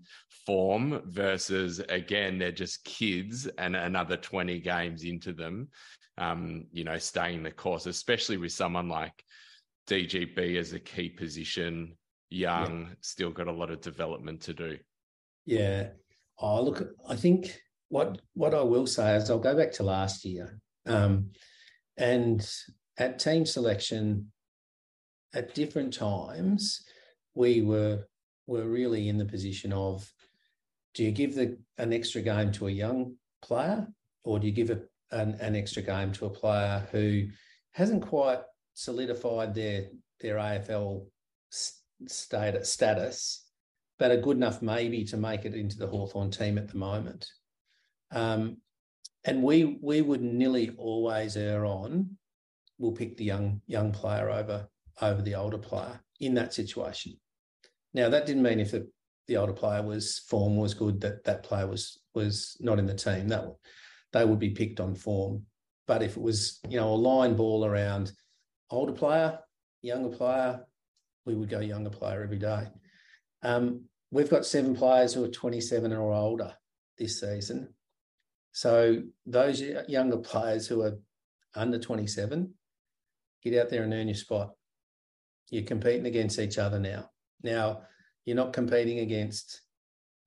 form 0.49 1.01
versus 1.05 1.79
again 1.89 2.39
they're 2.39 2.51
just 2.51 2.83
kids 2.83 3.47
and 3.57 3.75
another 3.75 4.17
20 4.17 4.59
games 4.59 5.03
into 5.03 5.31
them 5.31 5.67
um, 6.17 6.65
you 6.71 6.83
know 6.83 6.97
staying 6.97 7.43
the 7.43 7.51
course 7.51 7.85
especially 7.85 8.37
with 8.37 8.51
someone 8.51 8.89
like 8.89 9.23
DGB 9.87 10.57
as 10.57 10.73
a 10.73 10.79
key 10.79 11.09
position 11.09 11.97
young, 12.29 12.81
yeah. 12.81 12.93
still 13.01 13.31
got 13.31 13.47
a 13.47 13.51
lot 13.51 13.71
of 13.71 13.81
development 13.81 14.41
to 14.41 14.53
do. 14.53 14.77
Yeah. 15.45 15.89
Oh, 16.39 16.61
look, 16.63 16.87
I 17.07 17.15
think 17.15 17.59
what 17.89 18.21
what 18.33 18.53
I 18.53 18.61
will 18.61 18.87
say 18.87 19.15
is 19.15 19.29
I'll 19.29 19.39
go 19.39 19.55
back 19.55 19.71
to 19.73 19.83
last 19.83 20.23
year. 20.23 20.59
Um, 20.85 21.31
and 21.97 22.47
at 22.97 23.19
team 23.19 23.45
selection, 23.45 24.31
at 25.33 25.53
different 25.53 25.93
times, 25.93 26.83
we 27.33 27.61
were 27.61 28.05
were 28.47 28.67
really 28.67 29.09
in 29.09 29.17
the 29.17 29.25
position 29.25 29.73
of 29.73 30.09
do 30.93 31.03
you 31.03 31.11
give 31.11 31.35
the 31.35 31.57
an 31.77 31.93
extra 31.93 32.21
game 32.21 32.51
to 32.53 32.67
a 32.67 32.71
young 32.71 33.15
player 33.41 33.87
or 34.23 34.39
do 34.39 34.47
you 34.47 34.53
give 34.53 34.69
a, 34.69 34.81
an, 35.11 35.35
an 35.39 35.55
extra 35.55 35.81
game 35.81 36.11
to 36.13 36.25
a 36.25 36.29
player 36.29 36.87
who 36.91 37.25
hasn't 37.71 38.01
quite 38.01 38.39
solidified 38.73 39.53
their 39.53 39.87
their 40.21 40.35
AFL 40.35 41.05
status, 42.07 42.69
status, 42.69 43.45
but 43.97 44.11
are 44.11 44.17
good 44.17 44.37
enough 44.37 44.61
maybe 44.61 45.05
to 45.05 45.17
make 45.17 45.45
it 45.45 45.53
into 45.53 45.77
the 45.77 45.87
Hawthorn 45.87 46.29
team 46.29 46.57
at 46.57 46.67
the 46.67 46.77
moment. 46.77 47.25
Um, 48.11 48.57
and 49.25 49.43
we 49.43 49.79
we 49.81 50.01
would 50.01 50.21
nearly 50.21 50.71
always 50.77 51.37
err 51.37 51.65
on 51.65 52.17
we'll 52.79 52.93
pick 52.93 53.17
the 53.17 53.25
young 53.25 53.61
young 53.67 53.91
player 53.91 54.29
over 54.31 54.67
over 55.01 55.21
the 55.21 55.35
older 55.35 55.57
player 55.57 55.99
in 56.19 56.33
that 56.33 56.53
situation. 56.53 57.13
Now 57.93 58.09
that 58.09 58.25
didn't 58.25 58.43
mean 58.43 58.59
if 58.59 58.71
the, 58.71 58.89
the 59.29 59.37
older 59.37 59.53
player 59.53 59.83
was 59.83 60.19
form 60.27 60.57
was 60.57 60.73
good 60.73 60.99
that 61.01 61.23
that 61.23 61.43
player 61.43 61.67
was 61.67 61.99
was 62.15 62.57
not 62.59 62.79
in 62.79 62.87
the 62.87 62.95
team 62.95 63.27
that 63.27 63.45
they 64.11 64.25
would 64.25 64.39
be 64.39 64.49
picked 64.49 64.79
on 64.79 64.95
form. 64.95 65.45
But 65.87 66.01
if 66.01 66.17
it 66.17 66.21
was 66.21 66.59
you 66.67 66.77
know 66.77 66.89
a 66.89 66.95
line 66.95 67.35
ball 67.35 67.63
around 67.63 68.11
older 68.71 68.91
player, 68.91 69.39
younger 69.81 70.09
player, 70.09 70.65
we 71.25 71.35
would 71.35 71.47
go 71.47 71.59
younger 71.59 71.91
player 71.91 72.23
every 72.23 72.39
day. 72.39 72.67
Um, 73.43 73.85
we've 74.11 74.29
got 74.29 74.47
seven 74.47 74.75
players 74.75 75.13
who 75.13 75.23
are 75.23 75.29
27 75.29 75.93
or 75.93 76.11
older 76.11 76.55
this 76.97 77.19
season. 77.19 77.73
So 78.51 79.03
those 79.27 79.61
younger 79.87 80.17
players 80.17 80.67
who 80.67 80.81
are 80.81 80.97
under 81.55 81.79
27, 81.79 82.51
get 83.43 83.61
out 83.61 83.69
there 83.69 83.83
and 83.83 83.93
earn 83.93 84.07
your 84.07 84.15
spot. 84.15 84.51
You're 85.51 85.63
competing 85.63 86.07
against 86.07 86.39
each 86.39 86.57
other 86.57 86.79
now. 86.79 87.11
Now 87.43 87.83
you're 88.29 88.35
not 88.35 88.53
competing 88.53 88.99
against, 88.99 89.61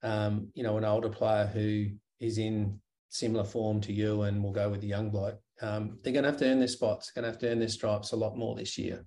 um, 0.03 0.49
you 0.55 0.65
know, 0.65 0.77
an 0.77 0.85
older 0.85 1.09
player 1.09 1.47
who 1.47 1.87
is 2.19 2.37
in 2.37 2.81
similar 3.11 3.45
form 3.45 3.81
to 3.81 3.93
you 3.93 4.23
and 4.23 4.43
will 4.43 4.51
go 4.51 4.69
with 4.69 4.81
the 4.81 4.89
young 4.89 5.09
bloke. 5.09 5.39
Um, 5.61 6.01
they're 6.03 6.13
going 6.13 6.25
to 6.25 6.31
have 6.31 6.41
to 6.41 6.47
earn 6.47 6.59
their 6.59 6.67
spots. 6.67 7.13
Going 7.13 7.23
to 7.23 7.31
have 7.31 7.39
to 7.39 7.49
earn 7.49 7.61
their 7.61 7.69
stripes 7.69 8.11
a 8.11 8.17
lot 8.17 8.37
more 8.37 8.57
this 8.57 8.77
year. 8.77 9.05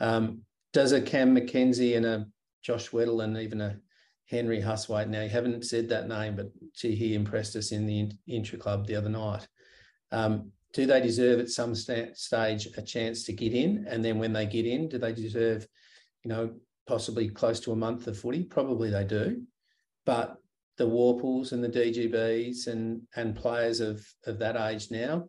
Um, 0.00 0.42
does 0.74 0.92
a 0.92 1.00
Cam 1.00 1.32
Mackenzie 1.32 1.94
and 1.94 2.04
a 2.04 2.26
Josh 2.62 2.90
Weddle 2.90 3.24
and 3.24 3.38
even 3.38 3.62
a 3.62 3.78
Henry 4.26 4.60
Hustwaite. 4.60 5.08
Now, 5.08 5.22
you 5.22 5.30
haven't 5.30 5.64
said 5.64 5.88
that 5.88 6.06
name, 6.06 6.36
but 6.36 6.50
gee, 6.74 6.94
he 6.94 7.14
impressed 7.14 7.56
us 7.56 7.72
in 7.72 7.86
the 7.86 8.10
intra 8.28 8.58
club 8.58 8.86
the 8.86 8.96
other 8.96 9.08
night. 9.08 9.48
Um, 10.12 10.52
do 10.74 10.84
they 10.84 11.00
deserve 11.00 11.40
at 11.40 11.48
some 11.48 11.74
st- 11.74 12.18
stage 12.18 12.68
a 12.76 12.82
chance 12.82 13.24
to 13.24 13.32
get 13.32 13.54
in? 13.54 13.86
And 13.88 14.04
then 14.04 14.18
when 14.18 14.34
they 14.34 14.44
get 14.44 14.66
in, 14.66 14.90
do 14.90 14.98
they 14.98 15.14
deserve, 15.14 15.66
you 16.22 16.28
know, 16.28 16.50
possibly 16.90 17.28
close 17.28 17.60
to 17.60 17.72
a 17.72 17.76
month 17.76 18.06
of 18.06 18.18
footy? 18.18 18.42
Probably 18.42 18.90
they 18.90 19.04
do. 19.04 19.42
But 20.04 20.36
the 20.76 20.86
Worpels 20.86 21.52
and 21.52 21.62
the 21.62 21.68
DGBs 21.68 22.66
and 22.66 23.02
and 23.14 23.36
players 23.36 23.80
of 23.80 24.04
of 24.26 24.38
that 24.40 24.56
age 24.56 24.90
now 24.90 25.28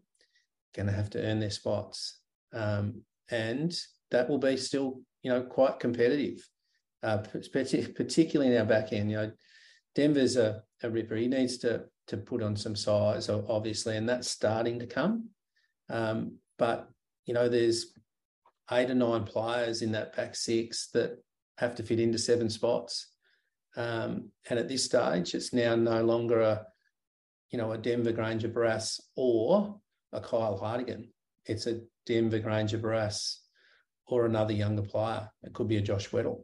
going 0.73 0.87
to 0.87 0.93
have 0.93 1.09
to 1.11 1.21
earn 1.21 1.39
their 1.39 1.51
spots, 1.51 2.19
um, 2.53 3.01
and 3.29 3.77
that 4.09 4.29
will 4.29 4.39
be 4.39 4.55
still 4.57 5.01
you 5.23 5.31
know, 5.31 5.41
quite 5.41 5.79
competitive, 5.79 6.47
uh, 7.03 7.17
particularly 7.17 8.51
in 8.51 8.59
our 8.59 8.65
back 8.65 8.91
end. 8.93 9.11
You 9.11 9.17
know, 9.17 9.31
Denver's 9.95 10.37
a, 10.37 10.63
a 10.83 10.89
ripper. 10.89 11.15
He 11.15 11.27
needs 11.27 11.57
to 11.59 11.85
to 12.07 12.17
put 12.17 12.41
on 12.41 12.55
some 12.55 12.75
size, 12.75 13.29
obviously, 13.29 13.95
and 13.95 14.09
that's 14.09 14.29
starting 14.29 14.79
to 14.79 14.87
come. 14.87 15.29
Um, 15.89 16.37
but 16.57 16.89
you 17.25 17.33
know, 17.33 17.47
there's 17.47 17.93
eight 18.71 18.89
or 18.89 18.95
nine 18.95 19.23
players 19.23 19.81
in 19.81 19.91
that 19.91 20.15
back 20.15 20.35
six 20.35 20.89
that 20.93 21.17
have 21.57 21.75
to 21.75 21.83
fit 21.83 21.99
into 21.99 22.17
seven 22.17 22.49
spots. 22.49 23.07
Um, 23.75 24.31
and 24.49 24.59
at 24.59 24.67
this 24.67 24.85
stage, 24.85 25.33
it's 25.33 25.53
now 25.53 25.75
no 25.75 26.03
longer 26.03 26.41
a, 26.41 26.65
you 27.51 27.57
know, 27.57 27.71
a 27.71 27.77
Denver 27.77 28.11
Grainger-Barras 28.11 28.99
or 29.15 29.79
a 30.11 30.19
Kyle 30.19 30.57
Hartigan. 30.57 31.09
It's 31.45 31.67
a 31.67 31.81
Denver 32.05 32.39
Grainger-Barras 32.39 33.41
or 34.07 34.25
another 34.25 34.53
younger 34.53 34.81
player. 34.81 35.29
It 35.43 35.53
could 35.53 35.67
be 35.67 35.77
a 35.77 35.81
Josh 35.81 36.09
Weddle. 36.09 36.43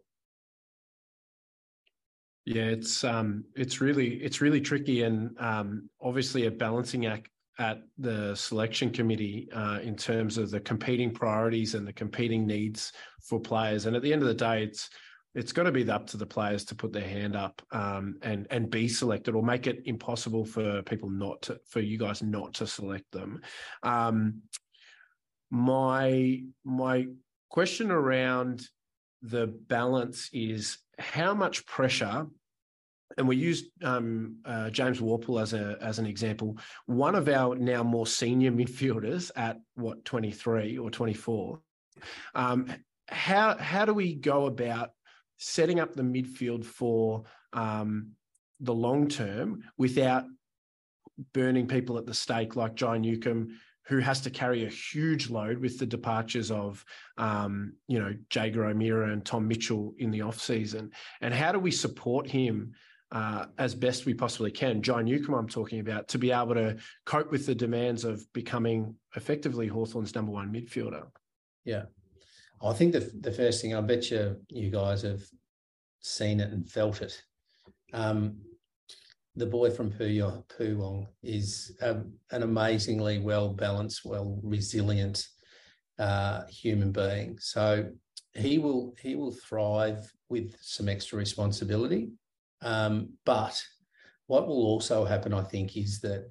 Yeah, 2.46 2.64
it's 2.64 3.04
um, 3.04 3.44
it's 3.56 3.82
really 3.82 4.24
it's 4.24 4.40
really 4.40 4.62
tricky, 4.62 5.04
and 5.04 5.38
um, 5.38 5.90
obviously 6.02 6.46
a 6.46 6.52
balancing 6.52 7.06
act 7.06 7.28
at 7.60 7.82
the 7.98 8.36
selection 8.36 8.92
committee 8.92 9.50
uh, 9.54 9.80
in 9.82 9.96
terms 9.96 10.38
of 10.38 10.52
the 10.52 10.60
competing 10.60 11.12
priorities 11.12 11.74
and 11.74 11.88
the 11.88 11.94
competing 11.94 12.46
needs 12.46 12.92
for 13.22 13.40
players. 13.40 13.86
And 13.86 13.96
at 13.96 14.02
the 14.02 14.14
end 14.14 14.22
of 14.22 14.28
the 14.28 14.34
day, 14.34 14.64
it's 14.64 14.90
it's 15.36 15.52
got 15.52 15.64
to 15.64 15.72
be 15.72 15.88
up 15.88 16.08
to 16.08 16.18
the 16.18 16.26
players 16.26 16.66
to 16.66 16.76
put 16.76 16.92
their 16.92 17.08
hand 17.08 17.36
up 17.36 17.62
um, 17.72 18.18
and 18.24 18.48
and 18.50 18.72
be 18.72 18.88
selected, 18.88 19.36
or 19.36 19.44
make 19.44 19.68
it 19.68 19.84
impossible 19.86 20.46
for 20.46 20.82
people 20.84 21.10
not 21.10 21.42
to 21.44 21.60
for 21.68 21.80
you 21.80 21.98
guys 21.98 22.24
not 22.24 22.56
to 22.56 22.68
select 22.68 23.12
them. 23.12 23.42
Um, 23.84 24.42
my 25.52 26.42
my 26.64 27.08
question 27.50 27.92
around 27.92 28.68
the 29.22 29.48
balance 29.48 30.30
is 30.34 30.80
how 31.00 31.34
much 31.34 31.66
pressure 31.66 32.28
and 33.18 33.28
we 33.28 33.36
used 33.36 33.66
um, 33.84 34.38
uh, 34.46 34.70
James 34.70 35.00
Worpel 35.00 35.42
as 35.42 35.54
a 35.54 35.78
as 35.82 36.00
an 36.00 36.06
example. 36.06 36.58
One 36.86 37.16
of 37.16 37.28
our 37.30 37.56
now 37.56 37.84
more 37.84 38.08
senior 38.08 38.52
midfielders 38.62 39.32
at 39.36 39.60
what 39.76 40.04
twenty 40.06 40.32
three 40.32 40.78
or 40.78 40.90
twenty 40.90 41.14
four. 41.14 41.62
Um, 42.36 42.68
how 43.08 43.58
how 43.58 43.86
do 43.86 43.94
we 43.94 44.16
go 44.16 44.46
about 44.46 44.92
setting 45.38 45.80
up 45.80 45.94
the 45.94 46.04
midfield 46.04 46.66
for 46.66 47.24
um, 47.54 48.12
the 48.60 48.74
long 48.74 49.08
term 49.08 49.64
without 49.78 50.26
burning 51.34 51.68
people 51.68 51.98
at 51.98 52.06
the 52.06 52.14
stake 52.14 52.56
like 52.56 52.76
Jai 52.76 52.98
Newcombe, 52.98 53.58
who 53.86 54.00
has 54.00 54.22
to 54.22 54.30
carry 54.30 54.66
a 54.66 54.70
huge 54.70 55.30
load 55.30 55.58
with 55.60 55.80
the 55.80 55.86
departures 55.86 56.52
of, 56.52 56.84
um, 57.18 57.74
you 57.88 58.00
know, 58.00 58.14
Jaeger 58.30 58.66
O'Meara 58.66 59.12
and 59.12 59.26
Tom 59.26 59.48
Mitchell 59.48 59.94
in 59.98 60.12
the 60.12 60.22
off 60.22 60.40
season, 60.40 60.92
and 61.22 61.34
how 61.34 61.52
do 61.52 61.60
we 61.60 61.72
support 61.72 62.28
him 62.28 62.74
uh, 63.12 63.46
as 63.58 63.74
best 63.76 64.06
we 64.06 64.14
possibly 64.14 64.52
can? 64.52 64.82
Jai 64.82 65.02
Newcombe, 65.02 65.36
I'm 65.36 65.48
talking 65.48 65.80
about, 65.80 66.08
to 66.10 66.18
be 66.18 66.32
able 66.32 66.56
to 66.56 66.78
cope 67.06 67.32
with 67.32 67.46
the 67.46 67.56
demands 67.56 68.04
of 68.04 68.26
becoming 68.34 68.96
effectively 69.16 69.68
Hawthorn's 69.68 70.16
number 70.16 70.32
one 70.32 70.52
midfielder. 70.52 71.08
Yeah, 71.64 71.84
I 72.62 72.74
think 72.74 72.94
the 72.94 73.12
the 73.22 73.32
first 73.32 73.62
thing 73.62 73.76
I 73.76 73.82
bet 73.82 74.10
you 74.12 74.38
you 74.50 74.70
guys 74.70 75.02
have 75.04 75.24
seen 76.02 76.40
it 76.40 76.52
and 76.52 76.70
felt 76.70 77.02
it. 77.02 77.22
Um, 77.94 78.38
the 79.36 79.46
boy 79.46 79.70
from 79.70 79.92
Poowong 79.92 81.08
is 81.22 81.78
a, 81.82 81.98
an 82.32 82.44
amazingly 82.44 83.20
well 83.20 83.50
balanced, 83.50 84.02
well 84.04 84.40
resilient 84.44 85.28
uh, 86.00 86.44
human 86.48 86.92
being. 86.92 87.38
So 87.40 87.90
he 88.34 88.58
will 88.58 88.96
he 89.00 89.16
will 89.16 89.32
thrive 89.32 90.12
with 90.30 90.56
some 90.62 90.90
extra 90.90 91.18
responsibility. 91.20 92.10
Um, 92.62 93.14
but 93.26 93.62
what 94.28 94.48
will 94.48 94.66
also 94.66 95.06
happen, 95.06 95.34
I 95.34 95.44
think, 95.44 95.78
is 95.78 96.00
that 96.02 96.30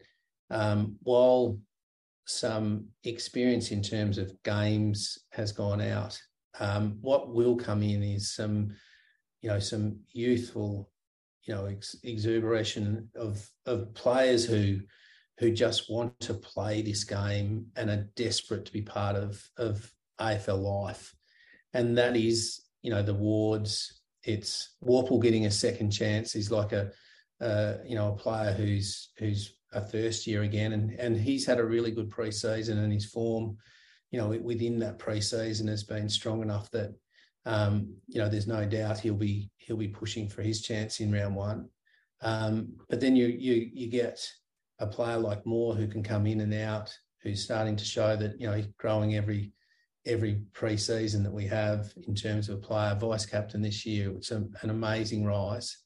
um, 0.51 0.97
while 1.03 1.59
some 2.27 2.87
experience 3.05 3.71
in 3.71 3.83
terms 3.83 4.19
of 4.19 4.43
games 4.43 5.19
has 5.31 5.53
gone 5.53 5.81
out, 5.81 6.21
um, 6.61 6.99
what 7.01 7.35
will 7.35 7.57
come 7.57 7.83
in 7.83 8.03
is 8.03 8.35
some, 8.35 8.75
you 9.43 9.51
know, 9.51 9.59
some 9.59 10.01
youthful, 10.13 10.91
you 11.45 11.55
know, 11.55 11.67
ex- 11.67 11.97
exuberation 12.05 13.09
of 13.15 13.49
of 13.67 13.95
players 13.95 14.45
who 14.45 14.81
who 15.39 15.53
just 15.53 15.91
want 15.91 16.19
to 16.19 16.33
play 16.33 16.81
this 16.81 17.05
game 17.05 17.67
and 17.77 17.91
are 17.91 18.09
desperate 18.17 18.65
to 18.67 18.73
be 18.73 18.83
part 18.83 19.17
of 19.17 19.43
of 19.59 19.91
AFL 20.21 20.59
life, 20.59 21.15
and 21.75 21.97
that 21.99 22.17
is, 22.17 22.63
you 22.83 22.91
know, 22.91 23.03
the 23.03 23.15
wards. 23.15 23.96
It's 24.27 24.77
Worpel 24.85 25.23
getting 25.23 25.47
a 25.47 25.51
second 25.51 25.91
chance 25.91 26.35
is 26.35 26.51
like 26.51 26.73
a, 26.73 26.91
uh, 27.41 27.75
you 27.87 27.95
know, 27.95 28.13
a 28.13 28.17
player 28.17 28.53
who's 28.53 29.11
who's 29.19 29.55
a 29.73 29.81
first 29.81 30.27
year 30.27 30.43
again, 30.43 30.73
and 30.73 30.91
and 30.99 31.17
he's 31.17 31.47
had 31.47 31.59
a 31.59 31.65
really 31.65 31.91
good 31.91 32.11
preseason, 32.11 32.79
and 32.79 32.93
his 32.93 33.07
form, 33.07 33.57
you 34.11 34.19
know, 34.19 34.29
within 34.29 34.79
that 34.81 34.99
preseason 34.99 35.69
has 35.69 35.85
been 35.85 36.09
strong 36.09 36.43
enough 36.43 36.71
that, 36.73 36.95
um, 37.45 37.95
you 38.09 38.21
know, 38.21 38.29
there's 38.29 38.47
no 38.47 38.65
doubt 38.65 38.99
he'll 38.99 39.15
be 39.15 39.51
he'll 39.59 39.77
be 39.77 39.89
pushing 39.89 40.29
for 40.29 40.43
his 40.43 40.61
chance 40.61 41.01
in 41.01 41.13
round 41.13 41.37
one. 41.37 41.69
Um, 42.23 42.75
but 42.89 43.01
then 43.01 43.15
you 43.15 43.27
you 43.27 43.71
you 43.73 43.89
get 43.89 44.21
a 44.79 44.87
player 44.87 45.19
like 45.19 45.47
Moore 45.47 45.75
who 45.75 45.87
can 45.87 46.03
come 46.03 46.27
in 46.27 46.41
and 46.41 46.55
out, 46.55 46.93
who's 47.23 47.45
starting 47.45 47.77
to 47.77 47.85
show 47.85 48.17
that 48.17 48.41
you 48.41 48.47
know 48.47 48.55
he's 48.55 48.69
growing 48.79 49.15
every 49.15 49.53
every 50.07 50.43
pre-season 50.53 51.23
that 51.23 51.33
we 51.33 51.47
have 51.47 51.93
in 52.07 52.15
terms 52.15 52.49
of 52.49 52.57
a 52.57 52.61
player 52.61 52.95
vice 52.95 53.27
captain 53.27 53.61
this 53.61 53.85
year. 53.85 54.11
It's 54.13 54.31
a, 54.31 54.45
an 54.63 54.71
amazing 54.71 55.25
rise. 55.25 55.77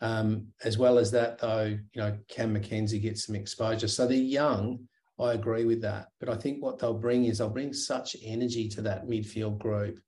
Um, 0.00 0.48
as 0.64 0.76
well 0.76 0.98
as 0.98 1.10
that, 1.12 1.38
though, 1.38 1.64
you 1.64 2.00
know, 2.00 2.16
Cam 2.28 2.52
Mackenzie 2.52 2.98
gets 2.98 3.24
some 3.24 3.34
exposure. 3.34 3.88
So 3.88 4.06
they're 4.06 4.18
young. 4.18 4.80
I 5.18 5.32
agree 5.32 5.64
with 5.64 5.80
that. 5.82 6.08
But 6.20 6.28
I 6.28 6.34
think 6.34 6.62
what 6.62 6.78
they'll 6.78 6.92
bring 6.92 7.24
is 7.24 7.38
they'll 7.38 7.48
bring 7.48 7.72
such 7.72 8.16
energy 8.22 8.68
to 8.70 8.82
that 8.82 9.06
midfield 9.06 9.58
group. 9.58 9.98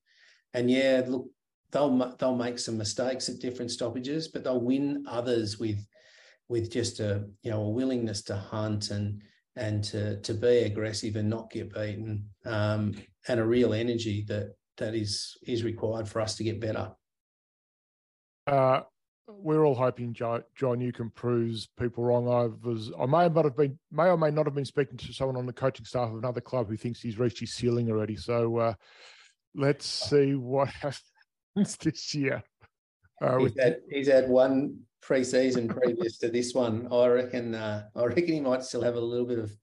And 0.53 0.71
yeah, 0.71 1.03
look, 1.07 1.27
they'll 1.71 2.17
they'll 2.19 2.37
make 2.37 2.59
some 2.59 2.77
mistakes 2.77 3.29
at 3.29 3.39
different 3.39 3.71
stoppages, 3.71 4.29
but 4.29 4.45
they'll 4.45 4.61
win 4.61 5.05
others 5.09 5.59
with 5.59 5.79
with 6.49 6.71
just 6.71 7.01
a 7.01 7.25
you 7.43 7.51
know 7.51 7.63
a 7.63 7.71
willingness 7.71 8.23
to 8.25 8.37
hunt 8.37 8.91
and 8.91 9.23
and 9.57 9.83
to 9.85 10.21
to 10.21 10.35
be 10.35 10.59
aggressive 10.59 11.17
and 11.17 11.29
not 11.29 11.51
get 11.51 11.73
beaten, 11.73 12.29
um, 12.45 12.95
and 13.29 13.41
a 13.41 13.45
real 13.45 13.73
energy 13.73 14.25
that 14.29 14.55
that 14.77 14.95
is 14.95 15.37
is 15.47 15.65
required 15.65 16.09
for 16.09 16.21
us 16.21 16.37
to 16.37 16.45
get 16.45 16.61
better. 16.61 16.93
Uh, 18.47 18.83
we're 19.29 19.65
all 19.65 19.75
hoping 19.75 20.13
Jai, 20.13 20.41
Jai 20.55 20.75
Newcombe 20.75 21.11
proves 21.15 21.69
people 21.79 22.05
wrong. 22.05 22.29
I 22.29 22.49
was, 22.67 22.93
I 22.99 23.07
may 23.07 23.29
not 23.29 23.45
have 23.45 23.57
been, 23.57 23.79
may 23.91 24.05
or 24.05 24.17
may 24.17 24.31
not 24.31 24.47
have 24.47 24.55
been 24.55 24.65
speaking 24.65 24.97
to 24.99 25.13
someone 25.13 25.37
on 25.37 25.47
the 25.47 25.53
coaching 25.53 25.85
staff 25.85 26.11
of 26.11 26.19
another 26.19 26.41
club 26.41 26.69
who 26.69 26.77
thinks 26.77 27.01
he's 27.01 27.19
reached 27.19 27.41
his 27.41 27.53
ceiling 27.53 27.91
already. 27.91 28.17
So 28.17 28.57
uh, 28.59 28.75
let's 29.55 29.85
see 29.85 30.35
what 30.35 30.69
happens 30.81 31.77
this 31.83 32.15
year. 32.15 32.43
Uh, 33.21 33.39
he's, 33.39 33.59
had, 33.59 33.77
he's 33.91 34.09
had 34.09 34.29
one 34.29 34.79
pre-season 35.07 35.69
previous 35.69 36.19
to 36.19 36.29
this 36.29 36.53
one. 36.53 36.89
I 36.93 37.07
reckon. 37.07 37.55
Uh, 37.55 37.85
I 37.95 38.05
reckon 38.05 38.27
he 38.27 38.41
might 38.41 38.65
still 38.65 38.83
have 38.83 38.97
a 38.97 39.01
little 39.01 39.27
bit 39.27 39.39
of, 39.39 39.57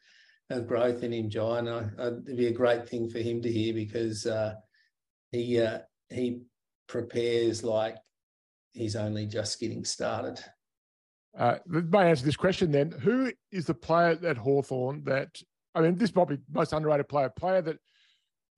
of 0.49 0.67
growth 0.67 1.03
in 1.03 1.11
him, 1.11 1.29
John. 1.29 1.67
I, 1.67 2.07
it'd 2.07 2.37
be 2.37 2.47
a 2.47 2.53
great 2.53 2.87
thing 2.87 3.09
for 3.09 3.19
him 3.19 3.41
to 3.41 3.51
hear 3.51 3.73
because 3.73 4.25
uh, 4.25 4.55
he 5.31 5.59
uh, 5.59 5.79
he 6.09 6.43
prepares 6.87 7.61
like 7.61 7.97
he's 8.71 8.95
only 8.95 9.25
just 9.25 9.59
getting 9.59 9.83
started. 9.83 10.39
Uh, 11.37 11.57
may 11.65 12.09
answer 12.09 12.23
this 12.23 12.37
question 12.37 12.71
then. 12.71 12.91
Who 12.91 13.31
is 13.51 13.65
the 13.65 13.73
player 13.73 14.17
at 14.23 14.37
Hawthorn 14.37 15.03
that, 15.05 15.41
I 15.75 15.81
mean, 15.81 15.95
this 15.95 16.15
might 16.15 16.29
be 16.29 16.37
most 16.51 16.73
underrated 16.73 17.09
player, 17.09 17.29
player 17.29 17.61
that 17.63 17.79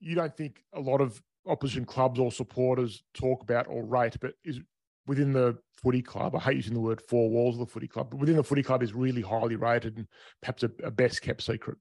you 0.02 0.14
don't 0.14 0.36
think 0.36 0.62
a 0.74 0.80
lot 0.80 1.02
of 1.02 1.22
opposition 1.48 1.86
clubs 1.86 2.20
or 2.20 2.32
supporters 2.32 3.02
talk 3.14 3.42
about 3.42 3.68
or 3.70 3.86
rate, 3.86 4.18
but 4.20 4.34
is 4.44 4.60
within 5.08 5.34
the 5.34 5.58
footy 5.82 6.02
club. 6.02 6.36
I 6.36 6.40
hate 6.40 6.56
using 6.56 6.74
the 6.74 6.80
word 6.80 7.02
four 7.02 7.30
walls 7.30 7.56
of 7.56 7.60
the 7.60 7.72
footy 7.72 7.88
club, 7.88 8.10
but 8.10 8.20
within 8.20 8.38
the 8.38 8.44
footy 8.44 8.64
club 8.64 8.84
is 8.84 8.94
really 8.94 9.22
highly 9.22 9.56
rated 9.56 9.98
and 9.98 10.08
perhaps 10.42 10.64
a, 10.64 10.72
a 10.84 10.92
best 10.92 11.22
kept 11.22 11.42
secret. 11.42 11.78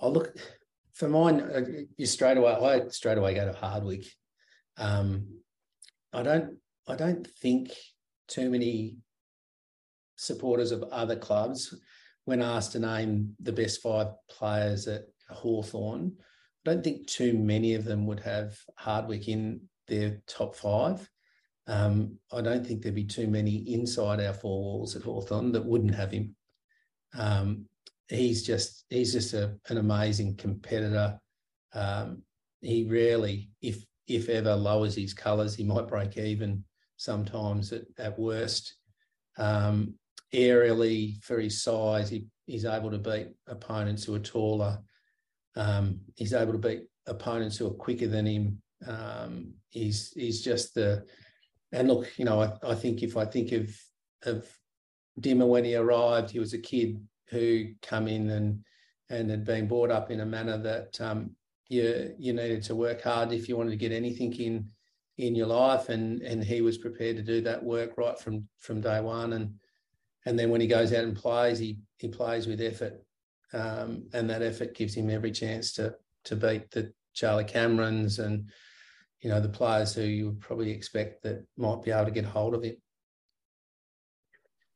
Oh, 0.00 0.10
look, 0.10 0.36
for 0.92 1.08
mine, 1.08 1.40
uh, 1.40 1.62
you 1.96 2.06
straight 2.06 2.36
away, 2.36 2.52
I 2.52 2.88
straight 2.88 3.18
away 3.18 3.34
go 3.34 3.46
to 3.46 3.52
Hardwick. 3.52 4.04
Um, 4.76 5.40
I 6.12 6.22
don't 6.22 6.58
I 6.88 6.96
don't 6.96 7.26
think 7.26 7.70
too 8.28 8.50
many 8.50 8.96
supporters 10.16 10.72
of 10.72 10.82
other 10.84 11.16
clubs, 11.16 11.74
when 12.24 12.42
asked 12.42 12.72
to 12.72 12.78
name 12.78 13.34
the 13.40 13.52
best 13.52 13.82
five 13.82 14.08
players 14.28 14.88
at 14.88 15.02
Hawthorn, 15.30 16.12
I 16.18 16.70
don't 16.70 16.82
think 16.82 17.06
too 17.06 17.34
many 17.34 17.74
of 17.74 17.84
them 17.84 18.06
would 18.06 18.20
have 18.20 18.58
Hardwick 18.76 19.28
in 19.28 19.62
their 19.86 20.20
top 20.26 20.56
five. 20.56 21.08
Um, 21.66 22.18
I 22.32 22.40
don't 22.40 22.64
think 22.64 22.82
there'd 22.82 22.94
be 22.94 23.04
too 23.04 23.26
many 23.26 23.56
inside 23.74 24.20
our 24.20 24.32
four 24.32 24.62
walls 24.62 24.94
at 24.94 25.02
Hawthorn 25.02 25.52
that 25.52 25.64
wouldn't 25.64 25.94
have 25.94 26.12
him. 26.12 26.36
Um, 27.18 27.66
he's 28.08 28.44
just 28.44 28.84
he's 28.88 29.12
just 29.12 29.34
a, 29.34 29.56
an 29.68 29.78
amazing 29.78 30.36
competitor. 30.36 31.18
Um, 31.74 32.22
he 32.60 32.84
rarely, 32.84 33.50
if 33.62 33.84
if 34.06 34.28
ever, 34.28 34.54
lowers 34.54 34.94
his 34.94 35.14
colours. 35.14 35.54
He 35.54 35.64
might 35.64 35.88
break 35.88 36.16
even 36.16 36.64
sometimes 36.96 37.72
at, 37.72 37.82
at 37.98 38.18
worst. 38.18 38.74
Um, 39.38 39.94
aerially, 40.32 41.22
for 41.22 41.40
his 41.40 41.62
size, 41.62 42.08
he, 42.08 42.26
he's 42.46 42.64
able 42.64 42.90
to 42.90 42.98
beat 42.98 43.28
opponents 43.48 44.04
who 44.04 44.14
are 44.14 44.20
taller. 44.20 44.78
Um, 45.56 46.00
he's 46.14 46.32
able 46.34 46.52
to 46.52 46.58
beat 46.58 46.84
opponents 47.06 47.56
who 47.56 47.66
are 47.66 47.74
quicker 47.74 48.06
than 48.06 48.26
him. 48.26 48.62
Um, 48.86 49.54
he's 49.70 50.12
he's 50.12 50.42
just 50.42 50.74
the 50.74 51.04
and 51.76 51.88
look, 51.88 52.18
you 52.18 52.24
know, 52.24 52.40
I, 52.40 52.52
I 52.70 52.74
think 52.74 53.02
if 53.02 53.16
I 53.16 53.24
think 53.26 53.52
of 53.52 53.70
of 54.24 54.48
Dimma 55.20 55.46
when 55.46 55.64
he 55.64 55.76
arrived, 55.76 56.30
he 56.30 56.38
was 56.38 56.54
a 56.54 56.58
kid 56.58 57.00
who 57.28 57.66
come 57.82 58.08
in 58.08 58.30
and 58.30 58.64
and 59.10 59.30
had 59.30 59.44
been 59.44 59.68
brought 59.68 59.90
up 59.90 60.10
in 60.10 60.20
a 60.20 60.26
manner 60.26 60.58
that 60.58 61.00
um, 61.00 61.36
you 61.68 62.14
you 62.18 62.32
needed 62.32 62.62
to 62.64 62.74
work 62.74 63.02
hard 63.02 63.32
if 63.32 63.48
you 63.48 63.56
wanted 63.56 63.70
to 63.70 63.76
get 63.76 63.92
anything 63.92 64.32
in 64.34 64.70
in 65.18 65.34
your 65.34 65.48
life. 65.48 65.90
And 65.90 66.22
and 66.22 66.42
he 66.42 66.62
was 66.62 66.78
prepared 66.78 67.16
to 67.16 67.22
do 67.22 67.42
that 67.42 67.62
work 67.62 67.98
right 67.98 68.18
from 68.18 68.48
from 68.60 68.80
day 68.80 69.00
one. 69.00 69.34
And 69.34 69.54
and 70.24 70.38
then 70.38 70.50
when 70.50 70.62
he 70.62 70.66
goes 70.66 70.92
out 70.92 71.04
and 71.04 71.16
plays 71.16 71.58
he 71.58 71.78
he 71.98 72.08
plays 72.08 72.46
with 72.46 72.60
effort. 72.60 73.02
Um, 73.52 74.08
and 74.12 74.28
that 74.28 74.42
effort 74.42 74.74
gives 74.74 74.94
him 74.94 75.10
every 75.10 75.30
chance 75.30 75.72
to 75.74 75.94
to 76.24 76.36
beat 76.36 76.70
the 76.70 76.92
Charlie 77.14 77.44
Camerons 77.44 78.18
and 78.18 78.50
you 79.20 79.30
know 79.30 79.40
the 79.40 79.48
players 79.48 79.94
who 79.94 80.02
you 80.02 80.26
would 80.26 80.40
probably 80.40 80.70
expect 80.70 81.22
that 81.22 81.44
might 81.56 81.82
be 81.82 81.90
able 81.90 82.04
to 82.06 82.10
get 82.10 82.24
hold 82.24 82.54
of 82.54 82.64
it. 82.64 82.80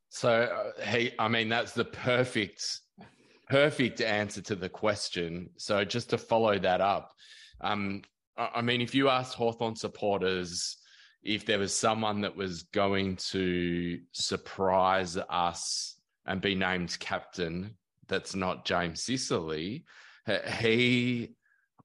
So 0.09 0.31
uh, 0.31 0.83
he, 0.85 1.13
I 1.19 1.29
mean, 1.29 1.49
that's 1.49 1.73
the 1.73 1.85
perfect 1.85 2.81
perfect 3.49 4.01
answer 4.01 4.41
to 4.43 4.55
the 4.55 4.69
question. 4.69 5.51
So 5.57 5.85
just 5.85 6.11
to 6.11 6.19
follow 6.19 6.59
that 6.59 6.81
up, 6.81 7.13
um, 7.61 8.03
I 8.37 8.63
mean, 8.63 8.81
if 8.81 8.95
you 8.95 9.09
asked 9.09 9.35
Hawthorn 9.35 9.77
supporters 9.77 10.77
if 11.23 11.45
there 11.45 11.59
was 11.59 11.77
someone 11.77 12.23
that 12.23 12.35
was 12.35 12.63
going 12.63 13.17
to 13.17 13.99
surprise 14.13 15.19
us 15.29 15.99
and 16.27 16.41
be 16.41 16.55
named 16.55 16.99
captain 16.99 17.77
that's 18.09 18.35
not 18.35 18.65
James 18.65 19.03
Sicily, 19.03 19.85
he 20.59 21.35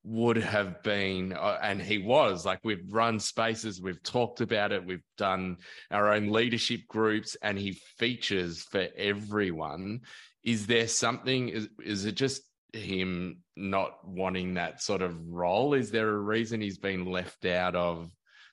would 0.06 0.38
have 0.38 0.82
been, 0.84 1.34
uh, 1.34 1.58
and 1.62 1.82
he 1.82 1.98
was 1.98 2.46
like, 2.46 2.60
we've 2.64 2.86
run 2.92 3.20
spaces, 3.20 3.82
we've 3.82 4.02
talked 4.04 4.40
about 4.40 4.72
it, 4.72 4.86
we've 4.86 5.04
done 5.18 5.58
our 5.90 6.14
own 6.14 6.30
leadership 6.30 6.82
groups, 6.88 7.36
and 7.42 7.58
he 7.58 7.80
features 7.98 8.62
for 8.62 8.88
everyone. 8.96 10.02
Is 10.44 10.68
there 10.68 10.88
something, 10.88 11.50
is, 11.50 11.70
is 11.84 12.06
it 12.06 12.16
just 12.16 12.44
him 12.72 13.40
not 13.56 14.08
wanting 14.08 14.54
that 14.56 14.82
sort 14.82 15.02
of 15.02 15.20
role? 15.28 15.74
Is 15.74 15.90
there 15.90 16.10
a 16.10 16.20
reason 16.20 16.62
he's 16.62 16.78
been 16.78 17.06
left 17.06 17.46
out 17.46 17.76
of 17.76 18.12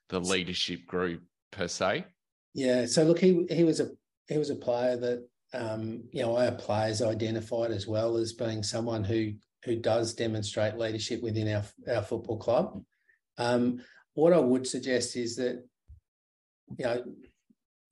the 0.08 0.20
leadership 0.20 0.86
group 0.86 1.22
per 1.50 1.68
se? 1.68 2.06
Yeah. 2.54 2.86
So 2.86 3.04
look, 3.04 3.18
he 3.18 3.46
he 3.50 3.64
was 3.64 3.80
a 3.80 3.90
he 4.28 4.38
was 4.38 4.50
a 4.50 4.54
player 4.54 4.96
that 4.96 5.26
um, 5.54 6.04
you 6.12 6.22
know 6.22 6.36
our 6.36 6.52
players 6.52 7.02
identified 7.02 7.70
as 7.70 7.86
well 7.86 8.16
as 8.16 8.32
being 8.32 8.62
someone 8.62 9.04
who 9.04 9.32
who 9.64 9.76
does 9.76 10.14
demonstrate 10.14 10.76
leadership 10.76 11.22
within 11.22 11.54
our 11.54 11.64
our 11.94 12.02
football 12.02 12.38
club. 12.38 12.82
Um, 13.38 13.82
what 14.14 14.32
I 14.32 14.38
would 14.38 14.66
suggest 14.66 15.16
is 15.16 15.36
that 15.36 15.64
you 16.76 16.84
know 16.84 17.04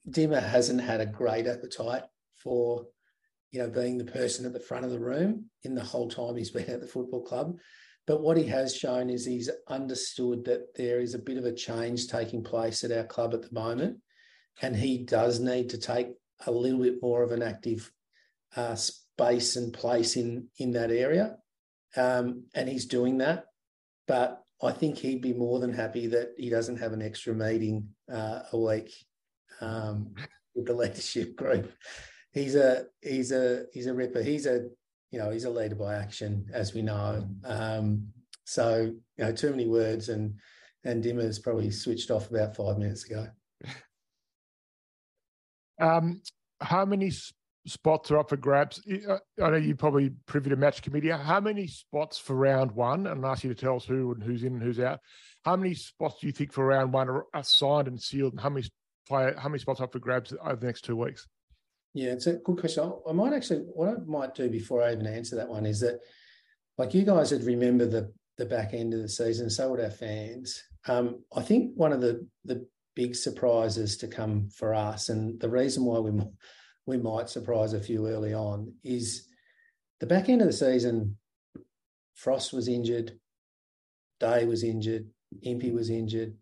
Dimma 0.09 0.43
hasn't 0.43 0.81
had 0.81 1.01
a 1.01 1.07
great 1.07 1.47
appetite 1.47 2.05
for 2.43 2.87
you 3.51 3.61
know, 3.61 3.69
being 3.69 3.99
the 3.99 4.05
person 4.05 4.47
at 4.47 4.53
the 4.53 4.61
front 4.61 4.85
of 4.85 4.91
the 4.91 5.01
room 5.01 5.47
in 5.65 5.75
the 5.75 5.83
whole 5.83 6.09
time 6.09 6.37
he's 6.37 6.51
been 6.51 6.71
at 6.71 6.81
the 6.81 6.87
football 6.87 7.23
club. 7.23 7.59
But 8.07 8.23
what 8.23 8.37
he 8.37 8.45
has 8.47 8.75
shown 8.75 9.11
is 9.11 9.25
he's 9.25 9.51
understood 9.69 10.45
that 10.45 10.75
there 10.75 11.01
is 11.01 11.15
a 11.15 11.19
bit 11.19 11.37
of 11.37 11.45
a 11.45 11.53
change 11.53 12.07
taking 12.07 12.43
place 12.43 12.83
at 12.85 12.93
our 12.93 13.05
club 13.05 13.35
at 13.35 13.43
the 13.43 13.53
moment. 13.53 13.99
and 14.63 14.77
he 14.77 15.05
does 15.05 15.41
need 15.41 15.71
to 15.71 15.79
take 15.79 16.09
a 16.47 16.51
little 16.51 16.81
bit 16.81 17.01
more 17.01 17.23
of 17.23 17.33
an 17.33 17.43
active 17.43 17.91
uh, 18.57 18.75
space 18.75 19.57
and 19.57 19.73
place 19.73 20.17
in 20.17 20.49
in 20.59 20.73
that 20.73 20.91
area, 20.91 21.37
um, 21.97 22.45
and 22.55 22.69
he's 22.69 22.87
doing 22.87 23.19
that. 23.19 23.47
But 24.07 24.43
I 24.63 24.73
think 24.73 24.99
he'd 24.99 25.23
be 25.23 25.33
more 25.33 25.61
than 25.61 25.73
happy 25.73 26.07
that 26.09 26.35
he 26.37 26.51
doesn't 26.51 26.79
have 26.79 26.93
an 26.93 27.03
extra 27.03 27.35
meeting 27.35 27.89
uh, 28.13 28.41
a 28.53 28.59
week 28.59 28.93
um, 29.61 30.15
with 30.55 30.67
the 30.67 30.75
leadership 30.75 31.37
group. 31.37 31.73
He's 32.33 32.55
a 32.55 32.87
he's 33.01 33.33
a 33.33 33.65
he's 33.73 33.87
a 33.87 33.95
ripper. 33.95 34.23
He's 34.23 34.47
a 34.47 34.69
you 35.11 35.19
know 35.19 35.31
he's 35.31 35.45
a 35.45 35.51
leader 35.51 35.75
by 35.75 35.95
action, 35.95 36.47
as 36.53 36.75
we 36.75 36.83
know. 36.83 37.29
Um, 37.45 38.09
so 38.45 38.93
you 39.17 39.25
know, 39.25 39.33
too 39.33 39.51
many 39.51 39.67
words, 39.67 40.09
and 40.09 40.35
and 40.85 41.03
Dimma's 41.03 41.39
probably 41.39 41.71
switched 41.71 42.11
off 42.11 42.31
about 42.31 42.57
five 42.57 42.79
minutes 42.79 43.05
ago. 43.05 43.29
Um, 45.81 46.21
how 46.61 46.85
many 46.85 47.11
spots 47.67 48.11
are 48.11 48.19
up 48.19 48.31
for 48.31 48.37
grabs? 48.37 48.81
I 48.89 49.51
know 49.51 49.57
you're 49.57 49.77
probably 49.77 50.11
privy 50.27 50.51
to 50.51 50.57
match 50.57 50.83
committee. 50.83 51.11
How 51.11 51.41
many 51.41 51.67
spots 51.67 52.19
for 52.19 52.35
round 52.35 52.73
one? 52.73 53.07
And 53.07 53.25
I'll 53.25 53.33
ask 53.33 53.45
you 53.45 53.53
to 53.53 53.61
tell 53.61 53.77
us 53.77 53.85
who 53.85 54.13
and 54.13 54.23
who's 54.23 54.43
in 54.43 54.55
and 54.55 54.63
who's 54.63 54.81
out. 54.81 55.01
How 55.45 55.57
many 55.57 55.75
spots 55.75 56.21
do 56.21 56.27
you 56.27 56.33
think 56.33 56.53
for 56.53 56.67
round 56.67 56.93
one 56.93 57.09
are, 57.09 57.27
signed 57.43 57.89
and 57.89 58.01
sealed? 58.01 58.33
And 58.33 58.41
how 58.41 58.51
many 58.51 58.67
play, 59.09 59.33
how 59.37 59.49
many 59.49 59.59
spots 59.59 59.81
up 59.81 59.93
for 59.93 59.99
grabs 59.99 60.33
over 60.43 60.57
the 60.57 60.67
next 60.67 60.83
two 60.83 60.97
weeks? 60.97 61.27
Yeah, 61.93 62.13
it's 62.13 62.27
a 62.27 62.35
good 62.35 62.59
question. 62.59 62.93
I 63.09 63.13
might 63.13 63.33
actually, 63.33 63.61
what 63.61 63.89
I 63.89 63.95
might 64.07 64.35
do 64.35 64.49
before 64.49 64.83
I 64.83 64.93
even 64.93 65.07
answer 65.07 65.37
that 65.37 65.49
one 65.49 65.67
is 65.67 65.81
that, 65.81 66.01
like 66.79 66.95
you 66.95 67.03
guys 67.03 67.33
would 67.33 67.45
remember 67.45 67.87
the 67.87 68.13
the 68.39 68.47
back 68.47 68.73
end 68.73 68.95
of 68.95 69.03
the 69.03 69.09
season, 69.09 69.51
so 69.51 69.71
would 69.71 69.81
our 69.81 69.91
fans. 69.91 70.63
Um, 70.89 71.25
I 71.37 71.43
think 71.43 71.73
one 71.75 71.93
of 71.93 72.01
the 72.01 72.27
the 72.45 72.67
big 72.97 73.15
surprises 73.15 73.99
to 73.99 74.09
come 74.09 74.49
for 74.49 74.75
us, 74.75 75.11
and 75.11 75.39
the 75.41 75.51
reason 75.51 75.85
why 75.85 75.99
we 75.99 76.11
we 76.87 76.97
might 76.97 77.29
surprise 77.29 77.73
a 77.73 77.81
few 77.81 78.07
early 78.07 78.35
on 78.35 78.73
is 78.85 79.29
the 80.01 80.07
back 80.07 80.29
end 80.29 80.41
of 80.41 80.47
the 80.47 80.53
season. 80.53 81.17
Frost 82.15 82.53
was 82.53 82.69
injured, 82.69 83.19
Day 84.19 84.45
was 84.45 84.63
injured, 84.63 85.07
Impey 85.43 85.71
was 85.71 85.91
injured, 85.91 86.35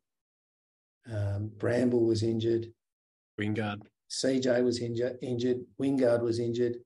um, 1.13 1.51
Bramble 1.57 2.05
was 2.05 2.23
injured, 2.23 2.73
Wingard, 3.41 3.83
CJ 4.11 4.65
was 4.65 4.81
injured, 4.81 5.19
injured, 5.23 5.59
Wingard 5.81 6.23
was 6.23 6.41
injured. 6.41 6.77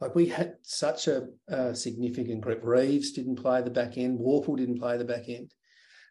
Like 0.00 0.14
we 0.14 0.26
had 0.26 0.56
such 0.62 1.06
a, 1.08 1.28
a 1.48 1.74
significant 1.74 2.42
group. 2.42 2.60
Reeves 2.62 3.12
didn't 3.12 3.36
play 3.36 3.62
the 3.62 3.70
back 3.70 3.96
end. 3.96 4.18
Worpel 4.18 4.56
didn't 4.56 4.78
play 4.78 4.98
the 4.98 5.04
back 5.04 5.28
end 5.28 5.54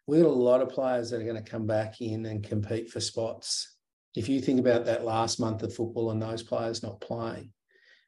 we 0.08 0.22
got 0.22 0.28
a 0.28 0.30
lot 0.30 0.62
of 0.62 0.70
players 0.70 1.10
that 1.10 1.22
are 1.22 1.26
going 1.26 1.44
to 1.44 1.50
come 1.50 1.66
back 1.66 2.02
in 2.02 2.26
and 2.26 2.44
compete 2.44 2.90
for 2.90 3.00
spots. 3.00 3.75
If 4.16 4.30
you 4.30 4.40
think 4.40 4.60
about 4.60 4.86
that 4.86 5.04
last 5.04 5.40
month 5.40 5.64
of 5.64 5.74
football 5.74 6.12
and 6.12 6.22
those 6.22 6.44
players 6.44 6.84
not 6.84 7.02
playing, 7.02 7.52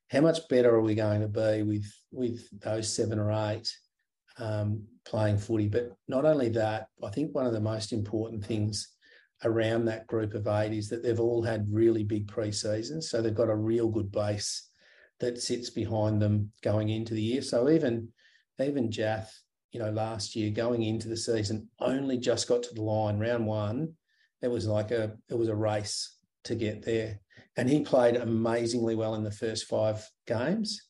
how 0.09 0.21
much 0.21 0.47
better 0.49 0.73
are 0.73 0.81
we 0.81 0.95
going 0.95 1.21
to 1.21 1.27
be 1.27 1.63
with 1.63 1.85
with 2.11 2.47
those 2.61 2.93
seven 2.93 3.19
or 3.19 3.31
eight 3.51 3.69
um, 4.37 4.83
playing 5.05 5.37
footy? 5.37 5.67
But 5.67 5.91
not 6.07 6.25
only 6.25 6.49
that, 6.49 6.87
I 7.03 7.09
think 7.09 7.35
one 7.35 7.45
of 7.45 7.53
the 7.53 7.59
most 7.59 7.91
important 7.91 8.45
things 8.45 8.93
around 9.43 9.85
that 9.85 10.07
group 10.07 10.33
of 10.33 10.47
eight 10.47 10.73
is 10.73 10.89
that 10.89 11.03
they've 11.03 11.19
all 11.19 11.43
had 11.43 11.67
really 11.69 12.03
big 12.03 12.27
pre-seasons, 12.27 13.09
so 13.09 13.21
they've 13.21 13.35
got 13.35 13.49
a 13.49 13.55
real 13.55 13.89
good 13.89 14.11
base 14.11 14.69
that 15.19 15.41
sits 15.41 15.69
behind 15.69 16.21
them 16.21 16.51
going 16.63 16.89
into 16.89 17.13
the 17.13 17.21
year. 17.21 17.41
So 17.41 17.69
even 17.69 18.09
even 18.59 18.89
Jiath 18.89 19.29
you 19.71 19.79
know, 19.79 19.91
last 19.91 20.35
year 20.35 20.49
going 20.49 20.83
into 20.83 21.07
the 21.07 21.17
season, 21.17 21.69
only 21.79 22.17
just 22.17 22.47
got 22.47 22.63
to 22.63 22.73
the 22.73 22.81
line 22.81 23.19
round 23.19 23.45
one. 23.45 23.93
It 24.41 24.49
was 24.49 24.67
like 24.67 24.91
a 24.91 25.17
it 25.29 25.37
was 25.37 25.49
a 25.49 25.55
race 25.55 26.15
to 26.45 26.55
get 26.55 26.83
there, 26.83 27.19
and 27.55 27.69
he 27.69 27.81
played 27.81 28.15
amazingly 28.15 28.95
well 28.95 29.15
in 29.15 29.23
the 29.23 29.31
first 29.31 29.65
five 29.65 30.07
games. 30.25 30.81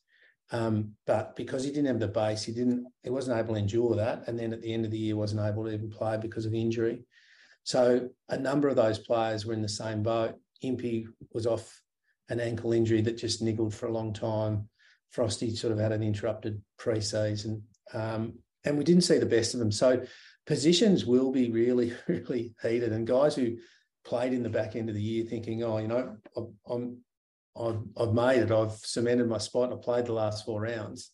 Um, 0.50 0.92
but 1.06 1.36
because 1.36 1.62
he 1.62 1.70
didn't 1.70 1.86
have 1.86 2.00
the 2.00 2.08
base, 2.08 2.44
he 2.44 2.52
didn't 2.52 2.86
he 3.02 3.10
wasn't 3.10 3.38
able 3.38 3.54
to 3.54 3.60
endure 3.60 3.96
that, 3.96 4.24
and 4.26 4.38
then 4.38 4.52
at 4.52 4.62
the 4.62 4.72
end 4.72 4.84
of 4.84 4.90
the 4.90 4.98
year 4.98 5.16
wasn't 5.16 5.46
able 5.46 5.64
to 5.64 5.72
even 5.72 5.90
play 5.90 6.16
because 6.16 6.46
of 6.46 6.54
injury. 6.54 7.04
So 7.64 8.08
a 8.28 8.38
number 8.38 8.68
of 8.68 8.76
those 8.76 8.98
players 8.98 9.44
were 9.44 9.52
in 9.52 9.62
the 9.62 9.68
same 9.68 10.02
boat. 10.02 10.36
Impey 10.62 11.06
was 11.32 11.46
off 11.46 11.82
an 12.30 12.40
ankle 12.40 12.72
injury 12.72 13.02
that 13.02 13.18
just 13.18 13.42
niggled 13.42 13.74
for 13.74 13.86
a 13.86 13.92
long 13.92 14.12
time. 14.12 14.68
Frosty 15.10 15.54
sort 15.54 15.72
of 15.72 15.78
had 15.78 15.92
an 15.92 16.02
interrupted 16.02 16.62
pre-season. 16.78 17.64
Um, 17.92 18.38
and 18.64 18.76
we 18.76 18.84
didn't 18.84 19.04
see 19.04 19.18
the 19.18 19.26
best 19.26 19.54
of 19.54 19.60
them. 19.60 19.72
So 19.72 20.02
positions 20.48 21.04
will 21.04 21.30
be 21.30 21.50
really, 21.50 21.92
really 22.08 22.54
heated. 22.62 22.92
And 22.92 23.06
guys 23.06 23.36
who 23.36 23.56
played 24.04 24.32
in 24.32 24.42
the 24.42 24.48
back 24.48 24.74
end 24.74 24.88
of 24.88 24.94
the 24.94 25.02
year 25.02 25.24
thinking, 25.24 25.62
oh, 25.62 25.76
you 25.76 25.88
know, 25.88 26.16
I'm, 26.66 26.96
I've, 27.54 27.82
I've 27.96 28.14
made 28.14 28.42
it, 28.42 28.50
I've 28.50 28.72
cemented 28.72 29.28
my 29.28 29.38
spot, 29.38 29.72
I 29.72 29.76
played 29.76 30.06
the 30.06 30.14
last 30.14 30.46
four 30.46 30.62
rounds. 30.62 31.12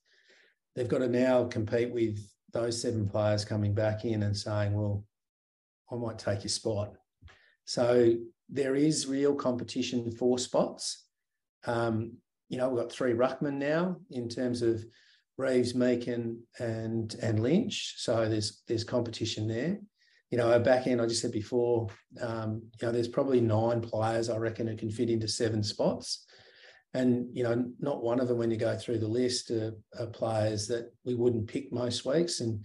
They've 0.76 0.88
got 0.88 0.98
to 0.98 1.08
now 1.08 1.44
compete 1.44 1.90
with 1.92 2.18
those 2.52 2.80
seven 2.80 3.08
players 3.08 3.44
coming 3.44 3.74
back 3.74 4.04
in 4.04 4.22
and 4.22 4.36
saying, 4.36 4.72
well, 4.72 5.04
I 5.90 5.96
might 5.96 6.18
take 6.18 6.44
your 6.44 6.50
spot. 6.50 6.94
So 7.64 8.14
there 8.48 8.76
is 8.76 9.08
real 9.08 9.34
competition 9.34 10.12
for 10.12 10.38
spots. 10.38 11.06
Um, 11.66 12.18
you 12.48 12.58
know, 12.58 12.68
we've 12.68 12.82
got 12.82 12.92
three 12.92 13.14
ruckman 13.14 13.54
now 13.54 13.96
in 14.10 14.28
terms 14.28 14.62
of 14.62 14.84
Reeves, 15.36 15.74
Meakin, 15.74 16.38
and 16.58 17.14
and 17.22 17.40
Lynch. 17.40 17.94
So 17.98 18.28
there's 18.28 18.62
there's 18.68 18.84
competition 18.84 19.48
there. 19.48 19.78
You 20.30 20.38
know, 20.38 20.52
our 20.52 20.60
back 20.60 20.86
end, 20.86 21.00
I 21.00 21.06
just 21.06 21.22
said 21.22 21.32
before, 21.32 21.88
um, 22.20 22.62
you 22.80 22.86
know, 22.86 22.92
there's 22.92 23.08
probably 23.08 23.40
nine 23.40 23.80
players 23.80 24.28
I 24.28 24.36
reckon 24.36 24.66
who 24.66 24.76
can 24.76 24.90
fit 24.90 25.10
into 25.10 25.28
seven 25.28 25.62
spots. 25.62 26.26
And, 26.94 27.28
you 27.36 27.42
know, 27.42 27.66
not 27.80 28.02
one 28.02 28.20
of 28.20 28.28
them 28.28 28.38
when 28.38 28.50
you 28.50 28.56
go 28.56 28.76
through 28.76 28.98
the 28.98 29.08
list 29.08 29.50
are, 29.50 29.74
are 29.98 30.06
players 30.06 30.68
that 30.68 30.92
we 31.04 31.14
wouldn't 31.14 31.48
pick 31.48 31.72
most 31.72 32.04
weeks. 32.04 32.40
And, 32.40 32.64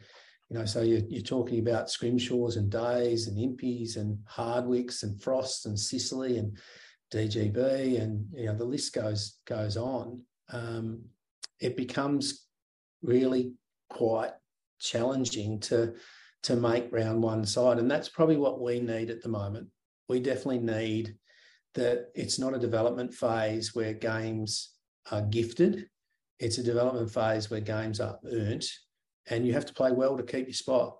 you 0.49 0.57
know, 0.57 0.65
so 0.65 0.81
you're, 0.81 1.01
you're 1.09 1.21
talking 1.23 1.59
about 1.59 1.89
Scrimshaws 1.89 2.55
and 2.55 2.71
Days 2.71 3.27
and 3.27 3.37
Impies 3.37 3.97
and 3.97 4.17
Hardwicks 4.25 5.03
and 5.03 5.21
Frosts 5.21 5.65
and 5.65 5.77
Sicily 5.77 6.37
and 6.37 6.57
DGB 7.11 8.01
and, 8.01 8.25
you 8.33 8.45
know, 8.45 8.55
the 8.55 8.65
list 8.65 8.93
goes 8.93 9.39
goes 9.45 9.77
on. 9.77 10.21
Um, 10.51 11.01
it 11.59 11.75
becomes 11.75 12.45
really 13.01 13.53
quite 13.89 14.31
challenging 14.79 15.59
to 15.59 15.93
to 16.43 16.55
make 16.55 16.91
round 16.91 17.21
one 17.21 17.45
side. 17.45 17.79
And 17.79 17.91
that's 17.91 18.07
probably 18.07 18.37
what 18.37 18.61
we 18.61 18.79
need 18.79 19.09
at 19.09 19.21
the 19.21 19.29
moment. 19.29 19.67
We 20.07 20.21
definitely 20.21 20.59
need 20.59 21.15
that 21.75 22.07
it's 22.15 22.39
not 22.39 22.53
a 22.53 22.59
development 22.59 23.13
phase 23.13 23.75
where 23.75 23.93
games 23.93 24.73
are 25.11 25.21
gifted. 25.21 25.87
It's 26.39 26.57
a 26.57 26.63
development 26.63 27.11
phase 27.11 27.51
where 27.51 27.59
games 27.59 27.99
are 27.99 28.17
earned 28.31 28.65
and 29.29 29.45
you 29.45 29.53
have 29.53 29.65
to 29.65 29.73
play 29.73 29.91
well 29.91 30.17
to 30.17 30.23
keep 30.23 30.47
your 30.47 30.53
spot. 30.53 30.97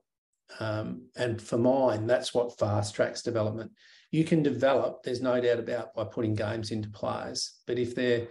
Um, 0.60 1.08
and 1.16 1.41
for 1.41 1.58
mine, 1.58 2.08
that's 2.08 2.34
what 2.34 2.58
fast 2.60 2.95
tracks 2.95 3.22
development. 3.22 3.72
You 4.12 4.24
can 4.24 4.43
develop, 4.43 5.04
there's 5.04 5.22
no 5.22 5.39
doubt 5.39 5.60
about 5.60 5.93
by 5.93 6.04
putting 6.04 6.36
games 6.36 6.72
into 6.72 6.89
players, 6.89 7.60
but 7.68 7.78
if 7.78 7.95
they're 7.95 8.28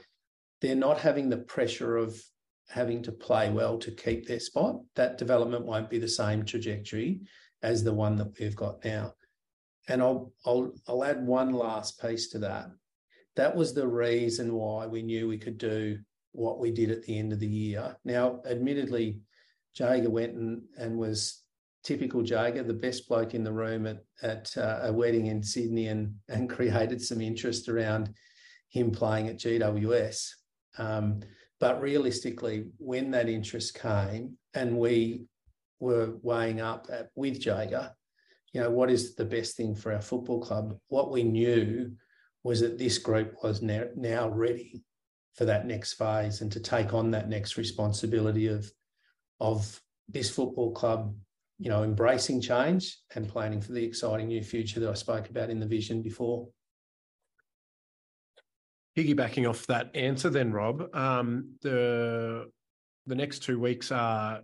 they're 0.60 0.74
not 0.74 0.98
having 0.98 1.28
the 1.28 1.36
pressure 1.36 1.96
of 1.96 2.20
having 2.68 3.02
to 3.02 3.12
play 3.12 3.50
well 3.50 3.78
to 3.78 3.90
keep 3.90 4.26
their 4.26 4.40
spot, 4.40 4.80
that 4.94 5.18
development 5.18 5.64
won't 5.64 5.90
be 5.90 5.98
the 5.98 6.08
same 6.08 6.44
trajectory 6.44 7.20
as 7.62 7.82
the 7.82 7.92
one 7.92 8.16
that 8.16 8.38
we've 8.38 8.56
got 8.56 8.84
now. 8.84 9.14
And 9.88 10.02
I'll 10.02 10.32
I'll 10.44 10.72
I'll 10.86 11.04
add 11.04 11.26
one 11.26 11.52
last 11.52 12.00
piece 12.00 12.28
to 12.30 12.38
that. 12.40 12.70
That 13.36 13.56
was 13.56 13.72
the 13.72 13.88
reason 13.88 14.54
why 14.54 14.86
we 14.86 15.02
knew 15.02 15.28
we 15.28 15.38
could 15.38 15.58
do 15.58 15.98
what 16.32 16.58
we 16.58 16.70
did 16.70 16.90
at 16.90 17.02
the 17.04 17.18
end 17.18 17.32
of 17.32 17.40
the 17.40 17.46
year. 17.46 17.96
Now, 18.04 18.40
admittedly, 18.48 19.20
Jaeger 19.74 20.10
went 20.10 20.34
and, 20.34 20.62
and 20.76 20.98
was 20.98 21.42
typical 21.84 22.22
Jaeger, 22.22 22.64
the 22.64 22.74
best 22.74 23.08
bloke 23.08 23.34
in 23.34 23.44
the 23.44 23.52
room 23.52 23.86
at, 23.86 24.04
at 24.22 24.56
uh, 24.56 24.80
a 24.82 24.92
wedding 24.92 25.26
in 25.26 25.42
Sydney 25.42 25.86
and, 25.86 26.14
and 26.28 26.50
created 26.56 27.00
some 27.00 27.20
interest 27.20 27.68
around 27.68 28.12
him 28.68 28.90
playing 28.90 29.28
at 29.28 29.38
GWS. 29.38 30.28
Um, 30.76 31.20
but 31.60 31.80
realistically, 31.80 32.66
when 32.78 33.10
that 33.10 33.28
interest 33.28 33.78
came 33.78 34.36
and 34.54 34.78
we 34.78 35.24
were 35.80 36.14
weighing 36.22 36.60
up 36.60 36.86
at, 36.92 37.08
with 37.14 37.44
Jaeger, 37.44 37.92
you 38.52 38.60
know, 38.60 38.70
what 38.70 38.90
is 38.90 39.14
the 39.14 39.24
best 39.24 39.56
thing 39.56 39.74
for 39.74 39.92
our 39.92 40.00
football 40.00 40.40
club? 40.40 40.76
What 40.88 41.10
we 41.10 41.22
knew 41.22 41.92
was 42.44 42.60
that 42.60 42.78
this 42.78 42.98
group 42.98 43.34
was 43.42 43.60
now, 43.60 43.84
now 43.96 44.28
ready 44.28 44.82
for 45.34 45.44
that 45.44 45.66
next 45.66 45.94
phase 45.94 46.40
and 46.40 46.50
to 46.52 46.60
take 46.60 46.94
on 46.94 47.10
that 47.10 47.28
next 47.28 47.56
responsibility 47.56 48.46
of, 48.46 48.70
of 49.40 49.80
this 50.08 50.30
football 50.30 50.72
club, 50.72 51.14
you 51.58 51.68
know, 51.68 51.82
embracing 51.82 52.40
change 52.40 52.98
and 53.14 53.28
planning 53.28 53.60
for 53.60 53.72
the 53.72 53.84
exciting 53.84 54.28
new 54.28 54.42
future 54.42 54.80
that 54.80 54.90
I 54.90 54.94
spoke 54.94 55.28
about 55.28 55.50
in 55.50 55.60
the 55.60 55.66
vision 55.66 56.02
before 56.02 56.48
piggybacking 58.98 59.48
off 59.48 59.66
that 59.68 59.94
answer, 59.94 60.28
then 60.28 60.52
Rob, 60.52 60.94
um, 60.94 61.54
the 61.62 62.50
the 63.06 63.14
next 63.14 63.40
two 63.40 63.58
weeks 63.58 63.92
are 63.92 64.40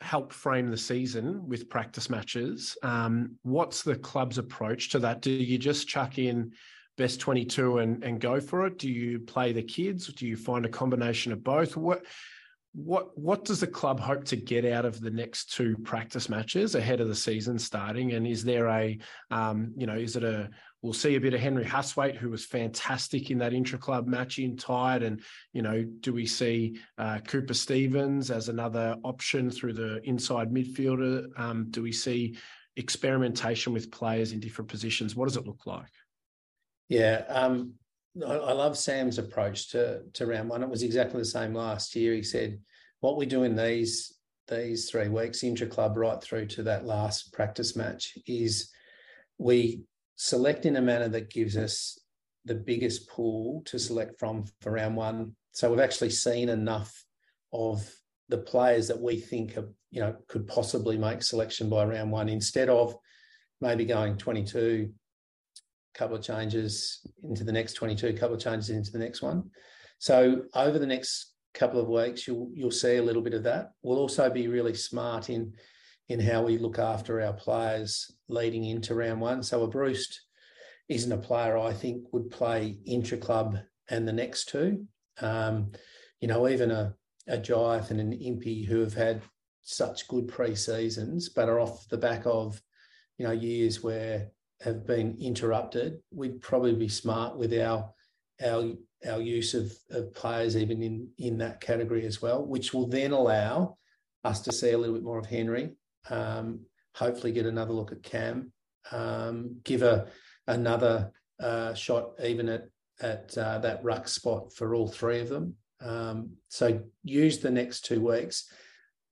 help 0.00 0.32
frame 0.32 0.70
the 0.70 0.76
season 0.76 1.48
with 1.48 1.70
practice 1.70 2.10
matches. 2.10 2.76
Um, 2.82 3.36
what's 3.42 3.82
the 3.82 3.96
club's 3.96 4.36
approach 4.36 4.90
to 4.90 4.98
that? 4.98 5.22
Do 5.22 5.30
you 5.30 5.56
just 5.56 5.88
chuck 5.88 6.18
in 6.18 6.52
best 6.98 7.20
22 7.20 7.78
and, 7.78 8.04
and 8.04 8.20
go 8.20 8.40
for 8.40 8.66
it? 8.66 8.78
Do 8.78 8.90
you 8.90 9.20
play 9.20 9.52
the 9.52 9.62
kids? 9.62 10.08
Do 10.08 10.26
you 10.26 10.36
find 10.36 10.66
a 10.66 10.68
combination 10.68 11.32
of 11.32 11.42
both? 11.44 11.76
What 11.76 12.04
what 12.74 13.16
what 13.16 13.44
does 13.44 13.60
the 13.60 13.68
club 13.68 14.00
hope 14.00 14.24
to 14.24 14.36
get 14.36 14.64
out 14.64 14.84
of 14.84 15.00
the 15.00 15.10
next 15.10 15.52
two 15.52 15.76
practice 15.84 16.28
matches 16.28 16.74
ahead 16.74 17.00
of 17.00 17.06
the 17.06 17.14
season 17.14 17.56
starting? 17.58 18.12
And 18.12 18.26
is 18.26 18.42
there 18.42 18.66
a 18.66 18.98
um, 19.30 19.72
you 19.76 19.86
know 19.86 19.94
is 19.94 20.16
it 20.16 20.24
a 20.24 20.50
we'll 20.84 20.92
see 20.92 21.16
a 21.16 21.20
bit 21.20 21.32
of 21.32 21.40
Henry 21.40 21.64
Hustwaite 21.64 22.14
who 22.14 22.28
was 22.28 22.44
fantastic 22.44 23.30
in 23.30 23.38
that 23.38 23.54
intra 23.54 23.78
club 23.78 24.06
match 24.06 24.38
in 24.38 24.54
Tide, 24.54 25.02
and 25.02 25.22
you 25.54 25.62
know 25.62 25.82
do 25.82 26.12
we 26.12 26.26
see 26.26 26.78
uh, 26.98 27.20
Cooper 27.20 27.54
Stephens 27.54 28.30
as 28.30 28.50
another 28.50 28.94
option 29.02 29.50
through 29.50 29.72
the 29.72 30.06
inside 30.06 30.52
midfielder? 30.52 31.26
Um, 31.40 31.68
do 31.70 31.82
we 31.82 31.90
see 31.90 32.36
experimentation 32.76 33.72
with 33.72 33.90
players 33.90 34.32
in 34.32 34.40
different 34.40 34.68
positions? 34.68 35.16
What 35.16 35.26
does 35.26 35.38
it 35.38 35.46
look 35.46 35.64
like? 35.64 35.90
Yeah, 36.90 37.24
um, 37.28 37.72
I, 38.22 38.52
love 38.52 38.76
Sam's 38.76 39.18
approach 39.18 39.70
to 39.70 40.02
to 40.12 40.26
round 40.26 40.50
one. 40.50 40.62
It 40.62 40.68
was 40.68 40.82
exactly 40.82 41.18
the 41.18 41.24
same 41.24 41.54
last 41.54 41.96
year. 41.96 42.12
He 42.12 42.22
said, 42.22 42.60
"What 43.00 43.16
we 43.16 43.24
do 43.24 43.44
in 43.44 43.56
these 43.56 44.12
these 44.48 44.90
three 44.90 45.08
weeks, 45.08 45.42
intra 45.42 45.66
club, 45.66 45.96
right 45.96 46.22
through 46.22 46.44
to 46.48 46.62
that 46.64 46.84
last 46.84 47.32
practice 47.32 47.74
match, 47.74 48.18
is 48.26 48.70
we 49.38 49.84
select 50.16 50.66
in 50.66 50.76
a 50.76 50.82
manner 50.82 51.08
that 51.08 51.30
gives 51.30 51.56
us 51.56 51.98
the 52.44 52.54
biggest 52.54 53.08
pool 53.08 53.62
to 53.66 53.78
select 53.78 54.18
from 54.18 54.44
for 54.60 54.72
round 54.72 54.96
one. 54.96 55.34
So 55.52 55.70
we've 55.70 55.80
actually 55.80 56.10
seen 56.10 56.48
enough 56.48 57.04
of 57.52 57.88
the 58.28 58.38
players 58.38 58.88
that 58.88 59.00
we 59.00 59.20
think 59.20 59.56
are, 59.56 59.68
you 59.90 60.00
know 60.00 60.16
could 60.28 60.46
possibly 60.46 60.98
make 60.98 61.22
selection 61.22 61.68
by 61.68 61.84
round 61.84 62.10
one 62.10 62.28
instead 62.28 62.68
of 62.68 62.94
maybe 63.60 63.84
going 63.84 64.16
22 64.16 64.90
couple 65.94 66.16
of 66.16 66.22
changes 66.22 67.06
into 67.22 67.44
the 67.44 67.52
next 67.52 67.74
22, 67.74 68.14
couple 68.14 68.34
of 68.34 68.42
changes 68.42 68.70
into 68.70 68.90
the 68.90 68.98
next 68.98 69.22
one. 69.22 69.50
So 69.98 70.42
over 70.54 70.78
the 70.78 70.86
next 70.86 71.34
couple 71.54 71.80
of 71.80 71.88
weeks, 71.88 72.26
you'll 72.26 72.50
you'll 72.52 72.70
see 72.70 72.96
a 72.96 73.02
little 73.02 73.22
bit 73.22 73.34
of 73.34 73.44
that. 73.44 73.70
We'll 73.82 73.98
also 73.98 74.28
be 74.28 74.48
really 74.48 74.74
smart 74.74 75.30
in 75.30 75.54
in 76.08 76.20
how 76.20 76.42
we 76.42 76.58
look 76.58 76.78
after 76.78 77.20
our 77.20 77.32
players 77.32 78.10
leading 78.28 78.64
into 78.64 78.94
round 78.94 79.20
one. 79.20 79.42
So 79.42 79.62
a 79.62 79.68
Breust 79.68 80.20
isn't 80.88 81.12
a 81.12 81.16
player 81.16 81.56
I 81.56 81.72
think 81.72 82.04
would 82.12 82.30
play 82.30 82.78
intra 82.84 83.16
club 83.16 83.58
and 83.88 84.06
the 84.06 84.12
next 84.12 84.48
two. 84.48 84.86
Um, 85.20 85.72
you 86.20 86.28
know, 86.28 86.48
even 86.48 86.70
a 86.70 86.94
a 87.26 87.38
Jiath 87.38 87.90
and 87.90 88.00
an 88.00 88.12
Impey 88.12 88.64
who 88.64 88.80
have 88.80 88.94
had 88.94 89.22
such 89.62 90.08
good 90.08 90.28
pre 90.28 90.54
seasons, 90.54 91.30
but 91.30 91.48
are 91.48 91.60
off 91.60 91.88
the 91.88 91.98
back 91.98 92.22
of 92.26 92.60
you 93.18 93.26
know 93.26 93.32
years 93.32 93.82
where 93.82 94.28
have 94.60 94.86
been 94.86 95.16
interrupted, 95.20 95.98
we'd 96.10 96.40
probably 96.40 96.74
be 96.74 96.88
smart 96.88 97.36
with 97.36 97.52
our 97.54 97.90
our 98.44 98.72
our 99.06 99.20
use 99.20 99.54
of, 99.54 99.72
of 99.90 100.14
players 100.14 100.56
even 100.56 100.82
in 100.82 101.08
in 101.18 101.38
that 101.38 101.60
category 101.60 102.04
as 102.06 102.20
well, 102.20 102.44
which 102.44 102.74
will 102.74 102.86
then 102.86 103.12
allow 103.12 103.76
us 104.24 104.40
to 104.40 104.52
see 104.52 104.72
a 104.72 104.78
little 104.78 104.94
bit 104.94 105.04
more 105.04 105.18
of 105.18 105.26
Henry. 105.26 105.70
Um, 106.10 106.60
hopefully, 106.94 107.32
get 107.32 107.46
another 107.46 107.72
look 107.72 107.92
at 107.92 108.02
Cam. 108.02 108.52
Um, 108.90 109.56
give 109.64 109.82
a 109.82 110.06
another 110.46 111.12
uh, 111.40 111.74
shot 111.74 112.12
even 112.22 112.48
at 112.48 112.64
at 113.00 113.36
uh, 113.36 113.58
that 113.58 113.82
ruck 113.82 114.08
spot 114.08 114.52
for 114.52 114.74
all 114.74 114.88
three 114.88 115.20
of 115.20 115.28
them. 115.28 115.56
Um, 115.80 116.30
so 116.48 116.80
use 117.02 117.38
the 117.38 117.50
next 117.50 117.84
two 117.84 118.00
weeks. 118.00 118.50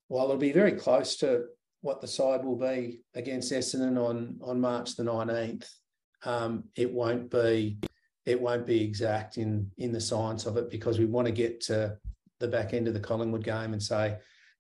While 0.08 0.26
it'll 0.26 0.36
be 0.36 0.52
very 0.52 0.72
close 0.72 1.16
to 1.16 1.46
what 1.80 2.00
the 2.00 2.06
side 2.06 2.44
will 2.44 2.56
be 2.56 3.00
against 3.14 3.52
Essendon 3.52 3.98
on 3.98 4.38
on 4.42 4.60
March 4.60 4.96
the 4.96 5.04
nineteenth. 5.04 5.68
Um, 6.24 6.64
it 6.76 6.92
won't 6.92 7.30
be 7.30 7.78
it 8.24 8.40
won't 8.40 8.66
be 8.66 8.82
exact 8.82 9.38
in 9.38 9.70
in 9.78 9.92
the 9.92 10.00
science 10.00 10.46
of 10.46 10.56
it 10.56 10.70
because 10.70 10.98
we 10.98 11.06
want 11.06 11.26
to 11.26 11.32
get 11.32 11.60
to 11.62 11.96
the 12.38 12.48
back 12.48 12.74
end 12.74 12.88
of 12.88 12.94
the 12.94 13.00
Collingwood 13.00 13.44
game 13.44 13.72
and 13.72 13.82
say, 13.82 14.16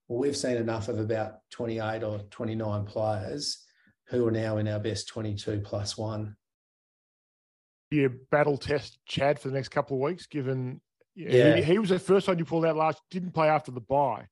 well, 0.08 0.18
we've 0.18 0.36
seen 0.36 0.56
enough 0.56 0.88
of 0.88 0.98
about 0.98 1.34
twenty 1.50 1.78
eight 1.78 2.02
or 2.02 2.20
twenty 2.30 2.54
nine 2.54 2.84
players 2.84 3.64
who 4.08 4.26
are 4.26 4.32
now 4.32 4.58
in 4.58 4.68
our 4.68 4.80
best 4.80 5.08
twenty 5.08 5.34
two 5.34 5.60
plus 5.60 5.96
one. 5.96 6.36
Yeah, 7.90 8.08
battle 8.30 8.56
test 8.56 8.98
Chad 9.06 9.38
for 9.38 9.48
the 9.48 9.54
next 9.54 9.68
couple 9.68 9.96
of 9.96 10.02
weeks, 10.02 10.26
given 10.26 10.80
yeah, 11.14 11.56
He, 11.56 11.62
he, 11.62 11.78
was 11.78 11.90
the 11.90 11.98
first 11.98 12.28
one 12.28 12.38
you 12.38 12.44
pulled 12.44 12.64
out 12.64 12.76
last, 12.76 13.02
didn't 13.10 13.32
play 13.32 13.48
after 13.48 13.70
the 13.70 13.80
bye. 13.80 14.26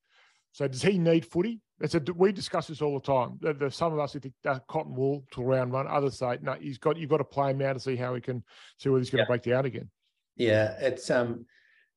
So 0.53 0.67
does 0.67 0.83
he 0.83 0.99
need 0.99 1.27
footy? 1.27 1.61
It's 1.81 1.95
a, 1.95 2.03
we 2.15 2.33
discuss 2.33 2.67
this 2.67 2.83
all 2.83 2.99
the 2.99 3.07
time. 3.07 3.39
There's 3.41 3.77
some 3.77 3.93
of 3.93 3.99
us 3.99 4.13
who 4.13 4.21
think 4.21 4.35
that 4.45 4.67
cotton 4.67 4.95
wool 4.95 5.25
to 5.33 5.43
round 5.43 5.73
one. 5.73 5.87
Others 5.87 6.19
say 6.19 6.39
no. 6.43 6.55
He's 6.55 6.79
got 6.79 6.97
you've 6.97 7.11
got 7.11 7.19
to 7.19 7.25
play 7.25 7.51
him 7.51 7.59
now 7.59 7.73
to 7.73 7.81
see 7.81 7.97
how 7.97 8.15
he 8.15 8.21
can 8.21 8.43
see 8.79 8.89
whether 8.89 9.01
he's 9.01 9.11
going 9.11 9.21
yeah. 9.21 9.25
to 9.25 9.29
break 9.29 9.43
down 9.43 9.65
again. 9.65 9.91
Yeah, 10.37 10.75
it's 10.79 11.11
um, 11.11 11.47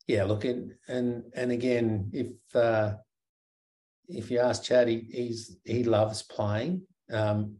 yeah. 0.07 0.23
Look, 0.23 0.45
and 0.45 0.73
and 0.87 1.23
and 1.35 1.51
again, 1.51 2.11
if 2.13 2.55
uh, 2.55 2.93
if 4.07 4.29
you 4.29 4.39
ask 4.39 4.63
Chad, 4.63 4.87
he, 4.87 5.07
he's 5.11 5.57
he 5.63 5.83
loves 5.83 6.23
playing. 6.23 6.81
Um, 7.11 7.55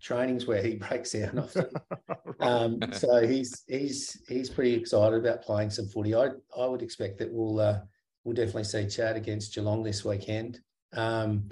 training's 0.00 0.46
where 0.46 0.62
he 0.62 0.74
breaks 0.88 1.12
down 1.12 1.38
often. 1.38 1.66
um, 2.40 2.78
so 2.92 3.26
he's 3.26 3.62
he's 3.66 4.22
he's 4.28 4.50
pretty 4.50 4.74
excited 4.74 5.18
about 5.18 5.42
playing 5.42 5.70
some 5.70 5.88
footy. 5.88 6.14
I 6.14 6.28
I 6.56 6.66
would 6.66 6.82
expect 6.82 7.18
that 7.18 7.32
we'll 7.32 7.60
uh, 7.60 7.80
we'll 8.24 8.34
definitely 8.34 8.64
see 8.64 8.88
Chad 8.88 9.16
against 9.16 9.54
Geelong 9.54 9.82
this 9.82 10.04
weekend. 10.04 10.60
Um, 10.92 11.48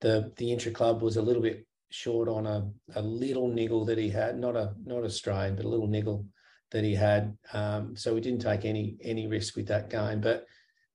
the 0.00 0.32
the 0.36 0.52
intra 0.52 0.72
club 0.72 1.02
was 1.02 1.16
a 1.16 1.22
little 1.22 1.42
bit 1.42 1.66
short 1.90 2.28
on 2.28 2.46
a, 2.46 2.70
a 2.94 3.02
little 3.02 3.48
niggle 3.48 3.84
that 3.84 3.98
he 3.98 4.08
had, 4.08 4.38
not 4.38 4.56
a 4.56 4.74
not 4.84 5.04
a 5.04 5.10
strain, 5.10 5.56
but 5.56 5.64
a 5.64 5.68
little 5.68 5.88
niggle 5.88 6.24
that 6.70 6.84
he 6.84 6.94
had. 6.94 7.36
Um, 7.52 7.96
so 7.96 8.14
we 8.14 8.20
didn't 8.20 8.40
take 8.40 8.64
any 8.64 8.96
any 9.02 9.26
risk 9.26 9.56
with 9.56 9.66
that 9.68 9.90
game. 9.90 10.20
But 10.20 10.46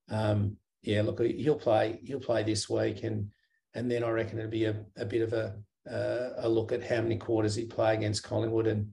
um, 0.10 0.58
yeah, 0.86 1.02
look, 1.02 1.20
he'll 1.20 1.56
play 1.56 2.00
he'll 2.04 2.20
play 2.20 2.44
this 2.44 2.70
week, 2.70 3.04
and 3.04 3.32
and 3.74 3.90
then 3.90 4.04
I 4.04 4.10
reckon 4.10 4.38
it'll 4.38 4.52
be 4.52 4.66
a, 4.66 4.86
a 4.96 5.06
bit 5.06 5.22
of 5.24 5.34
a 5.34 5.56
uh, 5.92 6.30
a 6.38 6.50
look 6.50 6.72
at 6.72 6.84
how 6.84 7.02
many 7.02 7.18
quarters 7.18 7.56
he 7.56 7.66
play 7.66 7.96
against 7.96 8.24
Collingwood, 8.24 8.68
and 8.68 8.92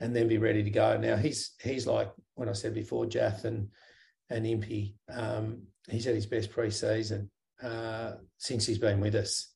and 0.00 0.14
then 0.14 0.28
be 0.28 0.38
ready 0.38 0.62
to 0.62 0.70
go. 0.70 0.98
Now 0.98 1.16
he's 1.16 1.52
he's 1.62 1.86
like 1.86 2.10
when 2.34 2.48
I 2.48 2.52
said 2.52 2.74
before, 2.74 3.06
Jiath 3.06 3.44
and 3.44 3.68
and 4.28 4.46
Impey. 4.46 4.94
Um, 5.10 5.62
he's 5.88 6.04
had 6.04 6.14
his 6.14 6.26
best 6.26 6.52
pre-season 6.52 7.30
uh, 7.62 8.12
since 8.36 8.66
he's 8.66 8.78
been 8.78 9.00
with 9.00 9.14
us. 9.14 9.52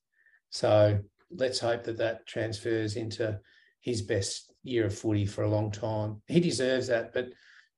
So 0.50 0.98
let's 1.30 1.60
hope 1.60 1.84
that 1.84 1.98
that 1.98 2.26
transfers 2.26 2.96
into 2.96 3.38
his 3.80 4.00
best 4.00 4.52
year 4.62 4.86
of 4.86 4.98
footy 4.98 5.26
for 5.26 5.44
a 5.44 5.50
long 5.50 5.70
time. 5.70 6.22
He 6.26 6.40
deserves 6.40 6.86
that, 6.86 7.12
but 7.12 7.28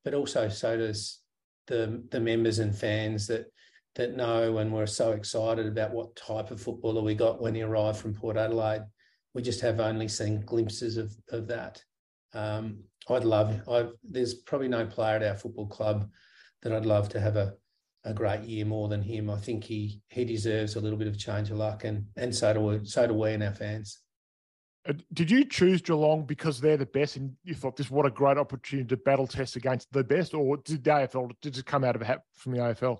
but 0.05 0.15
also 0.15 0.49
so 0.49 0.77
does 0.77 1.19
the 1.67 2.05
the 2.11 2.21
members 2.21 2.61
and 2.61 2.77
fans 2.77 3.27
that 3.27 3.47
that 3.97 4.17
know 4.17 4.59
and 4.59 4.73
we're 4.73 4.87
so 4.87 5.13
excited 5.13 5.67
about 5.67 5.93
what 5.93 6.17
type 6.17 6.51
of 6.51 6.61
footballer 6.61 7.03
we 7.03 7.15
got 7.15 7.41
when 7.41 7.55
he 7.55 7.63
arrived 7.63 7.99
from 7.99 8.15
Port 8.15 8.37
Adelaide. 8.37 8.83
We 9.35 9.43
just 9.43 9.61
have 9.61 9.81
only 9.81 10.09
seen 10.09 10.43
glimpses 10.43 10.97
of 10.97 11.15
of 11.31 11.49
that. 11.49 11.83
Um, 12.33 12.85
I'd 13.09 13.25
love. 13.25 13.61
I've, 13.69 13.93
there's 14.03 14.35
probably 14.35 14.69
no 14.69 14.87
player 14.87 15.17
at 15.17 15.23
our 15.23 15.37
football 15.37 15.67
club 15.67 16.09
that 16.63 16.73
I'd 16.73 16.87
love 16.87 17.09
to 17.11 17.21
have 17.21 17.37
a 17.37 17.55
a 18.07 18.15
great 18.15 18.43
year 18.43 18.65
more 18.65 18.89
than 18.89 19.03
him. 19.03 19.29
I 19.29 19.37
think 19.37 19.65
he 19.65 20.01
he 20.09 20.25
deserves 20.25 20.77
a 20.77 20.81
little 20.81 20.99
bit 20.99 21.09
of 21.09 21.19
change 21.19 21.51
of 21.51 21.57
luck, 21.57 21.85
and 21.85 22.07
and 22.17 22.35
so 22.35 22.55
do 22.55 22.61
we, 22.61 22.85
so 22.85 23.07
do 23.07 23.15
we 23.15 23.33
and 23.33 23.43
our 23.43 23.53
fans. 23.53 24.01
Uh, 24.89 24.93
did 25.13 25.29
you 25.29 25.45
choose 25.45 25.83
Geelong 25.83 26.25
because 26.25 26.61
they're 26.61 26.77
the 26.77 26.87
best, 26.87 27.17
and 27.17 27.33
you 27.43 27.55
thought 27.55 27.77
this 27.77 27.91
what 27.91 28.07
a 28.07 28.11
great 28.11 28.39
opportunity 28.39 28.87
to 28.89 28.97
battle 28.97 29.27
test 29.27 29.57
against 29.57 29.93
the 29.93 30.05
best, 30.05 30.35
or 30.35 30.57
did 30.59 30.85
the 30.85 30.91
AFL 30.91 31.33
did 31.43 31.59
it 31.59 31.67
come 31.67 31.83
out 31.83 31.97
of 31.97 32.03
a 32.03 32.05
hat 32.05 32.23
from 32.35 32.53
the 32.53 32.59
AFL? 32.59 32.99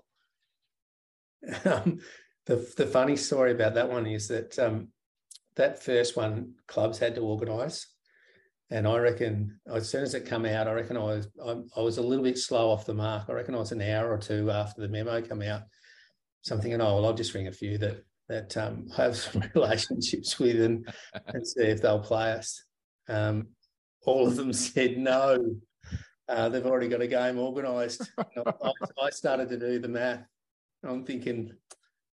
Um, 1.65 1.99
the 2.47 2.55
the 2.77 2.87
funny 2.87 3.15
story 3.15 3.51
about 3.51 3.75
that 3.75 3.89
one 3.89 4.07
is 4.07 4.29
that 4.29 4.57
um, 4.57 4.87
that 5.55 5.83
first 5.83 6.15
one 6.15 6.53
clubs 6.67 6.97
had 6.97 7.15
to 7.15 7.21
organise, 7.21 7.87
and 8.69 8.87
I 8.87 8.97
reckon 8.97 9.59
as 9.71 9.89
soon 9.89 10.03
as 10.03 10.13
it 10.13 10.25
come 10.25 10.45
out, 10.45 10.67
I 10.67 10.73
reckon 10.73 10.97
I 10.97 11.03
was 11.03 11.27
I, 11.45 11.55
I, 11.75 11.81
was 11.81 11.97
a 11.97 12.01
little 12.01 12.23
bit 12.23 12.37
slow 12.37 12.69
off 12.69 12.85
the 12.85 12.93
mark. 12.93 13.25
I 13.29 13.33
reckon 13.33 13.53
I 13.53 13.59
was 13.59 13.71
an 13.71 13.81
hour 13.81 14.11
or 14.11 14.17
two 14.17 14.49
after 14.49 14.81
the 14.81 14.87
memo 14.87 15.21
come 15.21 15.41
out. 15.41 15.63
Something, 16.41 16.73
and 16.73 16.81
oh 16.81 16.95
well, 16.95 17.05
I'll 17.07 17.13
just 17.13 17.33
ring 17.33 17.47
a 17.47 17.51
few 17.51 17.77
that 17.79 18.03
that 18.29 18.55
um, 18.57 18.87
I 18.97 19.03
have 19.03 19.17
some 19.17 19.43
relationships 19.53 20.39
with 20.39 20.61
and, 20.61 20.87
and 21.27 21.47
see 21.47 21.63
if 21.63 21.81
they'll 21.81 21.99
play 21.99 22.31
us. 22.31 22.63
Um, 23.09 23.47
all 24.05 24.27
of 24.27 24.35
them 24.35 24.53
said 24.53 24.97
no. 24.97 25.37
Uh, 26.29 26.49
they've 26.49 26.65
already 26.65 26.89
got 26.89 27.01
a 27.01 27.07
game 27.07 27.39
organised. 27.39 28.09
I, 28.17 28.71
I 29.01 29.09
started 29.11 29.49
to 29.49 29.57
do 29.57 29.79
the 29.79 29.87
math. 29.87 30.25
I'm 30.83 31.03
thinking, 31.03 31.51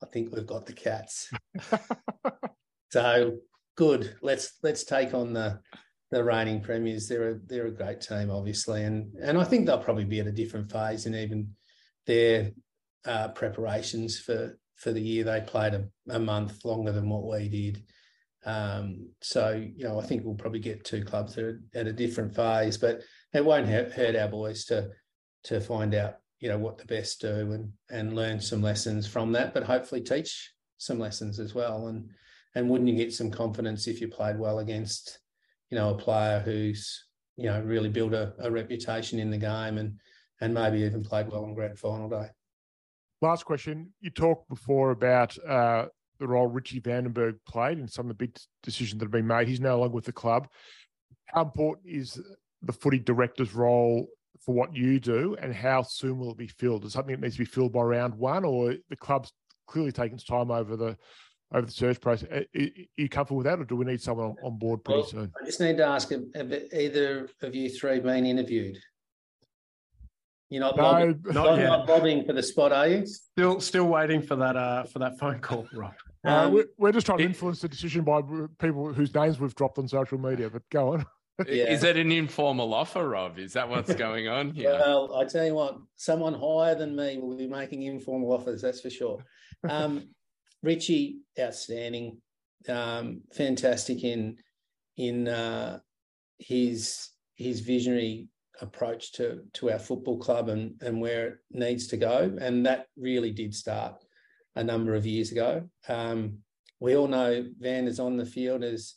I 0.03 0.07
think 0.07 0.35
we've 0.35 0.47
got 0.47 0.67
the 0.67 0.73
cats. 0.73 1.31
so 2.93 3.39
good. 3.77 4.17
Let's 4.23 4.55
let's 4.63 4.85
take 4.85 5.15
on 5.15 5.33
the 5.33 5.61
the 6.11 6.25
reigning 6.25 6.61
premiers. 6.61 7.09
They're 7.09 7.33
a 7.33 7.39
they're 7.47 7.67
a 7.67 7.75
great 7.75 8.01
team, 8.01 8.31
obviously, 8.31 8.85
and 8.85 9.15
and 9.23 9.39
I 9.39 9.45
think 9.45 9.67
they'll 9.67 9.79
probably 9.79 10.05
be 10.05 10.21
at 10.21 10.27
a 10.27 10.33
different 10.33 10.71
phase 10.71 11.07
in 11.07 11.15
even 11.15 11.55
their 12.07 12.51
uh, 13.05 13.29
preparations 13.29 14.19
for 14.19 14.59
for 14.77 14.93
the 14.93 15.01
year. 15.01 15.25
They 15.25 15.41
played 15.41 15.75
a, 15.75 15.89
a 16.11 16.19
month 16.19 16.65
longer 16.65 16.93
than 16.93 17.09
what 17.09 17.25
we 17.25 17.49
did. 17.49 17.83
Um, 18.45 19.11
so 19.21 19.51
you 19.51 19.85
know, 19.85 20.01
I 20.01 20.05
think 20.05 20.25
we'll 20.25 20.35
probably 20.35 20.61
get 20.61 20.85
two 20.85 21.05
clubs 21.05 21.35
that 21.35 21.45
are 21.45 21.61
at 21.75 21.87
a 21.87 21.93
different 21.93 22.35
phase, 22.35 22.79
but 22.79 23.03
it 23.35 23.45
won't 23.45 23.69
hurt 23.69 24.17
our 24.17 24.29
boys 24.29 24.65
to 24.67 24.91
to 25.45 25.61
find 25.61 25.95
out 25.95 26.17
you 26.41 26.49
know 26.49 26.59
what 26.59 26.78
the 26.78 26.84
best 26.84 27.20
do 27.20 27.53
and 27.53 27.72
and 27.91 28.14
learn 28.14 28.41
some 28.41 28.62
lessons 28.62 29.07
from 29.07 29.32
that, 29.32 29.55
but 29.55 29.64
hopefully 29.64 30.01
teach 30.01 30.53
some 30.76 30.99
lessons 30.99 31.39
as 31.41 31.55
well. 31.55 31.89
And 31.89 32.11
and 32.55 32.68
wouldn't 32.68 32.89
you 32.89 32.97
get 32.97 33.12
some 33.12 33.30
confidence 33.30 33.86
if 33.86 34.01
you 34.01 34.09
played 34.09 34.39
well 34.39 34.61
against 34.61 35.18
you 35.70 35.76
know 35.76 35.91
a 35.91 35.99
player 35.99 36.41
who's 36.41 37.05
you 37.36 37.45
know 37.45 37.61
really 37.62 37.89
built 37.89 38.12
a, 38.12 38.34
a 38.41 38.51
reputation 38.51 39.18
in 39.18 39.30
the 39.30 39.39
game 39.39 39.78
and 39.78 39.99
and 40.41 40.55
maybe 40.55 40.78
even 40.78 41.03
played 41.03 41.28
well 41.28 41.45
on 41.45 41.55
grand 41.55 41.78
final 41.78 42.09
day. 42.09 42.28
Last 43.20 43.45
question. 43.45 43.93
You 44.01 44.11
talked 44.11 44.49
before 44.49 44.93
about 44.93 45.36
uh, 45.45 45.86
the 46.20 46.28
role 46.28 46.47
Richie 46.47 46.80
Vandenberg 46.80 47.34
played 47.49 47.78
and 47.78 47.91
some 47.91 48.07
of 48.07 48.09
the 48.09 48.26
big 48.26 48.36
decisions 48.62 49.01
that 49.01 49.07
have 49.07 49.11
been 49.11 49.26
made. 49.26 49.49
He's 49.49 49.61
no 49.61 49.78
longer 49.80 49.95
with 49.95 50.05
the 50.05 50.12
club. 50.12 50.47
How 51.26 51.43
important 51.43 51.89
is 51.89 52.20
the 52.62 52.72
footy 52.72 53.01
director's 53.01 53.55
role 53.55 54.07
for 54.49 54.55
what 54.55 54.74
you 54.74 54.99
do, 54.99 55.36
and 55.42 55.53
how 55.53 55.82
soon 55.82 56.18
will 56.18 56.30
it 56.30 56.38
be 56.38 56.46
filled? 56.46 56.82
Is 56.86 56.94
something 56.94 57.14
that 57.14 57.20
needs 57.20 57.34
to 57.34 57.40
be 57.40 57.44
filled 57.44 57.70
by 57.70 57.82
round 57.82 58.14
one, 58.14 58.46
or 58.46 58.76
the 58.88 58.96
club's 58.96 59.30
clearly 59.66 59.92
taking 59.92 60.14
its 60.14 60.24
time 60.24 60.51
over 60.51 60.74
the 60.74 60.96
over 61.53 61.66
the 61.66 61.70
search 61.70 62.01
process? 62.01 62.30
Are 62.30 62.46
you 62.96 63.11
comfortable 63.11 63.36
with 63.36 63.44
that, 63.44 63.59
or 63.59 63.66
do 63.66 63.76
we 63.76 63.84
need 63.84 64.01
someone 64.01 64.36
on 64.42 64.57
board 64.57 64.84
pretty 64.84 65.01
well, 65.01 65.07
soon? 65.07 65.32
I 65.38 65.44
just 65.44 65.61
need 65.61 65.76
to 65.76 65.84
ask: 65.84 66.11
Have 66.34 66.55
either 66.72 67.28
of 67.42 67.55
you 67.55 67.68
three 67.68 68.01
been 68.01 68.24
interviewed? 68.24 68.78
You're 70.49 70.62
not, 70.62 70.78
no, 70.78 70.82
bobbing, 70.82 71.20
not, 71.26 71.34
not, 71.34 71.59
not, 71.59 71.86
bobbing 71.86 72.24
for 72.24 72.32
the 72.32 72.42
spot, 72.42 72.72
are 72.72 72.88
you? 72.88 73.05
Still, 73.05 73.61
still 73.61 73.84
waiting 73.84 74.22
for 74.22 74.36
that 74.36 74.57
uh, 74.57 74.84
for 74.84 74.99
that 75.01 75.18
phone 75.18 75.40
call, 75.40 75.68
Rob. 75.74 75.92
Uh, 76.24 76.30
um, 76.30 76.55
we're, 76.55 76.66
we're, 76.78 76.92
just 76.92 77.05
trying 77.05 77.18
to 77.18 77.24
influence 77.24 77.61
the 77.61 77.68
decision 77.68 78.03
by 78.03 78.22
people 78.59 78.94
whose 78.94 79.14
names 79.14 79.38
we've 79.38 79.55
dropped 79.55 79.76
on 79.76 79.86
social 79.86 80.16
media. 80.16 80.49
But 80.49 80.62
go 80.70 80.94
on. 80.94 81.05
Yeah. 81.47 81.70
Is 81.70 81.82
that 81.82 81.97
an 81.97 82.11
informal 82.11 82.74
offer, 82.74 83.09
Rob? 83.09 83.39
Is 83.39 83.53
that 83.53 83.68
what's 83.68 83.95
going 83.95 84.26
on 84.26 84.51
here? 84.55 84.70
well, 84.72 85.14
I 85.14 85.24
tell 85.24 85.47
you 85.47 85.55
what, 85.55 85.78
someone 85.97 86.34
higher 86.34 86.74
than 86.74 86.97
me 86.97 87.18
will 87.18 87.36
be 87.36 87.47
making 87.47 87.82
informal 87.82 88.32
offers. 88.32 88.62
That's 88.62 88.80
for 88.80 88.91
sure. 88.91 89.24
Um, 89.68 90.09
Richie, 90.62 91.18
outstanding, 91.39 92.20
um, 92.68 93.22
fantastic 93.32 94.03
in 94.03 94.39
in 94.97 95.28
uh, 95.28 95.78
his 96.39 97.11
his 97.36 97.61
visionary 97.61 98.28
approach 98.61 99.12
to 99.12 99.43
to 99.55 99.70
our 99.70 99.78
football 99.78 100.18
club 100.18 100.49
and 100.49 100.74
and 100.82 101.01
where 101.01 101.26
it 101.28 101.39
needs 101.53 101.86
to 101.89 101.97
go. 101.97 102.36
And 102.41 102.66
that 102.66 102.86
really 102.97 103.30
did 103.30 103.55
start 103.55 104.03
a 104.57 104.64
number 104.64 104.97
of 104.97 105.07
years 105.07 105.30
ago. 105.30 105.68
Um, 105.89 106.39
we 106.80 106.97
all 106.97 107.07
know 107.07 107.47
Van 107.61 107.86
is 107.86 108.01
on 108.01 108.16
the 108.16 108.26
field 108.26 108.64
as 108.64 108.95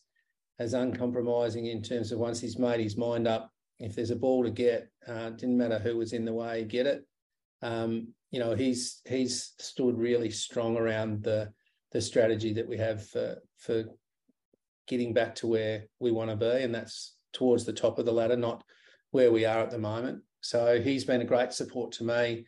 as 0.61 0.73
uncompromising 0.73 1.65
in 1.65 1.81
terms 1.81 2.11
of 2.11 2.19
once 2.19 2.39
he's 2.39 2.59
made 2.59 2.79
his 2.79 2.95
mind 2.95 3.27
up. 3.27 3.51
If 3.79 3.95
there's 3.95 4.11
a 4.11 4.15
ball 4.15 4.43
to 4.43 4.51
get, 4.51 4.89
uh, 5.07 5.31
didn't 5.31 5.57
matter 5.57 5.79
who 5.79 5.97
was 5.97 6.13
in 6.13 6.23
the 6.23 6.33
way, 6.33 6.63
get 6.63 6.85
it. 6.85 7.03
Um, 7.63 8.13
you 8.29 8.39
know, 8.39 8.53
he's 8.53 9.01
he's 9.07 9.53
stood 9.57 9.97
really 9.97 10.29
strong 10.29 10.77
around 10.77 11.23
the 11.23 11.51
the 11.91 11.99
strategy 11.99 12.53
that 12.53 12.67
we 12.67 12.77
have 12.77 13.05
for 13.07 13.37
for 13.57 13.85
getting 14.87 15.13
back 15.13 15.33
to 15.35 15.47
where 15.47 15.85
we 15.99 16.11
want 16.11 16.29
to 16.29 16.35
be, 16.35 16.63
and 16.63 16.73
that's 16.73 17.15
towards 17.33 17.65
the 17.65 17.73
top 17.73 17.97
of 17.97 18.05
the 18.05 18.13
ladder, 18.13 18.37
not 18.37 18.63
where 19.09 19.31
we 19.31 19.45
are 19.45 19.59
at 19.59 19.71
the 19.71 19.79
moment. 19.79 20.21
So 20.41 20.79
he's 20.79 21.05
been 21.05 21.21
a 21.21 21.25
great 21.25 21.53
support 21.53 21.91
to 21.93 22.03
me. 22.03 22.45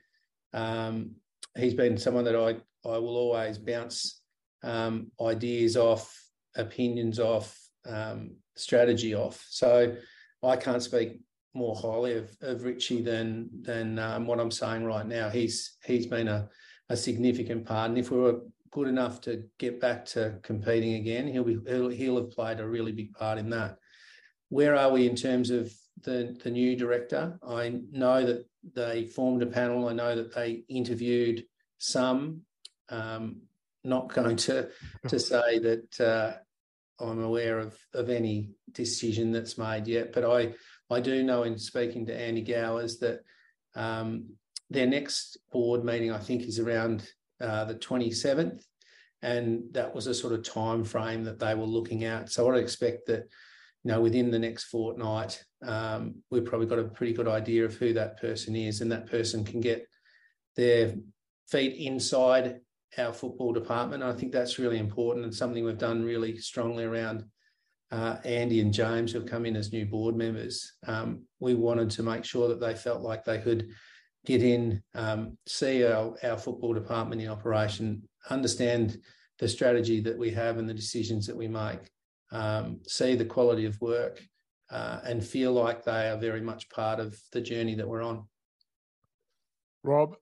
Um, 0.53 1.15
he's 1.57 1.73
been 1.73 1.97
someone 1.97 2.25
that 2.25 2.35
I 2.35 2.57
I 2.87 2.97
will 2.99 3.17
always 3.17 3.57
bounce 3.57 4.21
um, 4.61 5.11
ideas 5.19 5.77
off, 5.77 6.15
opinions 6.55 7.19
off, 7.19 7.62
um, 7.85 8.35
strategy 8.55 9.15
off. 9.15 9.45
So 9.49 9.95
I 10.41 10.55
can't 10.55 10.83
speak 10.83 11.19
more 11.53 11.75
highly 11.75 12.17
of, 12.17 12.35
of 12.41 12.63
Richie 12.63 13.01
than 13.01 13.49
than 13.61 13.99
um, 13.99 14.25
what 14.25 14.39
I'm 14.39 14.51
saying 14.51 14.85
right 14.85 15.05
now. 15.05 15.29
He's 15.29 15.77
he's 15.85 16.07
been 16.07 16.27
a, 16.27 16.49
a 16.89 16.97
significant 16.97 17.65
part, 17.65 17.89
and 17.89 17.97
if 17.97 18.11
we 18.11 18.17
were 18.17 18.41
good 18.71 18.87
enough 18.87 19.21
to 19.21 19.43
get 19.59 19.79
back 19.79 20.05
to 20.05 20.39
competing 20.41 20.95
again, 20.95 21.27
he'll 21.27 21.43
be 21.43 21.59
he'll, 21.67 21.89
he'll 21.89 22.17
have 22.17 22.31
played 22.31 22.59
a 22.59 22.67
really 22.67 22.91
big 22.91 23.13
part 23.13 23.37
in 23.37 23.49
that. 23.51 23.77
Where 24.49 24.75
are 24.75 24.91
we 24.91 25.07
in 25.07 25.15
terms 25.15 25.49
of 25.49 25.71
the, 26.01 26.37
the 26.43 26.51
new 26.51 26.75
director. 26.75 27.37
I 27.47 27.81
know 27.91 28.25
that 28.25 28.45
they 28.73 29.05
formed 29.05 29.43
a 29.43 29.47
panel. 29.47 29.87
I 29.87 29.93
know 29.93 30.15
that 30.15 30.33
they 30.33 30.63
interviewed 30.69 31.43
some. 31.77 32.41
Um, 32.89 33.41
not 33.83 34.13
going 34.13 34.37
to 34.37 34.69
to 35.07 35.19
say 35.19 35.59
that 35.59 35.99
uh, 35.99 36.37
I'm 36.99 37.21
aware 37.21 37.59
of 37.59 37.77
of 37.93 38.09
any 38.09 38.51
decision 38.71 39.31
that's 39.31 39.57
made 39.57 39.87
yet, 39.87 40.13
but 40.13 40.23
I 40.23 40.53
I 40.89 40.99
do 40.99 41.23
know 41.23 41.43
in 41.43 41.57
speaking 41.57 42.05
to 42.05 42.15
Andy 42.15 42.41
Gowers 42.41 42.99
that 42.99 43.21
um, 43.75 44.29
their 44.69 44.87
next 44.87 45.37
board 45.51 45.83
meeting 45.83 46.11
I 46.11 46.19
think 46.19 46.43
is 46.43 46.59
around 46.59 47.07
uh, 47.41 47.65
the 47.65 47.75
27th, 47.75 48.63
and 49.21 49.63
that 49.71 49.93
was 49.93 50.07
a 50.07 50.13
sort 50.13 50.33
of 50.33 50.43
time 50.43 50.83
frame 50.83 51.23
that 51.23 51.39
they 51.39 51.55
were 51.55 51.65
looking 51.65 52.03
at. 52.03 52.31
So 52.31 52.49
I'd 52.49 52.59
expect 52.59 53.07
that 53.07 53.27
you 53.83 53.91
know, 53.91 54.01
within 54.01 54.31
the 54.31 54.39
next 54.39 54.65
fortnight, 54.65 55.43
um, 55.65 56.15
we've 56.29 56.45
probably 56.45 56.67
got 56.67 56.79
a 56.79 56.85
pretty 56.85 57.13
good 57.13 57.27
idea 57.27 57.65
of 57.65 57.75
who 57.75 57.93
that 57.93 58.19
person 58.19 58.55
is, 58.55 58.81
and 58.81 58.91
that 58.91 59.07
person 59.07 59.43
can 59.43 59.59
get 59.59 59.87
their 60.55 60.95
feet 61.49 61.85
inside 61.85 62.61
our 62.97 63.13
football 63.13 63.53
department. 63.53 64.03
I 64.03 64.13
think 64.13 64.31
that's 64.31 64.59
really 64.59 64.79
important 64.79 65.25
and 65.25 65.33
something 65.33 65.63
we've 65.63 65.77
done 65.77 66.03
really 66.03 66.37
strongly 66.37 66.83
around 66.83 67.23
uh, 67.91 68.17
Andy 68.23 68.59
and 68.59 68.73
James, 68.73 69.11
who 69.11 69.19
have 69.19 69.27
come 69.27 69.45
in 69.45 69.55
as 69.55 69.71
new 69.71 69.85
board 69.85 70.15
members. 70.15 70.73
Um, 70.87 71.23
we 71.39 71.53
wanted 71.53 71.89
to 71.91 72.03
make 72.03 72.25
sure 72.25 72.47
that 72.47 72.59
they 72.59 72.75
felt 72.75 73.01
like 73.01 73.23
they 73.23 73.39
could 73.39 73.69
get 74.25 74.41
in, 74.41 74.81
um, 74.95 75.37
see 75.47 75.85
our, 75.85 76.15
our 76.23 76.37
football 76.37 76.73
department 76.73 77.21
in 77.21 77.29
operation, 77.29 78.07
understand 78.29 78.97
the 79.39 79.47
strategy 79.47 79.99
that 80.01 80.17
we 80.17 80.31
have 80.31 80.57
and 80.57 80.67
the 80.67 80.73
decisions 80.73 81.27
that 81.27 81.35
we 81.35 81.47
make 81.47 81.91
um, 82.33 82.79
see 82.87 83.15
the 83.15 83.25
quality 83.25 83.65
of 83.65 83.79
work, 83.79 84.21
uh, 84.71 84.99
and 85.05 85.23
feel 85.23 85.53
like 85.53 85.83
they 85.83 86.09
are 86.09 86.17
very 86.17 86.41
much 86.41 86.67
part 86.69 86.99
of 86.99 87.17
the 87.31 87.39
journey 87.39 87.75
that 87.75 87.87
we're 87.87 88.01
on. 88.01 88.25
Rob, 89.83 90.15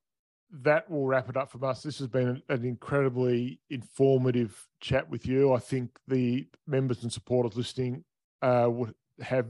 that 0.52 0.90
will 0.90 1.06
wrap 1.06 1.30
it 1.30 1.38
up 1.38 1.50
from 1.50 1.64
us. 1.64 1.82
This 1.82 2.00
has 2.00 2.08
been 2.08 2.42
an 2.50 2.66
incredibly 2.66 3.60
informative 3.70 4.68
chat 4.82 5.10
with 5.10 5.26
you. 5.26 5.54
I 5.54 5.60
think 5.60 5.98
the 6.08 6.48
members 6.68 7.04
and 7.04 7.12
supporters 7.12 7.56
listening 7.56 8.04
uh, 8.42 8.68
would 8.70 8.94
have 9.22 9.48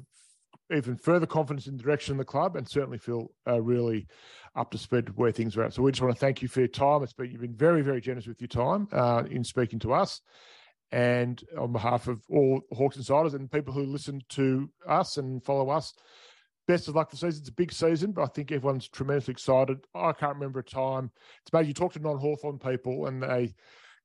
even 0.71 0.95
further 0.95 1.25
confidence 1.25 1.67
in 1.67 1.75
the 1.75 1.83
direction 1.83 2.13
of 2.13 2.17
the 2.19 2.25
club 2.25 2.55
and 2.55 2.67
certainly 2.67 2.97
feel 2.97 3.31
uh, 3.47 3.61
really 3.61 4.07
up 4.55 4.71
to 4.71 4.77
speed 4.77 5.09
where 5.17 5.31
things 5.31 5.57
are 5.57 5.63
at. 5.63 5.73
So 5.73 5.81
we 5.81 5.91
just 5.91 6.01
want 6.01 6.13
to 6.13 6.19
thank 6.19 6.41
you 6.41 6.47
for 6.47 6.59
your 6.59 6.67
time. 6.67 7.03
It's 7.03 7.13
been, 7.13 7.31
you've 7.31 7.41
been 7.41 7.55
very, 7.55 7.81
very 7.81 7.99
generous 7.99 8.27
with 8.27 8.39
your 8.39 8.47
time 8.47 8.87
uh, 8.91 9.23
in 9.29 9.43
speaking 9.43 9.79
to 9.79 9.93
us 9.93 10.21
and 10.91 11.43
on 11.57 11.71
behalf 11.71 12.07
of 12.07 12.21
all 12.29 12.61
Hawks 12.73 12.97
insiders 12.97 13.33
and 13.33 13.51
people 13.51 13.73
who 13.73 13.85
listen 13.85 14.21
to 14.29 14.69
us 14.87 15.17
and 15.17 15.43
follow 15.43 15.69
us, 15.69 15.93
best 16.71 16.87
of 16.87 16.95
luck 16.95 17.09
for 17.09 17.17
the 17.17 17.19
season. 17.19 17.41
It's 17.41 17.49
a 17.49 17.53
big 17.53 17.73
season, 17.73 18.13
but 18.13 18.23
I 18.23 18.27
think 18.27 18.51
everyone's 18.51 18.87
tremendously 18.87 19.33
excited. 19.33 19.85
I 19.93 20.13
can't 20.13 20.35
remember 20.35 20.59
a 20.59 20.63
time. 20.63 21.11
It's 21.41 21.51
maybe 21.51 21.67
you 21.67 21.73
talk 21.73 21.93
to 21.93 21.99
non-Hawthorn 21.99 22.59
people 22.59 23.07
and 23.07 23.21
they 23.21 23.53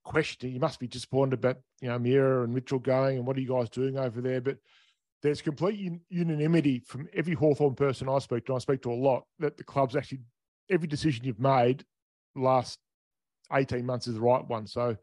question 0.05 0.53
you 0.53 0.61
must 0.61 0.79
be 0.79 0.87
disappointed 0.87 1.35
about 1.35 1.57
you 1.81 1.89
know 1.89 1.99
Meara 1.99 2.45
and 2.45 2.55
Mitchell 2.55 2.79
going 2.79 3.19
and 3.19 3.27
what 3.27 3.37
are 3.37 3.41
you 3.41 3.49
guys 3.49 3.71
doing 3.71 3.99
over 3.99 4.21
there? 4.21 4.41
But 4.41 4.59
there's 5.23 5.43
complete 5.43 5.93
unanimity 6.09 6.81
from 6.81 7.09
every 7.15 7.35
Hawthorn 7.35 7.77
person 7.77 8.09
I 8.09 8.19
speak 8.19 8.47
to. 8.47 8.57
I 8.57 8.59
speak 8.59 8.83
to 8.83 8.93
a 8.93 8.95
lot 8.95 9.25
that 9.39 9.57
the 9.57 9.65
club's 9.65 9.95
actually 9.95 10.21
every 10.69 10.89
decision 10.89 11.25
you've 11.25 11.41
made 11.41 11.85
last 12.35 12.79
18 13.53 13.87
months 13.87 14.09
is 14.09 14.15
the 14.15 14.21
right 14.21 14.47
one. 14.47 14.67
So 14.67 14.97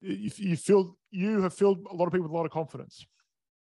you, 0.00 0.30
you 0.36 0.56
feel 0.56 0.96
you 1.12 1.42
have 1.42 1.54
filled 1.54 1.86
a 1.90 1.94
lot 1.94 2.06
of 2.06 2.12
people 2.12 2.24
with 2.24 2.32
a 2.32 2.36
lot 2.36 2.46
of 2.46 2.50
confidence. 2.50 3.06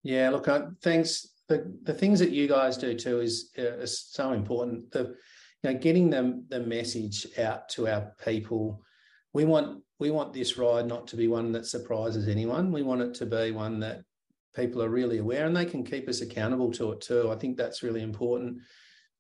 Yeah, 0.03 0.31
look, 0.31 0.49
uh, 0.49 0.67
thanks. 0.83 1.34
The 1.49 1.73
the 1.83 1.95
things 1.95 2.19
that 2.21 2.31
you 2.31 2.49
guys 2.49 2.77
do 2.77 2.95
too 2.95 3.21
is 3.21 3.51
uh, 3.59 3.79
is 3.79 4.09
so 4.11 4.33
important. 4.33 4.91
The 4.91 5.15
you 5.63 5.73
know 5.73 5.75
getting 5.75 6.11
them 6.11 6.47
the 6.49 6.61
message 6.61 7.27
out 7.39 7.69
to 7.71 7.89
our 7.89 8.13
people. 8.25 8.83
We 9.33 9.45
want 9.45 9.83
we 9.99 10.11
want 10.11 10.33
this 10.33 10.57
ride 10.59 10.87
not 10.87 11.07
to 11.09 11.17
be 11.17 11.29
one 11.29 11.53
that 11.53 11.67
surprises 11.67 12.29
anyone. 12.29 12.73
We 12.73 12.83
want 12.83 13.03
it 13.03 13.15
to 13.15 13.27
be 13.27 13.51
one 13.51 13.81
that 13.81 14.03
people 14.55 14.83
are 14.83 14.89
really 14.89 15.19
aware 15.19 15.47
and 15.47 15.57
they 15.57 15.65
can 15.65 15.85
keep 15.85 16.09
us 16.09 16.21
accountable 16.21 16.71
to 16.73 16.93
it 16.93 17.01
too. 17.01 17.31
I 17.31 17.37
think 17.37 17.57
that's 17.57 17.83
really 17.83 18.03
important. 18.03 18.59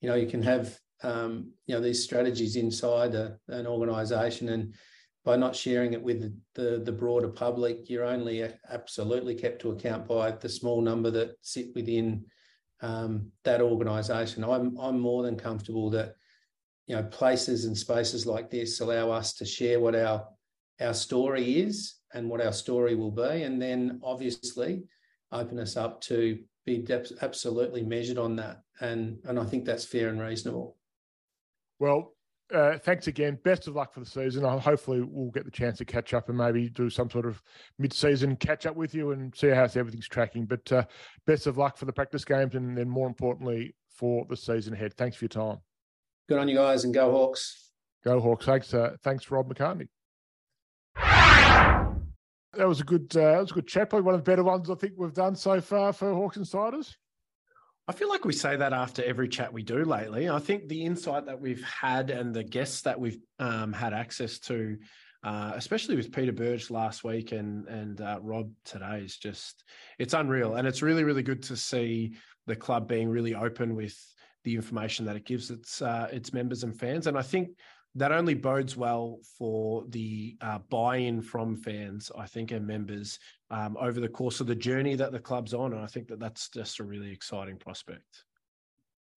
You 0.01 0.09
know, 0.09 0.15
you 0.15 0.29
can 0.29 0.43
have 0.43 0.79
um, 1.03 1.53
you 1.67 1.75
know 1.75 1.81
these 1.81 2.03
strategies 2.03 2.57
inside 2.57 3.15
a, 3.15 3.39
an 3.49 3.67
organisation 3.67 4.49
and 4.49 4.75
by 5.25 5.37
not 5.37 5.57
sharing 5.57 5.95
it 5.95 6.03
with 6.03 6.21
the, 6.55 6.83
the, 6.85 6.93
broader 6.93 7.29
public, 7.29 7.89
you're 7.89 8.05
only 8.05 8.47
absolutely 8.71 9.35
kept 9.35 9.61
to 9.63 9.71
account 9.71 10.07
by 10.07 10.31
the 10.31 10.49
small 10.49 10.83
number 10.83 11.11
that 11.11 11.37
sit 11.41 11.69
within 11.75 12.27
um, 12.83 13.31
that 13.45 13.63
organisation. 13.63 14.45
I'm 14.45 14.77
I'm 14.79 15.01
more 15.01 15.23
than 15.23 15.37
comfortable 15.37 15.89
that 15.91 16.17
you 16.87 16.95
know 16.95 17.05
places 17.05 17.65
and 17.65 17.77
spaces 17.77 18.27
like 18.27 18.51
this 18.51 18.81
allow 18.81 19.11
us 19.11 19.33
to 19.35 19.47
share 19.47 19.81
what 19.81 19.95
our 19.95 20.29
our 20.81 20.93
story 20.93 21.61
is 21.61 21.95
and 22.13 22.29
what 22.29 22.43
our 22.43 22.53
story 22.53 22.95
will 22.95 23.11
be, 23.11 23.43
and 23.45 23.61
then 23.61 24.01
obviously 24.03 24.85
open 25.33 25.59
us 25.59 25.77
up 25.77 26.01
to 26.03 26.39
be 26.67 26.87
absolutely 27.23 27.83
measured 27.83 28.19
on 28.19 28.37
that, 28.37 28.63
and 28.81 29.19
and 29.25 29.39
I 29.39 29.45
think 29.45 29.65
that's 29.65 29.87
fair 29.87 30.09
and 30.09 30.21
reasonable. 30.21 30.77
Well, 31.79 32.13
uh, 32.53 32.79
thanks 32.79 33.07
again. 33.07 33.39
Best 33.45 33.69
of 33.69 33.75
luck 33.75 33.93
for 33.93 34.01
the 34.01 34.07
season. 34.07 34.45
Uh, 34.45 34.59
hopefully, 34.59 35.03
we'll 35.03 35.31
get 35.31 35.45
the 35.45 35.51
chance 35.51 35.79
to 35.79 35.85
catch 35.85 36.13
up 36.13 36.29
and 36.29 36.37
maybe 36.37 36.69
do 36.69 36.91
some 36.91 37.09
sort 37.11 37.27
of 37.27 37.43
mid-season 37.79 38.37
catch 38.37 38.67
up 38.67 38.77
with 38.77 38.95
you 38.95 39.13
and 39.13 39.35
see 39.35 39.49
how 39.49 39.63
everything's 39.63 40.09
tracking. 40.09 40.45
But 40.45 40.71
uh, 40.73 40.85
best 41.27 41.47
of 41.47 41.57
luck 41.57 41.77
for 41.77 41.85
the 41.85 41.93
practice 41.93 42.25
games 42.25 42.55
and 42.55 42.77
then, 42.77 42.89
more 42.89 43.09
importantly, 43.09 43.75
for 43.89 44.27
the 44.29 44.37
season 44.37 44.75
ahead. 44.75 44.95
Thanks 44.95 45.17
for 45.17 45.25
your 45.25 45.31
time. 45.31 45.59
Good 46.29 46.39
on 46.39 46.49
you 46.49 46.57
guys, 46.57 46.85
and 46.85 46.93
go 46.93 47.11
Hawks. 47.11 47.71
Go 48.05 48.21
Hawks. 48.21 48.45
Thanks. 48.45 48.75
Uh, 48.75 48.97
thanks, 49.03 49.31
Rob 49.31 49.53
McCartney. 49.53 49.89
That 52.57 52.69
was 52.69 52.81
a 52.81 52.85
good. 52.85 53.15
Uh, 53.17 53.33
that 53.33 53.41
was 53.41 53.51
a 53.51 53.55
good 53.55 53.67
chat. 53.67 53.91
Probably 53.91 54.05
one 54.05 54.15
of 54.15 54.25
the 54.25 54.31
better 54.31 54.45
ones 54.45 54.71
I 54.71 54.75
think 54.75 54.95
we've 54.97 55.13
done 55.13 55.35
so 55.35 55.61
far 55.61 55.93
for 55.93 56.13
Hawks 56.15 56.37
Insiders. 56.37 56.97
I 57.87 57.93
feel 57.93 58.09
like 58.09 58.25
we 58.25 58.33
say 58.33 58.57
that 58.57 58.73
after 58.73 59.05
every 59.05 59.29
chat 59.29 59.53
we 59.53 59.63
do 59.63 59.85
lately. 59.85 60.31
I 60.31 60.39
think 60.39 60.69
the 60.69 60.85
insight 60.85 61.27
that 61.27 61.41
we've 61.41 61.63
had 61.65 62.09
and 62.11 62.35
the 62.35 62.43
guests 62.45 62.81
that 62.83 62.99
we've 62.99 63.19
um, 63.39 63.75
had 63.75 63.93
access 63.93 64.39
to, 64.41 64.79
uh, 65.23 65.53
especially 65.55 65.97
with 65.97 66.11
Peter 66.11 66.33
Burge 66.33 66.71
last 66.71 67.05
week 67.05 67.33
and 67.33 67.69
and 67.69 68.01
uh, 68.01 68.19
Rob 68.23 68.51
today, 68.65 69.03
is 69.05 69.19
just 69.19 69.65
it's 69.99 70.15
unreal, 70.15 70.55
and 70.55 70.67
it's 70.67 70.81
really 70.81 71.05
really 71.05 71.23
good 71.23 71.43
to 71.45 71.57
see 71.57 72.15
the 72.47 72.57
club 72.57 72.89
being 72.89 73.11
really 73.11 73.35
open 73.35 73.75
with 73.75 73.97
the 74.45 74.55
information 74.55 75.05
that 75.05 75.17
it 75.17 75.27
gives 75.27 75.51
its 75.51 75.83
uh, 75.83 76.09
its 76.11 76.33
members 76.33 76.65
and 76.65 76.79
fans. 76.79 77.07
And 77.07 77.19
I 77.19 77.23
think 77.23 77.51
that 77.97 78.13
only 78.13 78.35
bodes 78.35 78.77
well 78.77 79.21
for 79.39 79.85
the 79.91 80.37
uh, 80.41 80.59
buy-in 80.71 81.21
from 81.21 81.57
fans, 81.57 82.11
I 82.19 82.27
think, 82.27 82.51
and 82.51 82.67
members 82.67 83.19
um, 83.55 83.77
over 83.81 84.01
the 84.01 84.09
course 84.09 84.41
of 84.41 84.49
the 84.49 84.55
journey 84.55 84.97
that 84.97 85.13
the 85.13 85.21
club's 85.21 85.55
on. 85.55 85.73
And 85.73 85.81
I 85.81 85.87
think 85.87 86.09
that 86.09 86.19
that's 86.19 86.49
just 86.49 86.81
a 86.81 86.85
really 86.85 87.13
exciting 87.13 87.57
prospect. 87.57 88.25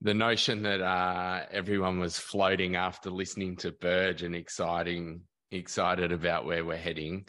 The 0.03 0.12
notion 0.12 0.62
that 0.64 0.82
uh, 0.82 1.45
everyone 1.51 1.99
was 1.99 2.18
floating 2.18 2.76
after 2.76 3.11
listening 3.11 3.57
to 3.59 3.72
Burge 3.72 4.22
and 4.22 4.37
exciting, 4.37 5.22
excited 5.51 6.12
about 6.12 6.45
where 6.45 6.66
we're 6.66 6.76
heading, 6.76 7.26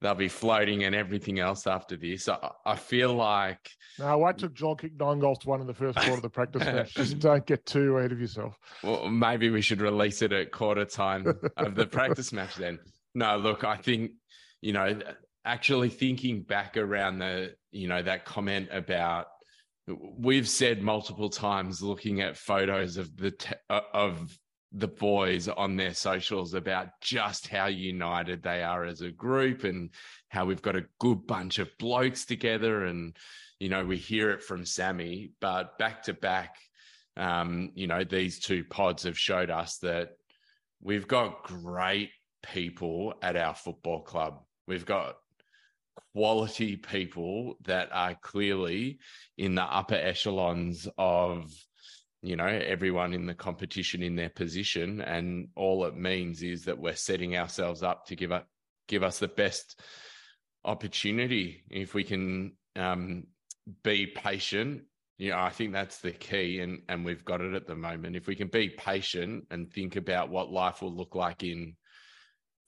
they'll 0.00 0.16
be 0.16 0.26
floating 0.26 0.82
and 0.82 0.92
everything 0.92 1.38
else 1.38 1.68
after 1.68 1.96
this. 1.96 2.28
I, 2.28 2.50
I 2.66 2.74
feel 2.74 3.14
like. 3.14 3.70
No, 4.00 4.24
I 4.24 4.32
took 4.32 4.52
John 4.52 4.76
kick 4.76 4.98
nine 4.98 5.20
goals 5.20 5.38
to 5.40 5.48
one 5.48 5.60
in 5.60 5.68
the 5.68 5.74
first 5.74 5.98
quarter 5.98 6.14
of 6.14 6.22
the 6.22 6.30
practice 6.30 6.62
match. 6.64 6.94
Just 6.94 7.20
don't 7.20 7.46
get 7.46 7.64
too 7.64 7.96
ahead 7.96 8.10
of 8.10 8.20
yourself. 8.20 8.58
Well, 8.82 9.08
maybe 9.08 9.50
we 9.50 9.62
should 9.62 9.80
release 9.80 10.20
it 10.20 10.32
at 10.32 10.50
quarter 10.50 10.84
time 10.84 11.26
of 11.56 11.76
the 11.76 11.86
practice 11.86 12.32
match 12.32 12.56
then. 12.56 12.80
No, 13.14 13.36
look, 13.36 13.62
I 13.62 13.76
think, 13.76 14.12
you 14.60 14.72
know, 14.72 14.98
actually 15.44 15.88
thinking 15.88 16.42
back 16.42 16.76
around 16.76 17.18
the, 17.18 17.54
you 17.70 17.88
know, 17.88 18.02
that 18.02 18.24
comment 18.24 18.68
about 18.72 19.26
we've 20.18 20.48
said 20.48 20.82
multiple 20.82 21.30
times 21.30 21.82
looking 21.82 22.20
at 22.20 22.36
photos 22.36 22.96
of 22.96 23.16
the 23.16 23.30
te- 23.30 23.54
of 23.68 24.38
the 24.72 24.88
boys 24.88 25.48
on 25.48 25.76
their 25.76 25.94
socials 25.94 26.54
about 26.54 26.88
just 27.00 27.48
how 27.48 27.66
united 27.66 28.40
they 28.42 28.62
are 28.62 28.84
as 28.84 29.00
a 29.00 29.10
group 29.10 29.64
and 29.64 29.90
how 30.28 30.44
we've 30.44 30.62
got 30.62 30.76
a 30.76 30.86
good 31.00 31.26
bunch 31.26 31.58
of 31.58 31.68
blokes 31.78 32.24
together. 32.24 32.84
And 32.84 33.16
you 33.58 33.68
know 33.68 33.84
we 33.84 33.96
hear 33.96 34.30
it 34.30 34.42
from 34.42 34.64
Sammy 34.64 35.32
but 35.40 35.76
back 35.78 36.04
to 36.04 36.14
back 36.14 36.56
um 37.16 37.72
you 37.74 37.86
know 37.86 38.04
these 38.04 38.38
two 38.38 38.64
pods 38.64 39.02
have 39.02 39.18
showed 39.18 39.50
us 39.50 39.78
that 39.78 40.10
we've 40.80 41.08
got 41.08 41.42
great 41.42 42.10
people 42.42 43.14
at 43.22 43.36
our 43.36 43.54
football 43.54 44.02
club. 44.02 44.40
We've 44.66 44.86
got 44.86 45.16
quality 46.14 46.76
people 46.76 47.56
that 47.64 47.88
are 47.92 48.14
clearly 48.14 48.98
in 49.38 49.54
the 49.54 49.62
upper 49.62 49.94
echelons 49.94 50.88
of 50.98 51.50
you 52.22 52.36
know 52.36 52.46
everyone 52.46 53.14
in 53.14 53.26
the 53.26 53.34
competition 53.34 54.02
in 54.02 54.16
their 54.16 54.30
position. 54.30 55.00
And 55.00 55.48
all 55.56 55.84
it 55.84 55.96
means 55.96 56.42
is 56.42 56.64
that 56.64 56.78
we're 56.78 56.94
setting 56.94 57.36
ourselves 57.36 57.82
up 57.82 58.06
to 58.06 58.16
give 58.16 58.32
up 58.32 58.46
give 58.88 59.02
us 59.02 59.18
the 59.18 59.28
best 59.28 59.80
opportunity. 60.64 61.64
If 61.70 61.94
we 61.94 62.04
can 62.04 62.52
um, 62.76 63.24
be 63.82 64.06
patient 64.06 64.82
you 65.20 65.30
know 65.30 65.38
i 65.38 65.50
think 65.50 65.70
that's 65.70 65.98
the 65.98 66.12
key 66.12 66.60
and 66.60 66.80
and 66.88 67.04
we've 67.04 67.26
got 67.26 67.42
it 67.42 67.54
at 67.54 67.66
the 67.66 67.76
moment. 67.76 68.16
If 68.16 68.26
we 68.26 68.34
can 68.34 68.48
be 68.48 68.70
patient 68.70 69.44
and 69.50 69.70
think 69.70 69.96
about 69.96 70.30
what 70.30 70.50
life 70.50 70.80
will 70.80 70.96
look 70.96 71.14
like 71.14 71.44
in 71.44 71.76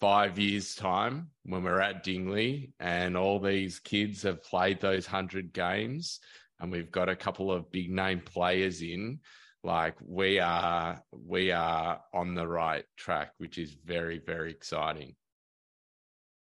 five 0.02 0.36
years 0.36 0.74
time 0.74 1.28
when 1.44 1.62
we're 1.62 1.80
at 1.80 2.02
dingley 2.02 2.72
and 2.80 3.16
all 3.16 3.38
these 3.38 3.78
kids 3.78 4.20
have 4.20 4.42
played 4.42 4.80
those 4.80 5.06
100 5.06 5.52
games 5.52 6.18
and 6.58 6.72
we've 6.72 6.90
got 6.90 7.08
a 7.08 7.14
couple 7.14 7.52
of 7.52 7.70
big 7.70 7.88
name 7.88 8.20
players 8.20 8.82
in 8.82 9.20
like 9.62 9.94
we 10.04 10.40
are 10.40 11.00
we 11.12 11.52
are 11.52 12.00
on 12.12 12.34
the 12.34 12.44
right 12.44 12.84
track 12.96 13.30
which 13.38 13.58
is 13.58 13.76
very 13.84 14.18
very 14.18 14.50
exciting. 14.50 15.14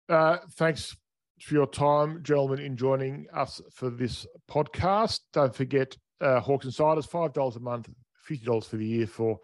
Uh, 0.08 0.38
thanks 0.56 0.96
for 1.40 1.54
your 1.54 1.68
time 1.68 2.24
gentlemen 2.24 2.58
in 2.58 2.76
joining 2.76 3.26
us 3.32 3.60
for 3.72 3.90
this 3.90 4.26
podcast. 4.50 5.20
Don't 5.32 5.54
forget 5.54 5.96
uh, 6.20 6.40
hawks 6.40 6.64
insiders 6.64 7.06
five 7.06 7.32
dollars 7.32 7.54
a 7.54 7.60
month 7.60 7.88
fifty 8.24 8.44
dollars 8.44 8.66
for 8.66 8.76
the 8.76 8.86
year 8.86 9.06
for 9.06 9.38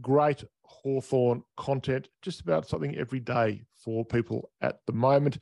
great 0.00 0.44
hawthorn 0.64 1.42
content 1.56 2.08
just 2.22 2.40
about 2.40 2.68
something 2.68 2.96
every 2.96 3.20
day 3.20 3.62
for 3.76 4.04
people 4.04 4.50
at 4.60 4.78
the 4.86 4.92
moment 4.92 5.38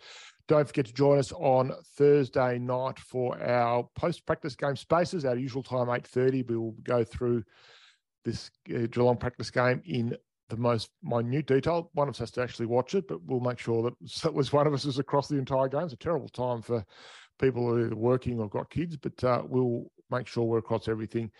don't 0.48 0.66
forget 0.66 0.86
to 0.86 0.92
join 0.92 1.18
us 1.18 1.32
on 1.32 1.72
Thursday 1.96 2.58
night 2.58 2.98
for 2.98 3.40
our 3.42 3.88
post-practice 3.94 4.56
game 4.56 4.76
spaces. 4.76 5.24
Our 5.24 5.36
usual 5.36 5.62
time, 5.62 5.86
8.30. 5.86 6.48
We 6.48 6.56
will 6.56 6.74
go 6.82 7.04
through 7.04 7.44
this 8.24 8.50
uh, 8.68 8.86
Geelong 8.90 9.16
practice 9.16 9.50
game 9.50 9.80
in 9.86 10.16
the 10.48 10.56
most 10.56 10.90
minute 11.02 11.46
detail. 11.46 11.90
One 11.94 12.08
of 12.08 12.14
us 12.14 12.18
has 12.18 12.30
to 12.32 12.42
actually 12.42 12.66
watch 12.66 12.94
it, 12.94 13.08
but 13.08 13.22
we'll 13.24 13.40
make 13.40 13.58
sure 13.58 13.82
that 13.82 14.24
at 14.24 14.36
least 14.36 14.52
one 14.52 14.66
of 14.66 14.74
us 14.74 14.84
is 14.84 14.98
across 14.98 15.28
the 15.28 15.38
entire 15.38 15.68
game. 15.68 15.84
It's 15.84 15.94
a 15.94 15.96
terrible 15.96 16.28
time 16.28 16.60
for 16.60 16.84
people 17.40 17.66
who 17.66 17.90
are 17.90 17.96
working 17.96 18.38
or 18.38 18.48
got 18.48 18.68
kids, 18.68 18.96
but 18.96 19.24
uh, 19.24 19.42
we'll 19.46 19.86
make 20.10 20.26
sure 20.26 20.44
we're 20.44 20.58
across 20.58 20.88
everything. 20.88 21.30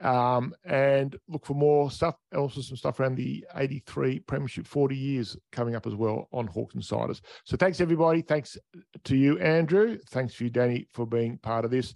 Um, 0.00 0.54
and 0.64 1.16
look 1.26 1.46
for 1.46 1.54
more 1.54 1.90
stuff, 1.90 2.16
also 2.36 2.60
some 2.60 2.76
stuff 2.76 3.00
around 3.00 3.16
the 3.16 3.46
83 3.54 4.20
Premiership 4.20 4.66
40 4.66 4.94
years 4.94 5.36
coming 5.52 5.74
up 5.74 5.86
as 5.86 5.94
well 5.94 6.28
on 6.32 6.46
Hawks 6.46 6.74
Insiders. 6.74 7.22
So 7.44 7.56
thanks, 7.56 7.80
everybody. 7.80 8.20
Thanks 8.20 8.58
to 9.04 9.16
you, 9.16 9.38
Andrew. 9.38 9.98
Thanks 10.10 10.36
to 10.36 10.44
you, 10.44 10.50
Danny, 10.50 10.86
for 10.92 11.06
being 11.06 11.38
part 11.38 11.64
of 11.64 11.70
this. 11.70 11.94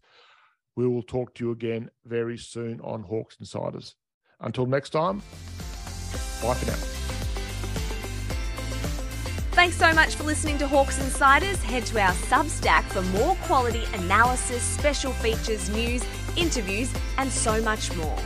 We 0.76 0.86
will 0.86 1.02
talk 1.02 1.34
to 1.34 1.44
you 1.44 1.50
again 1.50 1.90
very 2.06 2.38
soon 2.38 2.80
on 2.80 3.02
Hawks 3.02 3.36
Insiders. 3.38 3.96
Until 4.40 4.64
next 4.64 4.90
time, 4.90 5.18
bye 6.42 6.54
for 6.54 6.66
now. 6.66 6.99
Thanks 9.60 9.76
so 9.76 9.92
much 9.92 10.14
for 10.14 10.22
listening 10.22 10.56
to 10.56 10.66
Hawks 10.66 10.98
Insiders. 10.98 11.62
Head 11.62 11.84
to 11.84 12.00
our 12.00 12.14
Substack 12.14 12.82
for 12.84 13.02
more 13.14 13.34
quality 13.42 13.84
analysis, 13.92 14.62
special 14.62 15.12
features, 15.12 15.68
news 15.68 16.02
interviews, 16.34 16.90
and 17.18 17.30
so 17.30 17.60
much 17.60 17.94
more. 17.94 18.16